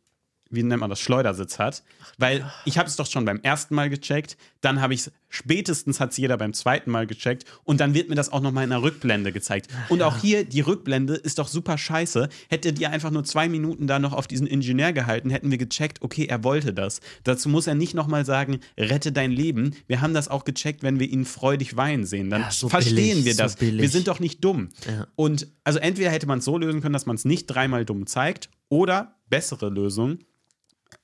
wie 0.50 0.62
nennt 0.62 0.80
man 0.80 0.90
das, 0.90 1.00
Schleudersitz 1.00 1.58
hat. 1.58 1.82
Weil 2.18 2.50
ich 2.64 2.78
habe 2.78 2.88
es 2.88 2.96
doch 2.96 3.06
schon 3.06 3.24
beim 3.24 3.40
ersten 3.40 3.74
Mal 3.74 3.90
gecheckt, 3.90 4.36
dann 4.60 4.80
habe 4.80 4.94
ich 4.94 5.00
es, 5.00 5.12
spätestens 5.28 5.98
hat 6.00 6.12
es 6.12 6.16
jeder 6.16 6.36
beim 6.36 6.52
zweiten 6.52 6.90
Mal 6.90 7.06
gecheckt 7.06 7.44
und 7.64 7.80
dann 7.80 7.92
wird 7.94 8.08
mir 8.08 8.14
das 8.14 8.32
auch 8.32 8.40
noch 8.40 8.52
mal 8.52 8.62
in 8.62 8.70
einer 8.72 8.82
Rückblende 8.82 9.32
gezeigt. 9.32 9.68
Und 9.88 10.02
auch 10.02 10.16
hier, 10.18 10.44
die 10.44 10.60
Rückblende 10.60 11.14
ist 11.14 11.38
doch 11.38 11.48
super 11.48 11.76
scheiße. 11.76 12.28
Hättet 12.48 12.78
ihr 12.78 12.90
einfach 12.90 13.10
nur 13.10 13.24
zwei 13.24 13.48
Minuten 13.48 13.86
da 13.86 13.98
noch 13.98 14.12
auf 14.12 14.26
diesen 14.28 14.46
Ingenieur 14.46 14.92
gehalten, 14.92 15.30
hätten 15.30 15.50
wir 15.50 15.58
gecheckt, 15.58 16.02
okay, 16.02 16.26
er 16.26 16.44
wollte 16.44 16.72
das. 16.72 17.00
Dazu 17.24 17.48
muss 17.48 17.66
er 17.66 17.74
nicht 17.74 17.94
noch 17.94 18.06
mal 18.06 18.24
sagen, 18.24 18.60
rette 18.78 19.10
dein 19.12 19.32
Leben. 19.32 19.74
Wir 19.86 20.00
haben 20.00 20.14
das 20.14 20.28
auch 20.28 20.44
gecheckt, 20.44 20.82
wenn 20.82 21.00
wir 21.00 21.08
ihn 21.08 21.24
freudig 21.24 21.76
weinen 21.76 22.04
sehen. 22.06 22.30
Dann 22.30 22.42
Ja, 22.42 22.50
so 22.50 22.68
verstehen 22.68 22.94
billig, 22.94 23.24
wir 23.24 23.34
so 23.34 23.42
das. 23.42 23.56
billig. 23.56 23.82
wir 23.82 23.88
sind 23.88 24.06
doch 24.08 24.20
nicht 24.20 24.44
dumm. 24.44 24.68
Ja. 24.86 25.08
Und 25.16 25.48
also 25.64 25.78
entweder 25.80 26.10
hätte 26.10 26.26
man 26.26 26.38
es 26.38 26.44
so 26.44 26.56
lösen 26.58 26.80
können, 26.80 26.92
dass 26.92 27.06
man 27.06 27.16
es 27.16 27.24
nicht 27.24 27.46
dreimal 27.46 27.84
dumm 27.84 28.06
zeigt, 28.06 28.50
oder 28.68 29.14
bessere 29.28 29.68
Lösung, 29.68 30.18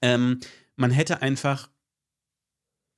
ähm, 0.03 0.41
man 0.77 0.91
hätte 0.91 1.23
einfach 1.23 1.71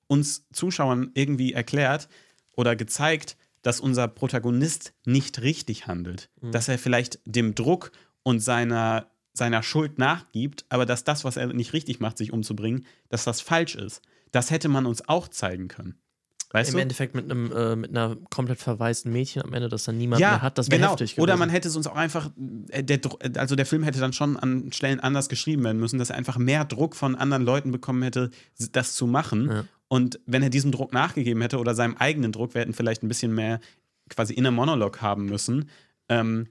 uns 0.06 0.46
Zuschauern 0.52 1.10
irgendwie 1.14 1.52
erklärt 1.52 2.08
oder 2.54 2.76
gezeigt, 2.76 3.36
dass 3.62 3.80
unser 3.80 4.08
Protagonist 4.08 4.92
nicht 5.04 5.40
richtig 5.40 5.86
handelt. 5.86 6.30
Dass 6.52 6.68
er 6.68 6.78
vielleicht 6.78 7.20
dem 7.24 7.54
Druck 7.54 7.92
und 8.22 8.40
seiner, 8.40 9.10
seiner 9.32 9.62
Schuld 9.62 9.98
nachgibt, 9.98 10.66
aber 10.68 10.84
dass 10.84 11.04
das, 11.04 11.24
was 11.24 11.36
er 11.36 11.46
nicht 11.52 11.72
richtig 11.72 12.00
macht, 12.00 12.18
sich 12.18 12.32
umzubringen, 12.32 12.86
dass 13.08 13.24
das 13.24 13.40
falsch 13.40 13.74
ist. 13.74 14.02
Das 14.32 14.50
hätte 14.50 14.68
man 14.68 14.86
uns 14.86 15.08
auch 15.08 15.28
zeigen 15.28 15.68
können. 15.68 15.98
Weißt 16.52 16.70
Im 16.70 16.76
du? 16.76 16.82
Endeffekt 16.82 17.14
mit 17.14 17.30
einem 17.30 17.50
äh, 17.50 17.76
mit 17.76 17.90
einer 17.90 18.16
komplett 18.30 18.58
verwaisten 18.58 19.10
Mädchen 19.10 19.42
am 19.42 19.54
Ende, 19.54 19.68
das 19.68 19.84
dann 19.84 19.96
niemand 19.96 20.20
ja, 20.20 20.30
mehr 20.30 20.42
hat, 20.42 20.58
das 20.58 20.70
wäre 20.70 20.80
genau. 20.80 20.92
heftig 20.92 21.18
Oder 21.18 21.32
gewesen. 21.32 21.38
man 21.38 21.48
hätte 21.48 21.68
es 21.68 21.76
uns 21.76 21.86
auch 21.86 21.96
einfach, 21.96 22.30
äh, 22.68 22.84
der, 22.84 23.00
äh, 23.20 23.38
also 23.38 23.56
der 23.56 23.64
Film 23.64 23.82
hätte 23.82 24.00
dann 24.00 24.12
schon 24.12 24.36
an 24.36 24.70
Stellen 24.70 25.00
anders 25.00 25.30
geschrieben 25.30 25.64
werden 25.64 25.78
müssen, 25.78 25.98
dass 25.98 26.10
er 26.10 26.16
einfach 26.16 26.36
mehr 26.36 26.64
Druck 26.66 26.94
von 26.94 27.16
anderen 27.16 27.42
Leuten 27.44 27.72
bekommen 27.72 28.02
hätte, 28.02 28.30
das 28.72 28.94
zu 28.94 29.06
machen. 29.06 29.48
Ja. 29.50 29.64
Und 29.88 30.20
wenn 30.26 30.42
er 30.42 30.50
diesem 30.50 30.72
Druck 30.72 30.92
nachgegeben 30.92 31.40
hätte 31.40 31.58
oder 31.58 31.74
seinem 31.74 31.96
eigenen 31.96 32.32
Druck, 32.32 32.54
wir 32.54 32.60
hätten 32.60 32.74
vielleicht 32.74 33.02
ein 33.02 33.08
bisschen 33.08 33.34
mehr 33.34 33.60
quasi 34.10 34.34
inner 34.34 34.50
Monolog 34.50 35.00
haben 35.00 35.26
müssen. 35.26 35.70
Ähm, 36.08 36.48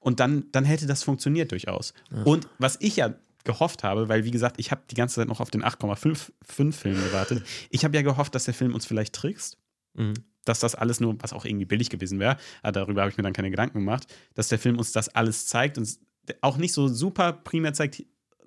und 0.00 0.18
dann, 0.18 0.46
dann 0.50 0.64
hätte 0.64 0.86
das 0.86 1.02
funktioniert 1.02 1.52
durchaus. 1.52 1.94
Und 2.24 2.48
was 2.58 2.78
ich 2.80 2.96
ja 2.96 3.14
gehofft 3.44 3.82
habe, 3.84 4.08
weil 4.08 4.24
wie 4.24 4.30
gesagt, 4.30 4.56
ich 4.58 4.70
habe 4.70 4.82
die 4.90 4.94
ganze 4.94 5.16
Zeit 5.16 5.28
noch 5.28 5.40
auf 5.40 5.50
den 5.50 5.62
8,5 5.64 6.30
Film 6.42 6.70
gewartet. 6.94 7.42
Ich 7.70 7.84
habe 7.84 7.96
ja 7.96 8.02
gehofft, 8.02 8.34
dass 8.34 8.44
der 8.44 8.54
Film 8.54 8.74
uns 8.74 8.86
vielleicht 8.86 9.14
trickst 9.14 9.56
Mhm. 9.94 10.14
dass 10.44 10.60
das 10.60 10.74
alles 10.74 11.00
nur, 11.00 11.16
was 11.20 11.32
auch 11.32 11.44
irgendwie 11.44 11.64
billig 11.64 11.90
gewesen 11.90 12.20
wäre, 12.20 12.36
aber 12.62 12.72
darüber 12.72 13.02
habe 13.02 13.10
ich 13.10 13.16
mir 13.16 13.24
dann 13.24 13.32
keine 13.32 13.50
Gedanken 13.50 13.78
gemacht, 13.78 14.06
dass 14.34 14.48
der 14.48 14.58
Film 14.58 14.78
uns 14.78 14.92
das 14.92 15.08
alles 15.08 15.46
zeigt 15.46 15.78
und 15.78 15.98
auch 16.40 16.56
nicht 16.56 16.72
so 16.72 16.86
super 16.88 17.32
primär 17.32 17.72
zeigt 17.72 18.04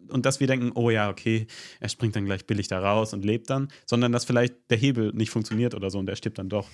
und 0.10 0.26
dass 0.26 0.40
wir 0.40 0.48
denken, 0.48 0.72
oh 0.76 0.90
ja, 0.90 1.10
okay, 1.10 1.48
er 1.80 1.90
springt 1.90 2.16
dann 2.16 2.26
gleich 2.26 2.46
billig 2.46 2.68
da 2.68 2.80
raus 2.80 3.14
und 3.14 3.26
lebt 3.26 3.50
dann, 3.50 3.68
sondern 3.86 4.12
dass 4.12 4.26
vielleicht 4.26 4.56
der 4.70 4.78
Hebel 4.78 5.12
nicht 5.14 5.32
funktioniert 5.32 5.76
oder 5.76 5.90
so 5.90 6.00
und 6.00 6.08
er 6.10 6.16
stirbt 6.16 6.38
dann 6.38 6.50
doch. 6.50 6.70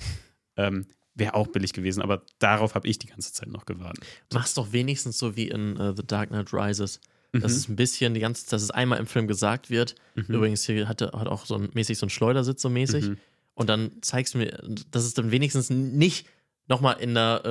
Ähm, 0.56 0.86
wäre 1.16 1.34
auch 1.34 1.48
billig 1.48 1.74
gewesen, 1.74 2.02
aber 2.02 2.24
darauf 2.38 2.76
habe 2.76 2.88
ich 2.88 3.00
die 3.00 3.08
ganze 3.08 3.34
Zeit 3.34 3.50
noch 3.50 3.66
gewartet. 3.66 4.06
Mach's 4.34 4.54
doch 4.54 4.72
wenigstens 4.72 5.18
so 5.18 5.36
wie 5.36 5.48
in 5.50 5.76
äh, 5.78 5.94
The 5.96 6.06
Dark 6.06 6.30
Knight 6.30 6.54
Rises. 6.54 7.02
Mhm. 7.32 7.42
Das 7.42 7.52
ist 7.54 7.70
ein 7.70 7.76
bisschen 7.76 8.14
die 8.14 8.20
ganze, 8.20 8.50
dass 8.50 8.62
es 8.62 8.72
einmal 8.72 9.00
im 9.00 9.08
Film 9.08 9.28
gesagt 9.28 9.70
wird. 9.70 9.96
Übrigens, 10.16 10.66
hier 10.66 10.88
hatte, 10.88 11.12
hat 11.14 11.28
auch 11.28 11.46
so 11.46 11.56
ein, 11.56 11.70
mäßig 11.74 11.98
so 11.98 12.06
ein 12.06 12.10
Schleudersitz 12.10 12.62
so 12.62 12.70
mäßig. 12.70 13.10
Mhm. 13.10 13.18
Und 13.54 13.68
dann 13.70 13.92
zeigst 14.02 14.34
du 14.34 14.40
mir, 14.40 14.58
dass 14.92 15.04
es 15.04 15.14
dann 15.14 15.32
wenigstens 15.32 15.70
nicht 15.70 16.28
nochmal 16.68 16.98
in 17.00 17.16
einer, 17.18 17.46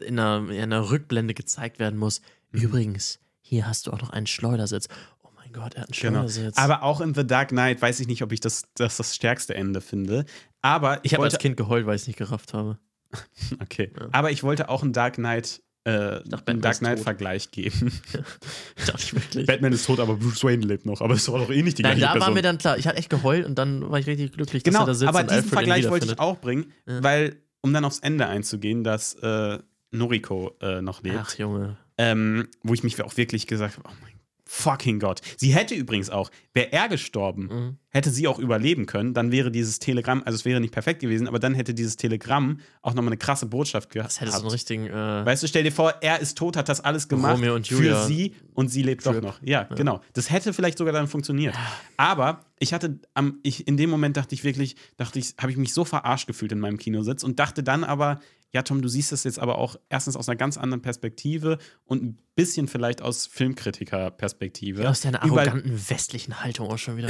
äh, 0.00 0.04
in, 0.04 0.18
einer, 0.18 0.48
in 0.50 0.62
einer 0.62 0.90
Rückblende 0.90 1.34
gezeigt 1.34 1.78
werden 1.78 1.98
muss. 1.98 2.20
Mhm. 2.52 2.60
Übrigens, 2.60 3.18
hier 3.40 3.66
hast 3.66 3.86
du 3.86 3.92
auch 3.92 4.00
noch 4.00 4.10
einen 4.10 4.26
Schleudersitz. 4.26 4.88
Oh 5.22 5.28
mein 5.36 5.52
Gott, 5.52 5.74
er 5.74 5.82
hat 5.82 5.88
einen 5.88 6.00
Genau. 6.00 6.18
Schleudersitz. 6.20 6.56
Aber 6.56 6.82
auch 6.82 7.00
in 7.00 7.14
The 7.14 7.26
Dark 7.26 7.48
Knight 7.48 7.82
weiß 7.82 8.00
ich 8.00 8.06
nicht, 8.06 8.22
ob 8.22 8.32
ich 8.32 8.40
das 8.40 8.64
das, 8.74 8.96
das 8.96 9.14
stärkste 9.14 9.54
Ende 9.54 9.80
finde. 9.80 10.24
Aber 10.62 10.98
ich, 10.98 11.06
ich 11.06 11.14
habe 11.14 11.24
als 11.24 11.38
Kind 11.38 11.56
geheult, 11.56 11.86
weil 11.86 11.96
ich 11.96 12.02
es 12.02 12.06
nicht 12.06 12.18
gerafft 12.18 12.54
habe. 12.54 12.78
okay. 13.60 13.90
Aber 14.12 14.30
ich 14.30 14.42
wollte 14.42 14.68
auch 14.68 14.82
einen 14.82 14.92
Dark 14.92 15.14
Knight. 15.14 15.62
Äh, 15.86 16.22
dachte, 16.24 16.24
einen 16.24 16.30
Batman 16.30 16.60
Dark 16.60 16.72
ist 16.72 16.78
Knight 16.80 16.96
tot. 16.96 17.04
Vergleich 17.04 17.50
geben. 17.52 17.92
Dachte 18.86 19.02
ich 19.02 19.14
wirklich. 19.14 19.46
Batman 19.46 19.72
ist 19.72 19.86
tot, 19.86 20.00
aber 20.00 20.16
Bruce 20.16 20.42
Wayne 20.44 20.66
lebt 20.66 20.84
noch. 20.84 21.00
Aber 21.00 21.14
es 21.14 21.28
war 21.30 21.38
doch 21.38 21.50
eh 21.50 21.62
nicht 21.62 21.78
die 21.78 21.82
Nein, 21.82 21.96
gleiche 21.96 22.06
da 22.08 22.12
Person. 22.14 22.26
war 22.28 22.34
mir 22.34 22.42
dann 22.42 22.58
klar, 22.58 22.76
ich 22.76 22.86
hatte 22.86 22.96
echt 22.98 23.08
geheult 23.10 23.46
und 23.46 23.54
dann 23.56 23.88
war 23.90 23.98
ich 24.00 24.06
richtig 24.06 24.32
glücklich, 24.32 24.62
dass 24.64 24.72
genau, 24.72 24.84
er 24.84 24.86
da 24.88 24.94
sitzt 24.94 25.08
aber 25.08 25.20
und 25.20 25.30
diesen 25.30 25.36
Alfred 25.44 25.52
Vergleich 25.54 25.88
wollte 25.88 26.06
ich 26.06 26.18
auch 26.18 26.38
bringen, 26.40 26.72
weil, 26.86 27.36
um 27.60 27.72
dann 27.72 27.84
aufs 27.84 28.00
Ende 28.00 28.26
einzugehen, 28.26 28.82
dass 28.84 29.14
äh, 29.14 29.58
Noriko 29.92 30.56
äh, 30.60 30.82
noch 30.82 31.02
lebt. 31.02 31.16
Ach, 31.20 31.38
Junge. 31.38 31.76
ähm, 31.98 32.48
wo 32.62 32.74
ich 32.74 32.82
mich 32.82 33.00
auch 33.02 33.16
wirklich 33.16 33.46
gesagt 33.46 33.78
habe, 33.78 33.88
oh 33.88 33.92
mein 34.02 34.12
fucking 34.48 35.00
Gott. 35.00 35.22
Sie 35.36 35.54
hätte 35.54 35.74
übrigens 35.74 36.08
auch, 36.10 36.30
wäre 36.52 36.72
er 36.72 36.88
gestorben, 36.88 37.46
Mhm. 37.46 37.78
Hätte 37.96 38.10
sie 38.10 38.28
auch 38.28 38.38
überleben 38.38 38.86
können, 38.86 39.12
dann 39.14 39.32
wäre 39.32 39.50
dieses 39.50 39.78
Telegramm, 39.80 40.22
also 40.24 40.36
es 40.36 40.44
wäre 40.44 40.60
nicht 40.60 40.72
perfekt 40.72 41.00
gewesen, 41.00 41.26
aber 41.26 41.38
dann 41.38 41.54
hätte 41.54 41.74
dieses 41.74 41.96
Telegramm 41.96 42.60
auch 42.82 42.94
nochmal 42.94 43.08
eine 43.08 43.16
krasse 43.18 43.46
Botschaft 43.46 43.90
gehabt. 43.90 44.10
Das 44.12 44.20
hätte 44.20 44.30
so 44.32 44.38
einen 44.42 44.50
richtigen. 44.50 44.86
Äh, 44.86 45.26
Weißt 45.26 45.42
du, 45.42 45.48
stell 45.48 45.64
dir 45.64 45.72
vor, 45.72 45.94
er 46.00 46.20
ist 46.20 46.38
tot, 46.38 46.56
hat 46.56 46.68
das 46.68 46.80
alles 46.80 47.08
gemacht 47.08 47.34
Romeo 47.34 47.54
und 47.56 47.66
für 47.66 48.04
sie 48.04 48.34
und 48.54 48.68
sie 48.68 48.82
lebt 48.82 49.02
Trip. 49.02 49.14
doch 49.14 49.22
noch. 49.22 49.42
Ja, 49.42 49.64
genau. 49.64 50.00
Das 50.12 50.30
hätte 50.30 50.52
vielleicht 50.52 50.78
sogar 50.78 50.92
dann 50.92 51.08
funktioniert. 51.08 51.54
Aber 51.96 52.44
ich 52.58 52.72
hatte 52.72 53.00
am, 53.14 53.38
ich, 53.42 53.66
in 53.66 53.76
dem 53.76 53.90
Moment 53.90 54.16
dachte 54.16 54.34
ich 54.34 54.44
wirklich, 54.44 54.76
dachte 54.96 55.18
ich, 55.18 55.34
habe 55.38 55.50
ich 55.50 55.56
mich 55.56 55.74
so 55.74 55.84
verarscht 55.84 56.26
gefühlt 56.26 56.52
in 56.52 56.60
meinem 56.60 56.78
Kinositz 56.78 57.22
und 57.22 57.38
dachte 57.38 57.62
dann 57.62 57.82
aber, 57.84 58.20
ja, 58.52 58.62
Tom, 58.62 58.80
du 58.80 58.88
siehst 58.88 59.12
das 59.12 59.24
jetzt 59.24 59.38
aber 59.38 59.58
auch 59.58 59.76
erstens 59.90 60.16
aus 60.16 60.28
einer 60.28 60.36
ganz 60.36 60.56
anderen 60.56 60.80
Perspektive 60.80 61.58
und 61.84 62.02
ein 62.02 62.18
bisschen 62.36 62.68
vielleicht 62.68 63.02
aus 63.02 63.26
Filmkritiker-Perspektive. 63.26 64.88
aus 64.88 65.00
deiner 65.00 65.22
Über- 65.24 65.40
arroganten 65.42 65.72
westlichen 65.90 66.42
Haltung 66.42 66.68
auch 66.70 66.78
schon 66.78 66.96
wieder. 66.96 67.08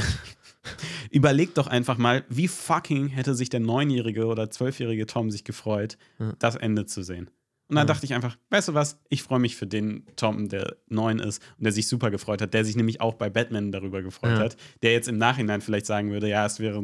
Überleg 1.11 1.53
doch 1.55 1.67
einfach 1.67 1.97
mal, 1.97 2.23
wie 2.29 2.47
fucking 2.47 3.07
hätte 3.07 3.35
sich 3.35 3.49
der 3.49 3.59
neunjährige 3.59 4.25
oder 4.25 4.49
zwölfjährige 4.49 5.05
Tom 5.05 5.31
sich 5.31 5.43
gefreut, 5.43 5.97
Ja. 6.19 6.33
das 6.39 6.55
Ende 6.55 6.85
zu 6.85 7.03
sehen. 7.03 7.29
Und 7.69 7.75
dann 7.75 7.85
Ja. 7.87 7.93
dachte 7.93 8.05
ich 8.05 8.13
einfach, 8.13 8.37
weißt 8.49 8.69
du 8.69 8.73
was, 8.73 8.97
ich 9.09 9.23
freue 9.23 9.39
mich 9.39 9.55
für 9.57 9.67
den 9.67 10.05
Tom, 10.15 10.47
der 10.47 10.77
neun 10.87 11.19
ist 11.19 11.41
und 11.57 11.65
der 11.65 11.73
sich 11.73 11.87
super 11.87 12.11
gefreut 12.11 12.41
hat, 12.41 12.53
der 12.53 12.63
sich 12.63 12.75
nämlich 12.77 13.01
auch 13.01 13.15
bei 13.15 13.29
Batman 13.29 13.71
darüber 13.73 14.01
gefreut 14.01 14.37
Ja. 14.37 14.45
hat, 14.45 14.57
der 14.83 14.93
jetzt 14.93 15.07
im 15.09 15.17
Nachhinein 15.17 15.59
vielleicht 15.61 15.85
sagen 15.85 16.11
würde, 16.11 16.29
ja, 16.29 16.45
es 16.45 16.59
wäre. 16.59 16.81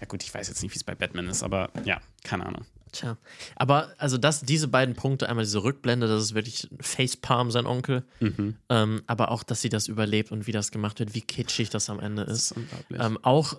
Ja, 0.00 0.06
gut, 0.06 0.22
ich 0.22 0.32
weiß 0.32 0.48
jetzt 0.48 0.62
nicht, 0.62 0.72
wie 0.74 0.76
es 0.78 0.84
bei 0.84 0.94
Batman 0.94 1.26
ist, 1.28 1.42
aber 1.42 1.70
ja, 1.84 2.00
keine 2.24 2.46
Ahnung. 2.46 2.64
Tja. 2.92 3.16
Aber 3.56 3.92
also 3.98 4.18
das, 4.18 4.42
diese 4.42 4.68
beiden 4.68 4.94
Punkte, 4.94 5.28
einmal 5.28 5.44
diese 5.44 5.62
Rückblende, 5.62 6.08
das 6.08 6.22
ist 6.22 6.34
wirklich 6.34 6.68
Facepalm, 6.80 7.50
sein 7.50 7.66
Onkel. 7.66 8.04
Mhm. 8.20 8.56
Ähm, 8.68 9.02
aber 9.06 9.30
auch, 9.30 9.42
dass 9.42 9.60
sie 9.60 9.68
das 9.68 9.88
überlebt 9.88 10.32
und 10.32 10.46
wie 10.46 10.52
das 10.52 10.70
gemacht 10.70 10.98
wird, 11.00 11.14
wie 11.14 11.20
kitschig 11.20 11.70
das 11.70 11.90
am 11.90 12.00
Ende 12.00 12.22
ist. 12.22 12.52
ist. 12.52 12.54
Ähm, 12.98 13.18
auch 13.22 13.56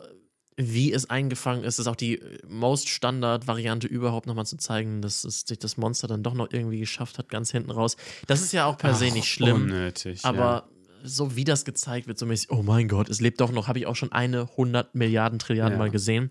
wie 0.61 0.91
es 0.91 1.09
eingefangen 1.09 1.63
ist, 1.63 1.79
ist 1.79 1.87
auch 1.87 1.95
die 1.95 2.21
most 2.45 2.89
Standard-Variante 2.89 3.87
überhaupt 3.87 4.27
nochmal 4.27 4.45
zu 4.45 4.57
zeigen, 4.57 5.01
dass 5.01 5.23
es 5.23 5.41
sich 5.47 5.57
das 5.57 5.77
Monster 5.77 6.07
dann 6.07 6.21
doch 6.21 6.33
noch 6.33 6.49
irgendwie 6.51 6.79
geschafft 6.79 7.17
hat, 7.17 7.29
ganz 7.29 7.51
hinten 7.51 7.71
raus. 7.71 7.95
Das 8.27 8.41
ist 8.41 8.51
ja 8.51 8.65
auch 8.65 8.77
per 8.77 8.93
se 8.93 9.07
Ach, 9.09 9.13
nicht 9.13 9.29
schlimm, 9.29 9.63
Unnötig. 9.63 10.25
aber 10.25 10.43
ja. 10.43 10.69
so 11.05 11.37
wie 11.37 11.45
das 11.45 11.63
gezeigt 11.63 12.07
wird, 12.07 12.19
so 12.19 12.25
mäßig, 12.25 12.51
oh 12.51 12.61
mein 12.61 12.89
Gott, 12.89 13.07
es 13.07 13.21
lebt 13.21 13.39
doch 13.39 13.53
noch, 13.53 13.69
habe 13.69 13.79
ich 13.79 13.85
auch 13.85 13.95
schon 13.95 14.11
eine 14.11 14.41
100 14.41 14.95
Milliarden 14.95 15.39
Trilliarden 15.39 15.73
Ja. 15.75 15.79
Mal 15.79 15.91
gesehen. 15.91 16.29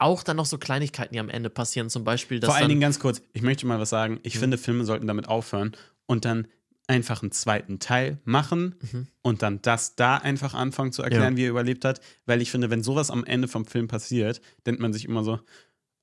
Auch 0.00 0.22
dann 0.22 0.36
noch 0.36 0.46
so 0.46 0.58
Kleinigkeiten, 0.58 1.12
die 1.14 1.20
am 1.20 1.28
Ende 1.28 1.50
passieren, 1.50 1.90
zum 1.90 2.04
Beispiel, 2.04 2.40
dass 2.40 2.48
Vor 2.48 2.56
allen 2.56 2.68
Dingen 2.68 2.80
ganz 2.80 2.98
kurz, 2.98 3.22
ich 3.32 3.42
möchte 3.42 3.66
mal 3.66 3.78
was 3.78 3.90
sagen. 3.90 4.18
Ich 4.22 4.38
finde, 4.38 4.58
Filme 4.58 4.84
sollten 4.84 5.06
damit 5.06 5.28
aufhören 5.28 5.72
und 6.06 6.24
dann 6.24 6.48
einfach 6.86 7.22
einen 7.22 7.30
zweiten 7.32 7.78
Teil 7.78 8.18
machen 8.24 8.74
Mhm. 8.80 9.06
und 9.22 9.42
dann 9.42 9.62
das 9.62 9.94
da 9.94 10.16
einfach 10.16 10.54
anfangen 10.54 10.90
zu 10.92 11.02
erklären, 11.02 11.34
Ja. 11.34 11.36
wie 11.36 11.44
er 11.44 11.50
überlebt 11.50 11.84
hat. 11.84 12.00
Weil 12.26 12.42
ich 12.42 12.50
finde, 12.50 12.70
wenn 12.70 12.82
sowas 12.82 13.10
am 13.10 13.24
Ende 13.24 13.46
vom 13.46 13.64
Film 13.66 13.86
passiert, 13.88 14.40
denkt 14.66 14.80
man 14.80 14.92
sich 14.92 15.04
immer 15.04 15.22
so: 15.22 15.38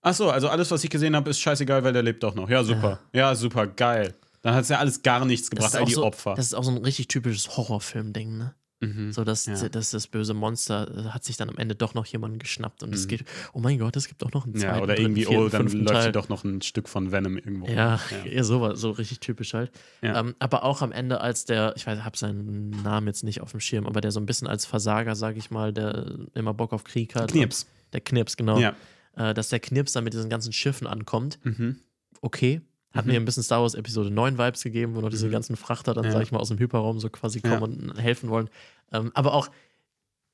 Ach 0.01 0.13
so, 0.13 0.29
also 0.29 0.47
alles, 0.47 0.71
was 0.71 0.83
ich 0.83 0.89
gesehen 0.89 1.15
habe, 1.15 1.29
ist 1.29 1.39
scheißegal, 1.39 1.83
weil 1.83 1.91
der 1.91 2.03
lebt 2.03 2.23
doch 2.23 2.35
noch. 2.35 2.49
Ja, 2.49 2.63
super. 2.63 2.99
Ja, 3.13 3.35
super, 3.35 3.67
geil. 3.67 4.13
Dann 4.43 4.53
hat 4.53 4.61
es 4.63 4.69
ja 4.69 4.77
alles 4.77 5.01
gar 5.01 5.25
nichts 5.25 5.49
gebracht, 5.49 5.75
all 5.75 5.81
auch 5.83 5.87
die 5.87 5.93
so, 5.95 6.05
Opfer. 6.05 6.35
Das 6.35 6.45
ist 6.45 6.53
auch 6.53 6.63
so 6.63 6.71
ein 6.71 6.77
richtig 6.77 7.07
typisches 7.09 7.57
Horrorfilm-Ding, 7.57 8.37
ne? 8.37 8.53
Mhm. 8.79 9.11
So, 9.11 9.23
dass, 9.23 9.45
Ja. 9.47 9.69
dass 9.69 9.89
das 9.91 10.05
böse 10.07 10.33
Monster 10.35 11.05
äh, 11.07 11.09
hat 11.09 11.23
sich 11.23 11.35
dann 11.35 11.49
am 11.49 11.57
Ende 11.57 11.73
doch 11.73 11.95
noch 11.95 12.05
jemanden 12.05 12.37
geschnappt 12.37 12.83
und 12.83 12.93
es 12.93 13.07
geht, 13.07 13.25
oh 13.53 13.59
mein 13.59 13.79
Gott, 13.79 13.95
es 13.95 14.07
gibt 14.07 14.23
auch 14.23 14.31
noch 14.33 14.45
einen 14.45 14.55
zweiten, 14.55 14.67
Mhm. 14.71 14.77
ja, 14.77 14.83
oder 14.83 14.93
dritten, 14.95 15.01
irgendwie, 15.03 15.25
vierten, 15.25 15.43
oh, 15.45 15.49
dann 15.49 15.67
läuft 15.71 15.87
Teil. 15.87 16.03
hier 16.03 16.11
doch 16.11 16.29
noch 16.29 16.43
ein 16.43 16.61
Stück 16.61 16.87
von 16.87 17.11
Venom 17.11 17.37
irgendwo. 17.37 17.65
Ja, 17.71 17.99
ja. 18.23 18.43
sowas, 18.43 18.79
so 18.79 18.91
richtig 18.91 19.19
typisch 19.19 19.53
halt. 19.55 19.71
Ja. 20.03 20.19
Ähm, 20.19 20.35
aber 20.39 20.63
auch 20.63 20.81
am 20.83 20.91
Ende, 20.91 21.21
als 21.21 21.45
der, 21.45 21.73
ich 21.75 21.87
weiß, 21.87 22.03
habe 22.03 22.17
seinen 22.17 22.69
Namen 22.83 23.07
jetzt 23.07 23.23
nicht 23.23 23.41
auf 23.41 23.51
dem 23.51 23.59
Schirm, 23.59 23.87
aber 23.87 23.99
der 24.01 24.11
so 24.11 24.19
ein 24.19 24.25
bisschen 24.27 24.47
als 24.47 24.65
Versager, 24.67 25.15
sage 25.15 25.39
ich 25.39 25.49
mal, 25.49 25.73
der 25.73 26.15
immer 26.35 26.53
Bock 26.53 26.71
auf 26.73 26.83
Krieg 26.83 27.15
hat. 27.15 27.31
Knirps. 27.31 27.63
Und 27.63 27.93
Der 27.93 28.01
Knips, 28.01 28.37
genau. 28.37 28.59
Ja. 28.59 28.75
Äh, 29.15 29.33
dass 29.33 29.49
der 29.49 29.59
Knips 29.59 29.93
dann 29.93 30.03
mit 30.03 30.13
diesen 30.13 30.29
ganzen 30.29 30.53
Schiffen 30.53 30.85
ankommt. 30.85 31.39
Mhm. 31.43 31.77
Okay. 32.21 32.61
Hat 32.97 33.05
Mhm. 33.05 33.11
mir 33.13 33.19
ein 33.19 33.25
bisschen 33.25 33.43
Star 33.43 33.61
Wars 33.61 33.73
Episode 33.75 34.11
9 34.11 34.37
Vibes 34.37 34.63
gegeben, 34.63 34.95
wo 34.95 35.01
noch 35.01 35.09
diese 35.09 35.27
Mhm. 35.27 35.31
ganzen 35.31 35.55
Frachter 35.55 35.93
dann, 35.93 36.03
Ja. 36.05 36.11
sag 36.11 36.23
ich 36.23 36.31
mal, 36.31 36.39
aus 36.39 36.49
dem 36.49 36.57
Hyperraum 36.59 36.99
so 36.99 37.09
quasi 37.09 37.39
Ja. 37.43 37.57
kommen 37.57 37.89
und 37.91 37.97
helfen 37.99 38.29
wollen. 38.29 38.49
Ähm, 38.91 39.11
aber 39.13 39.33
auch 39.33 39.49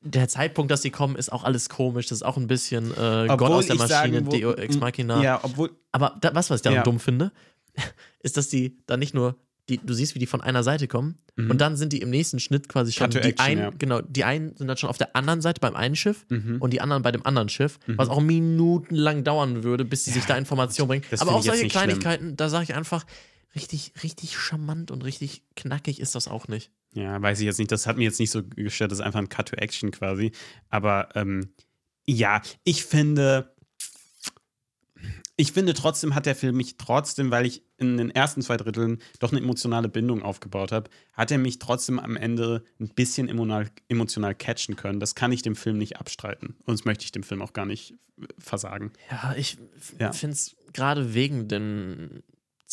der 0.02 0.28
Zeitpunkt, 0.28 0.70
dass 0.72 0.82
sie 0.82 0.90
kommen, 0.92 1.16
ist 1.16 1.32
auch 1.32 1.44
alles 1.44 1.70
komisch. 1.70 2.08
Das 2.08 2.18
ist 2.20 2.24
auch 2.24 2.38
ein 2.38 2.48
bisschen 2.48 2.92
äh, 2.92 3.28
Gott 3.38 3.42
aus 3.52 3.68
der 3.68 3.76
Maschine, 3.76 3.88
sagen, 3.88 4.26
wo- 4.28 4.32
Deo 4.32 4.54
Ex 4.54 4.78
Machina. 4.78 5.22
Ja, 5.24 5.40
obwohl. 5.44 5.72
Aber 5.92 6.18
da, 6.20 6.34
was, 6.36 6.50
was 6.50 6.58
ich 6.60 6.64
daran 6.64 6.78
Ja. 6.78 6.84
dumm 6.84 7.00
finde, 7.00 7.32
ist, 8.20 8.36
dass 8.38 8.50
die 8.50 8.78
dann 8.86 9.00
nicht 9.00 9.14
nur, 9.14 9.36
die, 9.70 9.78
du 9.78 9.94
siehst, 9.94 10.14
wie 10.16 10.20
die 10.20 10.26
von 10.26 10.42
einer 10.42 10.64
Seite 10.64 10.88
kommen 10.88 11.18
Mhm. 11.36 11.50
und 11.52 11.62
dann 11.62 11.76
sind 11.78 11.94
die 11.94 12.00
im 12.02 12.10
nächsten 12.10 12.40
Schnitt 12.40 12.70
quasi 12.70 12.92
schon 12.92 13.10
die 13.10 13.18
action, 13.18 13.40
einen, 13.46 13.62
ja. 13.62 13.70
genau, 13.80 14.02
die 14.02 14.24
einen 14.24 14.56
sind 14.56 14.68
dann 14.68 14.78
schon 14.78 14.90
auf 14.90 14.98
der 15.00 15.16
anderen 15.16 15.42
Seite 15.42 15.60
beim 15.62 15.76
einen 15.76 15.96
Schiff 15.96 16.26
Mhm. 16.30 16.58
und 16.60 16.74
die 16.74 16.82
anderen 16.82 17.02
bei 17.02 17.12
dem 17.12 17.26
anderen 17.26 17.50
Schiff, 17.50 17.80
was 17.88 18.10
auch 18.10 18.22
minutenlang 18.22 19.24
dauern 19.24 19.64
würde, 19.64 19.86
bis 19.86 20.06
sie 20.06 20.12
sich 20.12 20.26
da 20.26 20.38
Informationen 20.38 20.88
bringen. 20.90 21.04
Aber 21.20 21.32
auch 21.34 21.42
solche 21.44 21.64
nicht 21.64 21.72
schlimm. 21.72 21.86
Kleinigkeiten, 21.88 22.36
da 22.38 22.50
sage 22.50 22.66
ich 22.66 22.74
einfach, 22.76 23.06
richtig, 23.56 23.94
richtig 24.04 24.38
charmant 24.38 24.92
und 24.92 25.04
richtig 25.04 25.44
knackig 25.56 26.00
ist 26.00 26.16
das 26.16 26.28
auch 26.28 26.48
nicht. 26.48 26.72
Ja, 26.94 27.20
weiß 27.22 27.40
ich 27.40 27.46
jetzt 27.46 27.58
nicht. 27.60 27.72
Das 27.72 27.88
hat 27.88 27.98
mir 27.98 28.04
jetzt 28.04 28.20
nicht 28.20 28.32
so 28.32 28.44
gestört. 28.44 28.92
Das 28.92 29.00
ist 29.00 29.06
einfach 29.06 29.20
ein 29.20 29.30
Cut 29.30 29.50
to 29.50 29.56
Action 29.56 29.90
quasi. 29.92 30.32
Aber 30.70 31.10
ähm, 31.16 31.50
ja, 32.06 32.42
ich 32.64 32.86
finde. 32.86 33.53
Ich 35.44 35.52
finde 35.52 35.74
trotzdem 35.74 36.16
hat 36.16 36.26
der 36.26 36.38
Film 36.38 36.56
mich 36.56 36.78
trotzdem, 36.78 37.30
weil 37.30 37.46
ich 37.46 37.64
in 37.78 37.98
den 37.98 38.10
ersten 38.12 38.42
zwei 38.42 38.56
Dritteln 38.56 39.00
doch 39.20 39.34
eine 39.34 39.42
emotionale 39.42 39.90
Bindung 39.90 40.24
aufgebaut 40.24 40.72
habe, 40.72 40.90
hat 41.12 41.32
er 41.32 41.38
mich 41.38 41.60
trotzdem 41.60 42.00
am 42.00 42.16
Ende 42.16 42.64
ein 42.80 42.88
bisschen 42.88 43.28
emotional, 43.28 43.70
emotional 43.90 44.36
catchen 44.36 44.78
können. 44.78 45.02
Das 45.02 45.16
kann 45.16 45.34
ich 45.34 45.42
dem 45.42 45.58
Film 45.58 45.78
nicht 45.78 45.98
abstreiten. 45.98 46.56
Und 46.66 46.80
das 46.80 46.86
möchte 46.86 47.04
ich 47.04 47.12
dem 47.12 47.24
Film 47.24 47.42
auch 47.42 47.52
gar 47.52 47.66
nicht 47.66 47.92
äh, 48.22 48.26
versagen. 48.38 48.94
Ja, 49.12 49.34
ich 49.36 49.58
Ja. 50.00 50.14
finde 50.14 50.36
es 50.36 50.56
gerade 50.72 51.14
wegen 51.14 51.50
den 51.50 52.24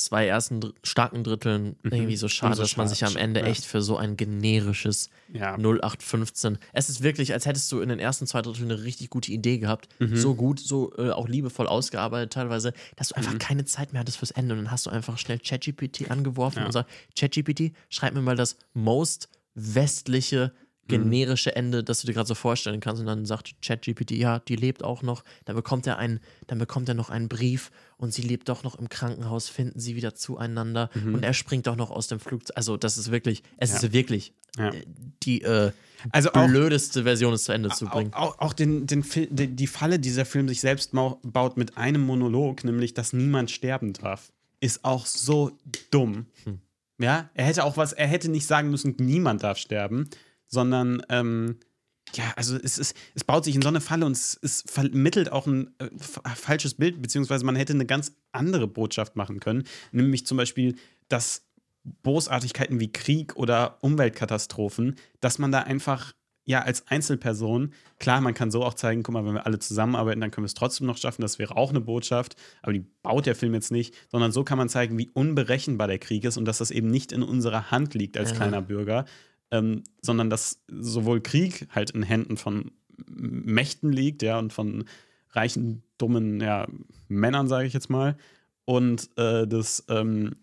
zwei 0.04 0.26
ersten 0.26 0.60
starken 0.82 1.24
Dritteln 1.24 1.76
Mhm. 1.82 1.92
irgendwie 1.92 2.16
so 2.16 2.28
schade, 2.28 2.52
Umso 2.52 2.62
dass 2.62 2.76
man 2.76 2.88
sich 2.88 3.04
am 3.04 3.16
Ende 3.16 3.40
ja. 3.40 3.46
echt 3.46 3.64
für 3.64 3.82
so 3.82 3.96
ein 3.96 4.16
generisches 4.16 5.10
Ja. 5.32 5.56
0815. 5.56 6.58
Es 6.72 6.88
ist 6.88 7.02
wirklich, 7.02 7.32
als 7.32 7.46
hättest 7.46 7.70
du 7.72 7.80
in 7.80 7.88
den 7.88 7.98
ersten 7.98 8.26
zwei 8.26 8.42
Dritteln 8.42 8.70
eine 8.70 8.82
richtig 8.82 9.10
gute 9.10 9.32
Idee 9.32 9.58
gehabt. 9.58 9.88
Mhm. 9.98 10.16
So 10.16 10.34
gut, 10.34 10.60
so 10.60 10.92
äh, 10.98 11.10
auch 11.10 11.28
liebevoll 11.28 11.66
ausgearbeitet 11.66 12.32
teilweise, 12.32 12.72
dass 12.96 13.08
du 13.08 13.14
Mhm. 13.20 13.26
einfach 13.26 13.38
keine 13.38 13.64
Zeit 13.64 13.92
mehr 13.92 14.00
hattest 14.00 14.18
fürs 14.18 14.30
Ende. 14.30 14.54
Und 14.54 14.64
dann 14.64 14.70
hast 14.70 14.86
du 14.86 14.90
einfach 14.90 15.18
schnell 15.18 15.38
ChatGPT 15.38 16.10
angeworfen 16.10 16.60
Ja. 16.60 16.66
und 16.66 16.72
sagst, 16.72 16.90
ChatGPT, 17.18 17.72
schreib 17.88 18.14
mir 18.14 18.22
mal 18.22 18.36
das 18.36 18.56
most 18.74 19.28
westliche 19.54 20.52
Mhm. 20.54 20.69
Generische 20.90 21.54
Ende, 21.56 21.82
das 21.84 22.00
du 22.00 22.06
dir 22.06 22.12
gerade 22.14 22.26
so 22.28 22.34
vorstellen 22.34 22.80
kannst. 22.80 23.00
Und 23.00 23.06
dann 23.06 23.24
sagt 23.26 23.54
ChatGPT, 23.62 24.12
ja, 24.12 24.38
die 24.40 24.56
lebt 24.56 24.82
auch 24.84 25.02
noch. 25.02 25.22
Dann 25.44 25.56
bekommt 25.56 25.86
er 25.86 25.98
einen, 25.98 26.20
dann 26.46 26.58
bekommt 26.58 26.88
er 26.88 26.94
noch 26.94 27.10
einen 27.10 27.28
Brief 27.28 27.70
und 27.96 28.12
sie 28.12 28.22
lebt 28.22 28.48
doch 28.48 28.62
noch 28.62 28.78
im 28.78 28.88
Krankenhaus, 28.88 29.48
finden 29.48 29.80
sie 29.80 29.96
wieder 29.96 30.14
zueinander 30.14 30.90
und 30.94 31.22
er 31.22 31.32
springt 31.34 31.66
doch 31.66 31.76
noch 31.76 31.90
aus 31.90 32.08
dem 32.08 32.20
Flugzeug. 32.20 32.56
Also, 32.56 32.76
das 32.76 32.98
ist 32.98 33.10
wirklich, 33.10 33.42
es 33.56 33.70
Mhm. 33.70 33.74
Ja. 33.76 33.82
ist 33.86 33.92
wirklich 33.92 34.32
Ja. 34.58 34.68
äh, 34.70 34.84
die 35.22 35.42
äh, 35.42 35.72
Also 36.10 36.32
auch, 36.32 36.46
blödeste 36.48 37.02
Version, 37.04 37.32
es 37.34 37.44
zu 37.44 37.52
Ende 37.52 37.68
zu 37.70 37.84
bringen. 37.86 38.12
Auch, 38.14 38.38
auch, 38.38 38.52
den, 38.52 38.86
den 38.86 39.04
die, 39.30 39.66
Falle, 39.66 39.98
die 39.98 40.08
dieser 40.08 40.24
Film 40.24 40.48
sich 40.48 40.60
selbst 40.60 40.92
baut 40.92 41.56
mit 41.56 41.76
einem 41.76 42.00
Monolog, 42.02 42.64
nämlich, 42.64 42.94
dass 42.94 43.12
niemand 43.12 43.50
sterben 43.50 43.92
darf, 43.92 44.32
ist 44.60 44.84
auch 44.84 45.06
so 45.06 45.52
dumm. 45.90 46.26
Hm. 46.44 46.60
Ja, 46.98 47.30
er 47.34 47.44
hätte 47.46 47.64
auch 47.64 47.76
was, 47.76 47.92
er 47.94 48.06
hätte 48.06 48.30
nicht 48.30 48.46
sagen 48.46 48.70
müssen, 48.70 48.94
niemand 48.98 49.42
darf 49.42 49.56
sterben, 49.58 50.08
sondern, 50.50 51.02
ähm, 51.08 51.56
ja, 52.14 52.24
also 52.36 52.56
es, 52.56 52.76
ist, 52.76 52.94
es 53.14 53.22
baut 53.24 53.44
sich 53.44 53.54
in 53.54 53.62
so 53.62 53.68
eine 53.68 53.80
Falle 53.80 54.04
und 54.04 54.12
es, 54.12 54.38
es 54.42 54.64
vermittelt 54.66 55.30
auch 55.32 55.46
ein 55.46 55.70
äh, 55.78 55.88
fa- 55.96 56.28
falsches 56.34 56.74
Bild, 56.74 57.00
beziehungsweise 57.00 57.44
man 57.46 57.54
hätte 57.56 57.72
eine 57.72 57.86
ganz 57.86 58.12
andere 58.32 58.66
Botschaft 58.66 59.14
machen 59.16 59.38
können, 59.40 59.62
nämlich 59.92 60.26
zum 60.26 60.36
Beispiel, 60.36 60.74
dass 61.08 61.46
Bosartigkeiten 62.02 62.80
wie 62.80 62.92
Krieg 62.92 63.36
oder 63.36 63.78
Umweltkatastrophen, 63.82 64.96
dass 65.20 65.38
man 65.38 65.52
da 65.52 65.60
einfach 65.60 66.12
ja 66.46 66.62
als 66.62 66.86
Einzelperson, 66.88 67.72
klar, 67.98 68.20
man 68.20 68.34
kann 68.34 68.50
so 68.50 68.64
auch 68.64 68.74
zeigen, 68.74 69.02
guck 69.02 69.12
mal, 69.12 69.24
wenn 69.24 69.34
wir 69.34 69.46
alle 69.46 69.58
zusammenarbeiten, 69.60 70.20
dann 70.20 70.30
können 70.30 70.44
wir 70.44 70.48
es 70.48 70.54
trotzdem 70.54 70.86
noch 70.86 70.96
schaffen, 70.96 71.22
das 71.22 71.38
wäre 71.38 71.56
auch 71.56 71.70
eine 71.70 71.80
Botschaft, 71.80 72.34
aber 72.62 72.72
die 72.72 72.84
baut 73.02 73.26
der 73.26 73.36
Film 73.36 73.54
jetzt 73.54 73.70
nicht, 73.70 73.94
sondern 74.10 74.32
so 74.32 74.42
kann 74.42 74.58
man 74.58 74.68
zeigen, 74.68 74.98
wie 74.98 75.08
unberechenbar 75.10 75.86
der 75.86 75.98
Krieg 75.98 76.24
ist 76.24 76.36
und 76.38 76.44
dass 76.46 76.58
das 76.58 76.70
eben 76.70 76.90
nicht 76.90 77.12
in 77.12 77.22
unserer 77.22 77.70
Hand 77.70 77.94
liegt 77.94 78.16
als 78.18 78.30
Ja. 78.30 78.36
kleiner 78.36 78.62
Bürger. 78.62 79.04
Ähm, 79.50 79.84
sondern 80.02 80.30
dass 80.30 80.62
sowohl 80.68 81.20
Krieg 81.20 81.68
halt 81.70 81.90
in 81.90 82.02
Händen 82.02 82.36
von 82.36 82.72
Mächten 83.06 83.92
liegt, 83.92 84.22
ja, 84.22 84.38
und 84.38 84.52
von 84.52 84.84
reichen, 85.30 85.82
dummen 85.98 86.40
ja, 86.40 86.66
Männern, 87.08 87.48
sage 87.48 87.66
ich 87.66 87.72
jetzt 87.72 87.90
mal, 87.90 88.16
und 88.64 89.10
äh, 89.16 89.46
dass 89.46 89.84
ähm, 89.88 90.36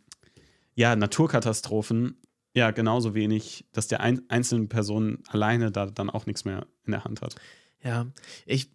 ja, 0.76 0.96
Naturkatastrophen 0.96 2.18
ja 2.54 2.72
genauso 2.72 3.14
wenig, 3.14 3.66
dass 3.72 3.88
der 3.88 4.02
ein 4.02 4.22
einzelne 4.30 4.68
Person 4.68 5.20
alleine 5.28 5.72
da 5.72 5.86
dann 5.86 6.10
auch 6.10 6.26
nichts 6.26 6.46
mehr 6.46 6.66
in 6.86 6.92
der 6.92 7.04
Hand 7.04 7.22
hat. 7.22 7.36
Ja, 7.84 8.08
ich, 8.46 8.72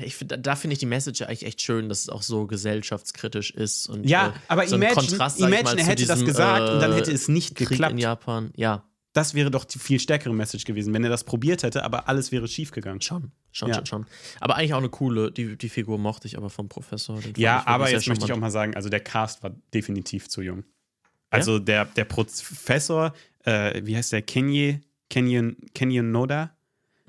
ich 0.00 0.14
find, 0.14 0.38
da 0.40 0.56
finde 0.56 0.74
ich 0.74 0.78
die 0.78 0.86
Message 0.86 1.22
eigentlich 1.22 1.44
echt 1.44 1.62
schön, 1.62 1.88
dass 1.88 2.00
es 2.00 2.08
auch 2.08 2.22
so 2.22 2.46
gesellschaftskritisch 2.46 3.50
ist. 3.50 3.88
Und, 3.88 4.04
Ja, 4.04 4.28
äh, 4.28 4.32
aber 4.48 4.66
so 4.66 4.76
imagine, 4.76 4.94
Kontrast, 4.94 5.40
imagine 5.40 5.62
mal, 5.64 5.78
er 5.78 5.84
hätte 5.84 6.06
das 6.06 6.20
diesem, 6.20 6.26
gesagt 6.26 6.70
und 6.70 6.80
dann 6.80 6.92
äh, 6.92 6.96
hätte 6.96 7.12
es 7.12 7.28
nicht 7.28 7.56
Krieg 7.56 7.68
geklappt. 7.68 7.92
in 7.92 7.98
Japan. 7.98 8.50
Ja, 8.54 8.84
Das 9.16 9.32
wäre 9.34 9.50
doch 9.50 9.64
die 9.64 9.78
viel 9.78 9.98
stärkere 9.98 10.34
Message 10.34 10.64
gewesen, 10.64 10.92
wenn 10.92 11.02
er 11.02 11.08
das 11.10 11.24
probiert 11.24 11.62
hätte, 11.62 11.84
aber 11.84 12.06
alles 12.08 12.32
wäre 12.32 12.46
schief 12.48 12.70
gegangen. 12.70 13.00
schon. 13.00 13.32
Schon, 13.50 13.70
Ja. 13.70 13.76
schon, 13.76 13.86
schon. 13.86 14.06
Aber 14.40 14.56
eigentlich 14.56 14.74
auch 14.74 14.78
eine 14.78 14.90
coole, 14.90 15.32
die, 15.32 15.56
die 15.56 15.70
Figur 15.70 15.98
mochte 15.98 16.26
ich 16.28 16.36
aber 16.36 16.50
vom 16.50 16.68
Professor. 16.68 17.18
Ja, 17.36 17.66
aber 17.66 17.90
jetzt 17.90 18.06
möchte 18.08 18.26
ich 18.26 18.32
auch 18.32 18.36
mal 18.38 18.50
sagen, 18.50 18.74
also 18.76 18.90
der 18.90 19.00
Cast 19.00 19.42
war 19.42 19.52
definitiv 19.72 20.28
zu 20.28 20.42
jung. 20.42 20.64
Also 21.30 21.58
der, 21.58 21.86
der 21.86 22.04
Professor, 22.04 23.14
äh, 23.44 23.80
wie 23.84 23.96
heißt 23.96 24.12
der, 24.12 24.20
Kenye, 24.22 24.80
Kenyon, 25.08 25.56
Kenyon 25.74 26.10
Noda? 26.12 26.54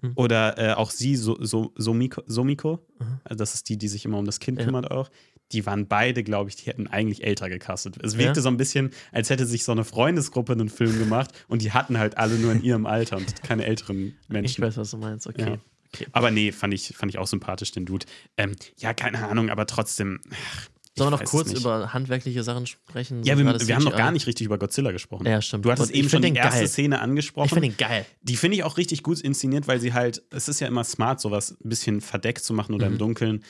Mhm. 0.01 0.11
Oder 0.15 0.57
äh, 0.57 0.73
auch 0.73 0.91
sie, 0.91 1.15
so, 1.15 1.37
so, 1.43 1.73
Somiko, 1.75 2.21
Somiko 2.27 2.85
also 3.25 3.35
das 3.37 3.55
ist 3.55 3.67
die, 3.67 3.77
die 3.77 3.87
sich 3.87 4.05
immer 4.05 4.17
um 4.19 4.25
das 4.25 4.39
Kind 4.39 4.59
Ja. 4.59 4.65
kümmert 4.65 4.91
auch. 4.91 5.09
Die 5.53 5.65
waren 5.65 5.87
beide, 5.87 6.23
glaube 6.23 6.49
ich, 6.49 6.55
die 6.57 6.65
hätten 6.65 6.87
eigentlich 6.87 7.23
älter 7.23 7.47
gecastet. 7.49 7.95
Es 8.03 8.17
wirkte 8.17 8.39
Ja. 8.39 8.43
so 8.43 8.49
ein 8.49 8.57
bisschen, 8.57 8.91
als 9.13 9.29
hätte 9.29 9.45
sich 9.45 9.63
so 9.63 9.71
eine 9.71 9.83
Freundesgruppe 9.85 10.51
einen 10.53 10.69
Film 10.69 10.97
gemacht 10.99 11.31
und 11.47 11.61
die 11.61 11.71
hatten 11.71 11.97
halt 11.97 12.17
alle 12.17 12.35
nur 12.35 12.51
in 12.51 12.61
ihrem 12.63 12.85
Alter 12.85 13.17
und 13.17 13.43
keine 13.43 13.65
älteren 13.65 14.07
Ich 14.23 14.29
Menschen. 14.29 14.63
weiß, 14.63 14.75
was 14.77 14.91
du 14.91 14.97
meinst. 14.97 15.25
Okay. 15.27 15.41
Ja. 15.51 15.57
okay. 15.93 16.07
Aber 16.11 16.31
nee, 16.31 16.51
fand 16.51 16.73
ich, 16.73 16.89
fand 16.97 17.11
ich 17.13 17.17
auch 17.17 17.27
sympathisch, 17.27 17.71
den 17.71 17.85
Dude. 17.85 18.05
Ähm, 18.35 18.55
ja, 18.77 18.93
keine 18.93 19.25
Ahnung, 19.27 19.49
aber 19.49 19.65
trotzdem. 19.67 20.19
ach, 20.33 20.67
ich 20.95 20.99
Sollen 20.99 21.13
wir 21.13 21.17
noch 21.19 21.25
kurz 21.25 21.53
über 21.53 21.93
handwerkliche 21.93 22.41
Sachen 22.43 22.65
sprechen? 22.65 23.21
Ja, 23.23 23.35
So 23.35 23.37
wir, 23.45 23.45
gerade 23.51 23.67
wir 23.67 23.75
haben 23.75 23.83
noch 23.83 23.95
gar 23.95 24.11
nicht 24.11 24.25
richtig 24.25 24.47
über 24.47 24.57
Godzilla 24.57 24.91
gesprochen. 24.91 25.27
Ja, 25.27 25.41
stimmt. 25.43 25.63
Du 25.63 25.71
hattest 25.71 25.91
ich 25.91 25.97
eben 25.97 26.09
schon 26.09 26.23
die 26.23 26.29
den 26.29 26.35
erste 26.37 26.61
geil. 26.61 26.67
Szene 26.67 26.95
Ich 26.95 27.01
angesprochen. 27.03 27.49
finde 27.49 27.67
ihn 27.67 27.77
geil. 27.77 28.03
die 28.23 28.35
finde 28.35 28.57
ich 28.57 28.63
auch 28.63 28.77
richtig 28.77 29.03
gut 29.03 29.21
inszeniert, 29.21 29.67
weil 29.67 29.79
sie 29.79 29.93
halt, 29.93 30.23
es 30.31 30.47
ist 30.49 30.59
ja 30.59 30.67
immer 30.67 30.83
smart, 30.83 31.21
sowas 31.21 31.51
ein 31.63 31.69
bisschen 31.69 32.01
verdeckt 32.01 32.43
zu 32.43 32.51
machen 32.53 32.73
oder 32.73 32.87
Mhm. 32.87 32.93
im 32.93 32.97
Dunkeln. 32.97 33.43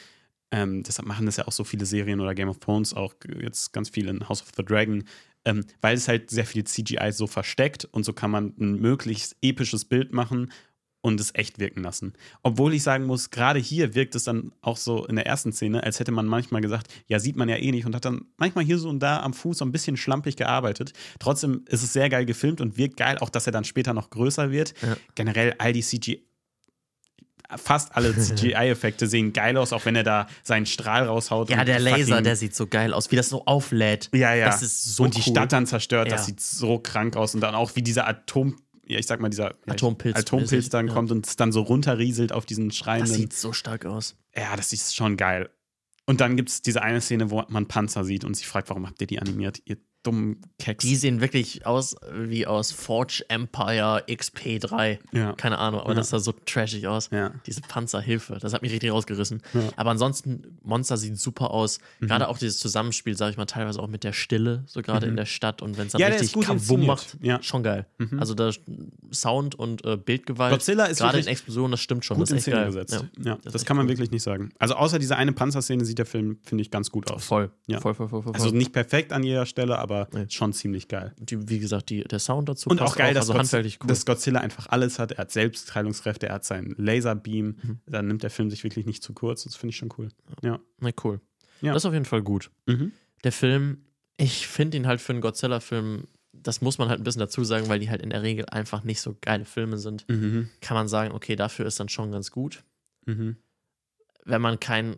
Ähm, 0.51 0.83
deshalb 0.83 1.07
machen 1.07 1.25
das 1.25 1.37
ja 1.37 1.47
auch 1.47 1.51
so 1.51 1.63
viele 1.63 1.85
Serien 1.85 2.19
oder 2.21 2.33
Game 2.33 2.49
of 2.49 2.59
Thrones, 2.59 2.93
auch 2.93 3.13
jetzt 3.41 3.73
ganz 3.73 3.89
viel 3.89 4.07
in 4.07 4.27
House 4.29 4.41
of 4.41 4.51
the 4.55 4.63
Dragon, 4.63 5.03
ähm, 5.45 5.65
weil 5.81 5.95
es 5.95 6.07
halt 6.07 6.29
sehr 6.29 6.45
viel 6.45 6.63
CGI 6.63 7.11
so 7.11 7.27
versteckt 7.27 7.85
und 7.85 8.03
so 8.03 8.13
kann 8.13 8.31
man 8.31 8.53
ein 8.59 8.79
möglichst 8.79 9.35
episches 9.41 9.85
Bild 9.85 10.13
machen 10.13 10.51
und 11.01 11.19
es 11.19 11.33
echt 11.35 11.59
wirken 11.59 11.83
lassen. 11.83 12.13
Obwohl 12.43 12.73
ich 12.73 12.83
sagen 12.83 13.05
muss, 13.05 13.29
gerade 13.29 13.59
hier 13.59 13.95
wirkt 13.95 14.15
es 14.15 14.23
dann 14.23 14.51
auch 14.61 14.77
so 14.77 15.05
in 15.05 15.15
der 15.15 15.25
ersten 15.25 15.53
Szene, 15.53 15.83
als 15.83 15.99
hätte 15.99 16.11
man 16.11 16.25
manchmal 16.25 16.61
gesagt, 16.61 16.87
ja, 17.07 17.19
sieht 17.19 17.35
man 17.35 17.49
ja 17.49 17.55
eh 17.57 17.71
nicht 17.71 17.85
und 17.85 17.95
hat 17.95 18.05
dann 18.05 18.25
manchmal 18.37 18.65
hier 18.65 18.77
so 18.77 18.89
und 18.89 18.99
da 18.99 19.21
am 19.21 19.33
Fuß 19.33 19.59
so 19.59 19.65
ein 19.65 19.71
bisschen 19.71 19.95
schlampig 19.95 20.35
gearbeitet. 20.35 20.93
Trotzdem 21.19 21.63
ist 21.67 21.83
es 21.83 21.93
sehr 21.93 22.09
geil 22.09 22.25
gefilmt 22.25 22.61
und 22.61 22.77
wirkt 22.77 22.97
geil, 22.97 23.17
auch 23.19 23.29
dass 23.29 23.45
er 23.45 23.53
dann 23.53 23.63
später 23.63 23.93
noch 23.93 24.09
größer 24.09 24.51
wird. 24.51 24.73
Ja. 24.81 24.97
Generell 25.15 25.55
all 25.59 25.71
die 25.71 25.81
CGI 25.81 26.26
fast 27.55 27.95
alle 27.95 28.13
CGI-Effekte 28.17 29.07
sehen 29.07 29.33
geil 29.33 29.57
aus, 29.57 29.73
auch 29.73 29.85
wenn 29.85 29.95
er 29.95 30.03
da 30.03 30.27
seinen 30.43 30.65
Strahl 30.65 31.05
raushaut. 31.05 31.49
Ja, 31.49 31.63
der 31.63 31.79
Laser, 31.79 32.21
der 32.21 32.35
sieht 32.35 32.55
so 32.55 32.67
geil 32.67 32.93
aus, 32.93 33.11
wie 33.11 33.15
das 33.15 33.29
so 33.29 33.45
auflädt. 33.45 34.09
ja, 34.13 34.33
ja. 34.33 34.45
Das 34.47 34.61
ist 34.61 34.83
so 34.95 35.03
und 35.03 35.15
die 35.15 35.21
cool. 35.21 35.31
Stadt 35.31 35.51
dann 35.53 35.65
zerstört, 35.65 36.09
Ja. 36.09 36.15
das 36.17 36.25
sieht 36.25 36.41
so 36.41 36.79
krank 36.79 37.15
aus. 37.15 37.35
Und 37.35 37.41
dann 37.41 37.55
auch 37.55 37.75
wie 37.75 37.81
dieser 37.81 38.07
Atom, 38.07 38.57
ja, 38.85 38.99
ich 38.99 39.07
sag 39.07 39.19
mal, 39.19 39.29
dieser 39.29 39.55
Atompilz- 39.67 40.15
Atompilz 40.17 40.69
dann 40.69 40.87
ja. 40.87 40.93
kommt 40.93 41.11
und 41.11 41.25
es 41.27 41.35
dann 41.35 41.51
so 41.51 41.61
runterrieselt 41.61 42.31
auf 42.31 42.45
diesen 42.45 42.69
Das 42.69 42.77
schreienden. 42.77 43.07
sieht 43.13 43.33
so 43.33 43.53
stark 43.53 43.85
aus. 43.85 44.15
Ja, 44.35 44.55
das 44.55 44.73
ist 44.73 44.95
schon 44.95 45.17
geil. 45.17 45.49
Und 46.05 46.21
dann 46.21 46.37
gibt 46.37 46.49
es 46.49 46.61
diese 46.61 46.81
eine 46.83 47.01
Szene, 47.01 47.31
wo 47.31 47.43
man 47.49 47.67
Panzer 47.67 48.05
sieht 48.05 48.23
und 48.23 48.33
sich 48.35 48.47
fragt, 48.47 48.69
warum 48.69 48.87
habt 48.87 49.01
ihr 49.01 49.07
die 49.07 49.19
animiert, 49.19 49.61
ihr 49.65 49.77
dummen 50.07 50.37
Keks. 50.59 50.83
Die 50.83 50.95
sehen 50.95 51.21
wirklich 51.21 51.65
aus 51.65 51.95
wie 52.13 52.47
aus 52.47 52.71
Forge 52.71 53.23
Empire 53.27 54.03
XP3. 54.07 54.99
Ja. 55.11 55.33
Keine 55.33 55.57
Ahnung, 55.57 55.81
aber 55.81 55.89
Ja. 55.91 55.95
das 55.95 56.09
sah 56.09 56.19
so 56.19 56.31
trashig 56.45 56.87
aus. 56.87 57.09
Ja. 57.11 57.31
Diese 57.45 57.61
Panzerhilfe, 57.61 58.37
das 58.39 58.53
hat 58.53 58.61
mich 58.61 58.71
richtig 58.71 58.91
rausgerissen. 58.91 59.41
Mhm. 59.53 59.69
Aber 59.75 59.91
ansonsten, 59.91 60.57
Monster 60.63 60.97
sieht 60.97 61.17
super 61.19 61.51
aus. 61.51 61.79
Gerade 61.99 62.27
auch 62.29 62.37
dieses 62.37 62.59
Zusammenspiel, 62.59 63.15
sag 63.17 63.31
ich 63.31 63.37
mal, 63.37 63.45
teilweise 63.45 63.81
auch 63.81 63.87
mit 63.87 64.03
der 64.03 64.13
Stille, 64.13 64.63
so 64.67 64.81
gerade 64.81 65.05
in 65.07 65.15
der 65.15 65.25
Stadt. 65.25 65.61
Und 65.61 65.77
wenn 65.77 65.87
es 65.87 65.93
dann 65.93 66.01
richtig 66.01 66.33
Kabum 66.41 66.85
macht, 66.85 67.17
Ja. 67.21 67.41
schon 67.43 67.63
geil. 67.63 67.85
Also 68.17 68.33
da 68.33 68.51
Sound 69.11 69.55
und 69.55 69.83
äh, 69.85 69.97
Bildgewalt. 69.97 70.51
Godzilla 70.53 70.85
ist 70.85 70.99
gerade 70.99 71.19
in 71.19 71.27
Explosionen, 71.27 71.71
das 71.71 71.81
stimmt 71.81 72.05
schon. 72.05 72.17
gut 72.17 72.23
das 72.23 72.31
in 72.31 72.37
ist 72.37 72.47
echt 72.47 72.53
Szene 72.53 72.71
geil. 72.71 72.83
gesetzt. 72.85 73.05
Ja. 73.23 73.37
Das 73.43 73.53
das, 73.53 73.65
kann 73.65 73.77
man 73.77 73.85
cool. 73.85 73.91
wirklich 73.91 74.11
nicht 74.11 74.23
sagen. 74.23 74.51
Also 74.59 74.75
außer 74.75 74.99
diese 74.99 75.15
eine 75.15 75.31
Panzerszene 75.33 75.83
sieht 75.85 75.97
der 75.97 76.05
Film, 76.05 76.37
finde 76.43 76.61
ich, 76.61 76.71
ganz 76.71 76.91
gut 76.91 77.09
aus. 77.11 77.25
Voll. 77.25 77.51
Ja. 77.67 77.79
Voll, 77.81 77.93
voll, 77.93 78.07
voll, 78.09 78.23
voll. 78.23 78.33
Also 78.33 78.49
nicht 78.51 78.71
perfekt 78.73 79.11
an 79.13 79.23
jeder 79.23 79.45
Stelle, 79.45 79.79
aber 79.79 79.96
Nee. 80.13 80.25
schon 80.29 80.53
ziemlich 80.53 80.87
geil. 80.87 81.13
die, 81.19 81.49
wie 81.49 81.59
gesagt, 81.59 81.89
die, 81.89 82.03
der 82.03 82.19
Sound 82.19 82.47
dazu 82.49 82.69
Und 82.69 82.81
auch 82.81 82.95
geil, 82.95 83.13
dass, 83.13 83.23
also 83.23 83.33
Godz- 83.33 83.39
handwerklich 83.39 83.79
cool. 83.81 83.87
dass 83.87 84.05
Godzilla 84.05 84.39
einfach 84.39 84.67
alles 84.67 84.99
hat. 84.99 85.13
Er 85.13 85.19
hat 85.19 85.31
Selbstheilungskräfte, 85.31 86.27
er 86.27 86.35
hat 86.35 86.45
seinen 86.45 86.73
Laserbeam. 86.77 87.55
Mhm. 87.61 87.79
Da 87.85 88.01
nimmt 88.01 88.23
der 88.23 88.29
Film 88.29 88.49
sich 88.49 88.63
wirklich 88.63 88.85
nicht 88.85 89.03
zu 89.03 89.13
kurz. 89.13 89.43
Das 89.43 89.55
finde 89.55 89.71
ich 89.71 89.77
schon 89.77 89.89
cool. 89.97 90.09
Ja. 90.43 90.59
Na 90.79 90.91
cool. 91.03 91.19
Ja. 91.61 91.73
Das 91.73 91.81
ist 91.83 91.85
auf 91.87 91.93
jeden 91.93 92.05
Fall 92.05 92.21
gut. 92.21 92.51
Mhm. 92.67 92.91
Der 93.23 93.31
Film, 93.31 93.83
ich 94.17 94.47
finde 94.47 94.77
ihn 94.77 94.87
halt 94.87 95.01
für 95.01 95.13
einen 95.13 95.21
Godzilla-Film, 95.21 96.03
das 96.33 96.61
muss 96.61 96.77
man 96.77 96.87
halt 96.89 96.99
ein 97.01 97.03
bisschen 97.03 97.19
dazu 97.21 97.43
sagen, 97.43 97.67
weil 97.67 97.79
die 97.79 97.89
halt 97.89 98.01
in 98.01 98.11
der 98.11 98.21
Regel 98.21 98.45
einfach 98.45 98.83
nicht 98.83 99.01
so 99.01 99.15
geile 99.21 99.45
Filme 99.45 99.77
sind. 99.77 100.07
Mhm. 100.07 100.49
Kann 100.61 100.75
man 100.75 100.87
sagen, 100.87 101.13
okay, 101.13 101.35
dafür 101.35 101.65
ist 101.65 101.79
dann 101.79 101.89
schon 101.89 102.11
ganz 102.11 102.29
gut. 102.31 102.63
Mhm. 103.05 103.37
Wenn 104.29 104.41
man 104.41 104.59
kein, 104.59 104.97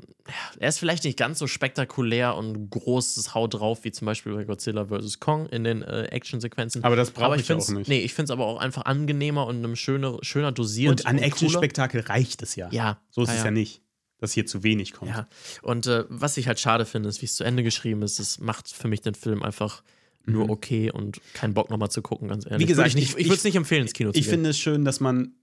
er 0.60 0.70
ist 0.70 0.80
vielleicht 0.80 1.04
nicht 1.04 1.18
ganz 1.18 1.38
so 1.40 1.46
spektakulär 1.48 2.36
und 2.36 2.70
großes 2.72 3.36
Haut 3.36 3.54
drauf, 3.54 3.84
wie 3.84 3.92
zum 3.92 4.08
Beispiel 4.08 4.34
bei 4.34 4.44
Godzilla 4.44 4.86
vs. 4.88 5.20
Kong 5.20 5.48
in 5.50 5.64
den 5.64 5.84
äh, 5.84 6.06
Actionsequenzen. 6.06 6.84
Aber 6.84 6.96
das 6.96 7.12
brauche 7.12 7.36
ich, 7.38 7.44
find's, 7.44 7.70
auch 7.70 7.76
nicht. 7.76 7.88
Nee, 7.88 8.00
ich 8.00 8.14
finde 8.14 8.26
es 8.26 8.32
aber 8.32 8.46
auch 8.48 8.60
einfach 8.60 8.86
angenehmer 8.86 9.46
und 9.46 9.58
einem 9.58 9.76
schöner, 9.76 10.18
schöner 10.24 10.52
dosiert. 10.52 10.90
Und 10.92 11.06
an. 11.06 11.20
Action-Spektakel 11.20 12.02
reicht 12.02 12.42
es 12.42 12.56
ja. 12.56 12.70
Ja. 12.72 13.00
So 13.12 13.22
ist 13.22 13.28
ja, 13.30 13.34
es 13.36 13.40
ja. 13.42 13.46
ja 13.46 13.52
nicht, 13.52 13.82
dass 14.18 14.34
hier 14.34 14.46
zu 14.48 14.64
wenig 14.64 14.94
kommt. 14.94 15.12
Ja, 15.12 15.28
und 15.62 15.86
äh, 15.88 16.06
was 16.10 16.36
ich 16.38 16.48
halt 16.48 16.60
schade 16.60 16.86
finde, 16.86 17.08
ist, 17.10 17.22
wie 17.22 17.26
es 17.28 17.36
zu 17.36 17.44
Ende 17.44 17.62
geschrieben 17.64 18.02
ist. 18.02 18.20
Es 18.20 18.40
macht 18.40 18.68
für 18.68 18.88
mich 18.88 19.02
den 19.02 19.14
Film 19.14 19.44
einfach 19.44 19.84
nur 20.26 20.50
okay 20.50 20.92
und 20.92 21.22
keinen 21.34 21.54
Bock 21.54 21.70
nochmal 21.70 21.90
zu 21.90 22.02
gucken, 22.02 22.28
ganz 22.28 22.46
ehrlich. 22.46 22.58
Mhm. 22.58 22.62
Wie 22.64 22.66
gesagt, 22.68 22.90
Würde 22.94 23.00
ich, 23.00 23.10
ich- 23.12 23.18
ich 23.18 23.26
würde 23.28 23.36
es 23.38 23.44
nicht 23.44 23.56
empfehlen, 23.56 23.84
ins 23.84 23.94
Kino 23.94 24.12
zu 24.12 24.18
Ich 24.20 24.26
gehen. 24.26 24.32
finde 24.32 24.50
es 24.52 24.60
schön, 24.60 24.86
dass 24.86 25.00
man 25.00 25.34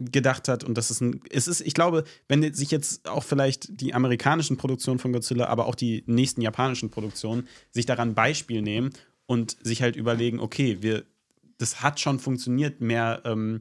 gedacht 0.00 0.48
hat 0.48 0.64
und 0.64 0.76
das 0.78 0.90
ist 0.90 1.00
ein, 1.00 1.20
es 1.30 1.46
ist, 1.46 1.60
ich 1.60 1.74
glaube, 1.74 2.04
wenn 2.26 2.54
sich 2.54 2.70
jetzt 2.70 3.08
auch 3.08 3.22
vielleicht 3.22 3.80
die 3.80 3.92
amerikanischen 3.92 4.56
Produktionen 4.56 4.98
von 4.98 5.12
Godzilla, 5.12 5.46
aber 5.46 5.66
auch 5.66 5.74
die 5.74 6.02
nächsten 6.06 6.40
japanischen 6.40 6.90
Produktionen 6.90 7.46
sich 7.70 7.86
daran 7.86 8.14
Beispiel 8.14 8.62
nehmen 8.62 8.90
und 9.26 9.56
sich 9.62 9.82
halt 9.82 9.96
überlegen, 9.96 10.40
okay, 10.40 10.78
wir, 10.80 11.04
das 11.58 11.82
hat 11.82 12.00
schon 12.00 12.18
funktioniert, 12.18 12.80
mehr 12.80 13.20
ähm, 13.24 13.60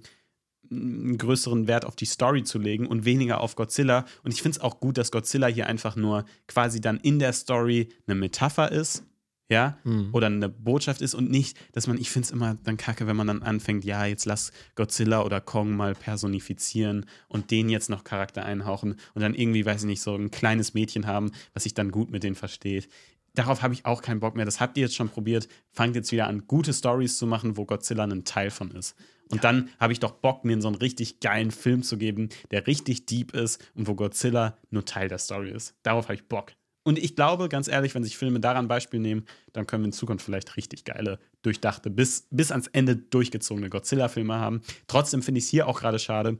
einen 0.71 1.17
größeren 1.17 1.67
Wert 1.67 1.85
auf 1.85 1.95
die 1.95 2.05
Story 2.05 2.43
zu 2.43 2.59
legen 2.59 2.87
und 2.87 3.03
weniger 3.03 3.41
auf 3.41 3.55
Godzilla. 3.55 4.05
Und 4.23 4.33
ich 4.33 4.41
finde 4.41 4.57
es 4.57 4.63
auch 4.63 4.79
gut, 4.79 4.97
dass 4.97 5.11
Godzilla 5.11 5.47
hier 5.47 5.67
einfach 5.67 5.95
nur 5.95 6.25
quasi 6.47 6.79
dann 6.79 6.97
in 6.97 7.19
der 7.19 7.33
Story 7.33 7.89
eine 8.07 8.15
Metapher 8.15 8.71
ist, 8.71 9.03
ja, 9.49 9.77
Mhm. 9.83 10.09
oder 10.13 10.27
eine 10.27 10.47
Botschaft 10.47 11.01
ist 11.01 11.15
und 11.15 11.29
nicht, 11.31 11.57
dass 11.73 11.87
man, 11.87 11.97
ich 11.97 12.09
finde 12.11 12.25
es 12.27 12.31
immer 12.31 12.55
dann 12.63 12.77
kacke, 12.77 13.07
wenn 13.07 13.15
man 13.15 13.27
dann 13.27 13.41
anfängt, 13.43 13.83
ja, 13.83 14.05
jetzt 14.05 14.25
lass 14.25 14.51
Godzilla 14.75 15.23
oder 15.23 15.41
Kong 15.41 15.75
mal 15.75 15.95
personifizieren 15.95 17.05
und 17.27 17.51
den 17.51 17.69
jetzt 17.69 17.89
noch 17.89 18.03
Charakter 18.03 18.45
einhauchen 18.45 18.95
und 19.13 19.21
dann 19.21 19.33
irgendwie, 19.33 19.65
weiß 19.65 19.81
ich 19.81 19.87
nicht, 19.87 20.01
so 20.01 20.15
ein 20.15 20.31
kleines 20.31 20.73
Mädchen 20.73 21.07
haben, 21.07 21.31
was 21.53 21.63
sich 21.63 21.73
dann 21.73 21.91
gut 21.91 22.11
mit 22.11 22.23
denen 22.23 22.35
versteht. 22.35 22.89
Darauf 23.35 23.61
habe 23.61 23.73
ich 23.73 23.85
auch 23.85 24.01
keinen 24.01 24.19
Bock 24.19 24.35
mehr. 24.35 24.45
Das 24.45 24.59
habt 24.59 24.75
ihr 24.77 24.83
jetzt 24.83 24.95
schon 24.95 25.09
probiert. 25.09 25.47
Fangt 25.71 25.95
jetzt 25.95 26.11
wieder 26.11 26.27
an, 26.27 26.45
gute 26.47 26.73
Stories 26.73 27.17
zu 27.17 27.27
machen, 27.27 27.57
wo 27.57 27.65
Godzilla 27.65 28.03
ein 28.03 28.23
Teil 28.25 28.49
von 28.49 28.71
ist. 28.71 28.95
Und 29.31 29.43
dann 29.43 29.69
habe 29.79 29.93
ich 29.93 29.99
doch 29.99 30.11
Bock, 30.11 30.43
mir 30.43 30.59
so 30.61 30.67
einen 30.67 30.77
richtig 30.77 31.19
geilen 31.19 31.51
Film 31.51 31.83
zu 31.83 31.97
geben, 31.97 32.29
der 32.49 32.65
richtig 32.65 33.05
deep 33.05 33.35
ist 33.35 33.61
und 33.75 33.87
wo 33.87 33.93
Godzilla 33.93 34.57
nur 34.71 34.83
Teil 34.85 35.07
der 35.07 35.19
Story 35.19 35.51
ist. 35.51 35.75
Darauf 35.83 36.05
habe 36.05 36.15
ich 36.15 36.27
Bock. 36.27 36.53
Und 36.89 36.97
ich 36.97 37.15
glaube, 37.15 37.49
ganz 37.49 37.67
ehrlich, 37.67 37.93
wenn 37.93 38.03
sich 38.03 38.17
Filme 38.17 38.39
daran 38.39 38.67
Beispiel 38.67 38.99
nehmen, 38.99 39.23
dann 39.53 39.67
können 39.67 39.83
wir 39.83 39.89
in 39.89 39.91
Zukunft 39.91 40.25
vielleicht 40.25 40.57
richtig 40.57 40.85
geile, 40.85 41.19
durchdachte, 41.43 41.91
bis, 41.91 42.25
bis 42.31 42.49
ans 42.49 42.65
Ende 42.65 42.95
durchgezogene 42.95 43.69
Godzilla-Filme 43.69 44.33
haben. 44.33 44.63
Trotzdem 44.87 45.21
finde 45.21 45.37
ich 45.37 45.43
es 45.43 45.51
hier 45.51 45.67
auch 45.67 45.81
gerade 45.81 45.99
schade, 45.99 46.39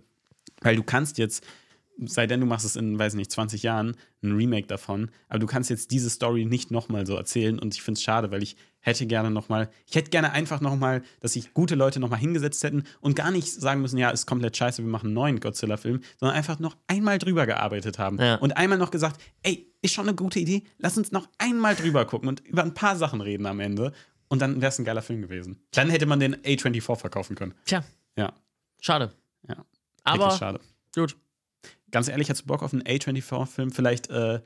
weil 0.62 0.76
du 0.76 0.82
kannst 0.82 1.20
jetzt, 1.20 1.45
sei 2.08 2.28
denn 2.28 2.39
du 2.39 2.45
machst 2.45 2.66
es 2.66 2.76
in, 2.76 2.97
weiß 2.97 3.14
nicht, 3.16 3.32
20 3.32 3.64
Jahren, 3.64 3.95
ein 4.24 4.32
Remake 4.34 4.68
davon, 4.68 5.12
aber 5.28 5.39
du 5.39 5.47
kannst 5.47 5.70
jetzt 5.70 5.91
diese 5.91 6.10
Story 6.10 6.45
nicht 6.45 6.72
nochmal 6.72 7.06
so 7.06 7.16
erzählen 7.16 7.60
und 7.60 7.74
ich 7.76 7.82
finde 7.82 7.97
es 7.97 8.04
schade, 8.04 8.32
weil 8.32 8.43
ich 8.43 8.56
hätte 8.82 9.06
gerne 9.08 9.30
nochmal, 9.32 9.70
ich 9.86 9.95
hätte 9.95 10.10
gerne 10.10 10.32
einfach 10.32 10.62
nochmal, 10.62 11.02
dass 11.20 11.34
sich 11.34 11.54
gute 11.54 11.76
Leute 11.76 12.00
nochmal 12.00 12.20
hingesetzt 12.20 12.64
hätten 12.64 12.84
und 13.02 13.16
gar 13.16 13.32
nicht 13.32 13.52
sagen 13.52 13.82
müssen, 13.82 13.97
ja, 13.97 14.10
ist 14.10 14.26
komplett 14.26 14.56
scheiße, 14.56 14.82
wir 14.84 14.89
machen 14.89 15.08
einen 15.08 15.14
neuen 15.16 15.39
Godzilla-Film, 15.39 16.02
sondern 16.18 16.38
einfach 16.38 16.60
noch 16.60 16.78
einmal 16.88 17.18
drüber 17.18 17.45
gearbeitet 17.45 18.00
haben 18.00 18.18
Ja. 18.20 18.36
und 18.36 18.56
einmal 18.56 18.78
noch 18.78 18.91
gesagt, 18.91 19.22
ey, 19.43 19.70
ist 19.82 19.93
schon 19.93 20.08
eine 20.08 20.16
gute 20.16 20.39
Idee, 20.39 20.64
lass 20.78 20.97
uns 20.97 21.12
noch 21.12 21.28
einmal 21.38 21.76
drüber 21.76 22.06
gucken 22.06 22.30
und 22.30 22.39
über 22.41 22.64
ein 22.64 22.74
paar 22.74 22.95
Sachen 22.95 23.22
reden 23.22 23.45
am 23.45 23.60
Ende 23.60 23.91
und 24.30 24.41
dann 24.41 24.62
wäre 24.62 24.70
es 24.70 24.80
ein 24.80 24.86
geiler 24.86 25.02
Film 25.02 25.22
gewesen. 25.22 25.60
Dann 25.72 25.89
hätte 25.89 26.06
man 26.06 26.20
den 26.20 26.36
A24 26.38 26.95
verkaufen 26.97 27.36
können. 27.36 27.54
Tja, 27.66 27.84
Ja. 28.18 28.34
Schade. 28.82 29.12
Ja. 29.47 29.66
Aber 30.04 30.32
schade. 30.32 30.60
gut. 30.95 31.18
Ganz 31.92 32.08
ehrlich, 32.08 32.30
hast 32.30 32.42
du 32.42 32.46
Bock 32.46 32.62
auf 32.64 32.74
einen 32.74 32.84
A24-Film? 32.84 33.72
Vielleicht 33.72 34.10
äh, 34.10 34.42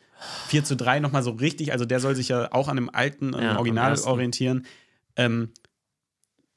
4 0.47 0.63
zu 0.63 0.75
3 0.75 0.99
nochmal 0.99 1.23
so 1.23 1.31
richtig. 1.31 1.71
Also 1.71 1.85
der 1.85 1.99
soll 1.99 2.15
sich 2.15 2.29
ja 2.29 2.51
auch 2.51 2.67
an 2.67 2.75
dem 2.75 2.93
alten 2.93 3.33
ähm, 3.33 3.41
Ja, 3.41 3.57
Original 3.57 3.99
orientieren. 4.01 4.65
Ähm, 5.15 5.51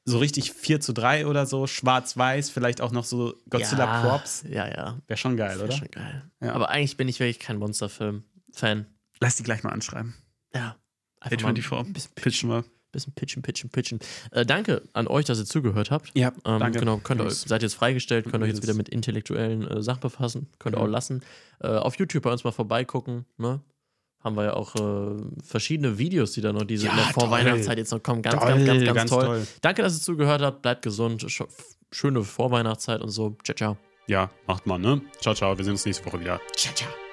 so 0.05 0.19
richtig 0.19 0.53
4 0.53 0.79
zu 0.79 0.93
3 0.93 1.27
oder 1.27 1.45
so, 1.45 1.67
schwarz-weiß, 1.67 2.49
vielleicht 2.49 2.79
auch 2.79 2.91
noch 2.93 3.03
so 3.03 3.35
Godzilla 3.49 3.85
ja. 3.85 4.23
Ja, 4.49 4.67
ja. 4.67 4.97
Wäre 5.05 5.17
schon 5.17 5.35
geil, 5.35 5.57
Wäre 5.57 5.65
oder? 5.65 5.77
schon 5.77 5.91
geil. 5.91 6.23
Ja. 6.39 6.53
Aber 6.53 6.69
eigentlich 6.69 6.95
bin 6.95 7.09
ich 7.09 7.19
wirklich 7.19 7.39
kein 7.39 7.57
Monsterfilm-Fan. 7.57 8.85
Lass 9.19 9.35
die 9.35 9.43
gleich 9.43 9.63
mal 9.63 9.71
anschreiben. 9.71 10.15
Ja. 10.53 10.77
Einfach 11.19 11.41
mal 11.41 11.53
A24. 11.53 11.79
ein 11.79 11.93
bisschen, 11.93 12.15
Pitchen 12.15 12.49
wir. 12.49 12.63
Bisschen 12.91 13.13
pitchen, 13.13 13.41
pitchen, 13.41 13.69
pitchen. 13.69 13.99
Äh, 14.31 14.45
danke 14.45 14.81
an 14.93 15.07
euch, 15.07 15.25
dass 15.25 15.39
ihr 15.39 15.45
zugehört 15.45 15.91
habt. 15.91 16.11
Ja, 16.15 16.29
Ähm, 16.45 16.59
danke. 16.59 16.79
Genau, 16.79 16.97
könnt 16.97 17.21
ihr, 17.21 17.29
seid 17.31 17.61
jetzt 17.61 17.75
freigestellt, 17.75 18.25
könnt 18.29 18.43
euch 18.43 18.49
jetzt 18.49 18.63
wieder 18.63 18.73
mit 18.73 18.89
intellektuellen 18.89 19.67
äh, 19.67 19.81
Sachen 19.83 19.99
befassen, 20.01 20.47
könnt 20.59 20.75
ihr 20.75 20.79
Mhm. 20.79 20.85
auch 20.85 20.89
lassen. 20.91 21.21
Äh, 21.59 21.67
auf 21.67 21.95
YouTube 21.99 22.23
bei 22.23 22.31
uns 22.31 22.43
mal 22.43 22.51
vorbeigucken, 22.51 23.25
ne? 23.37 23.61
Haben 24.23 24.35
wir 24.35 24.45
ja 24.45 24.53
auch 24.53 24.75
äh, 24.75 25.15
verschiedene 25.43 25.97
Videos, 25.99 26.31
die 26.31 26.41
da 26.41 26.51
noch 26.51 26.63
diese 26.63 26.85
Ja, 26.87 26.91
in 26.91 26.97
der 26.97 27.05
toll. 27.05 27.13
Vorweihnachtszeit 27.25 27.77
jetzt 27.77 27.91
noch 27.91 28.01
kommen. 28.01 28.21
Ganz, 28.23 28.39
Toll, 28.39 28.49
ganz, 28.49 28.65
ganz, 28.65 28.83
ganz, 28.85 28.95
ganz 28.97 29.09
toll. 29.11 29.25
toll. 29.25 29.47
Danke, 29.61 29.81
dass 29.83 29.95
ihr 29.95 30.01
zugehört 30.01 30.41
habt. 30.41 30.61
Bleibt 30.63 30.81
gesund. 30.81 31.23
Sch 31.29 31.43
schöne 31.91 32.23
Vorweihnachtszeit 32.23 33.01
und 33.01 33.09
so. 33.09 33.37
Ciao, 33.43 33.55
ciao. 33.55 33.77
Ja, 34.07 34.29
macht 34.47 34.65
mal, 34.65 34.79
ne? 34.79 35.01
Ciao, 35.21 35.35
ciao. 35.35 35.55
Wir 35.57 35.63
sehen 35.63 35.73
uns 35.73 35.85
nächste 35.85 36.05
Woche 36.05 36.19
wieder. 36.19 36.41
Ciao, 36.55 36.73
ciao. 36.73 37.06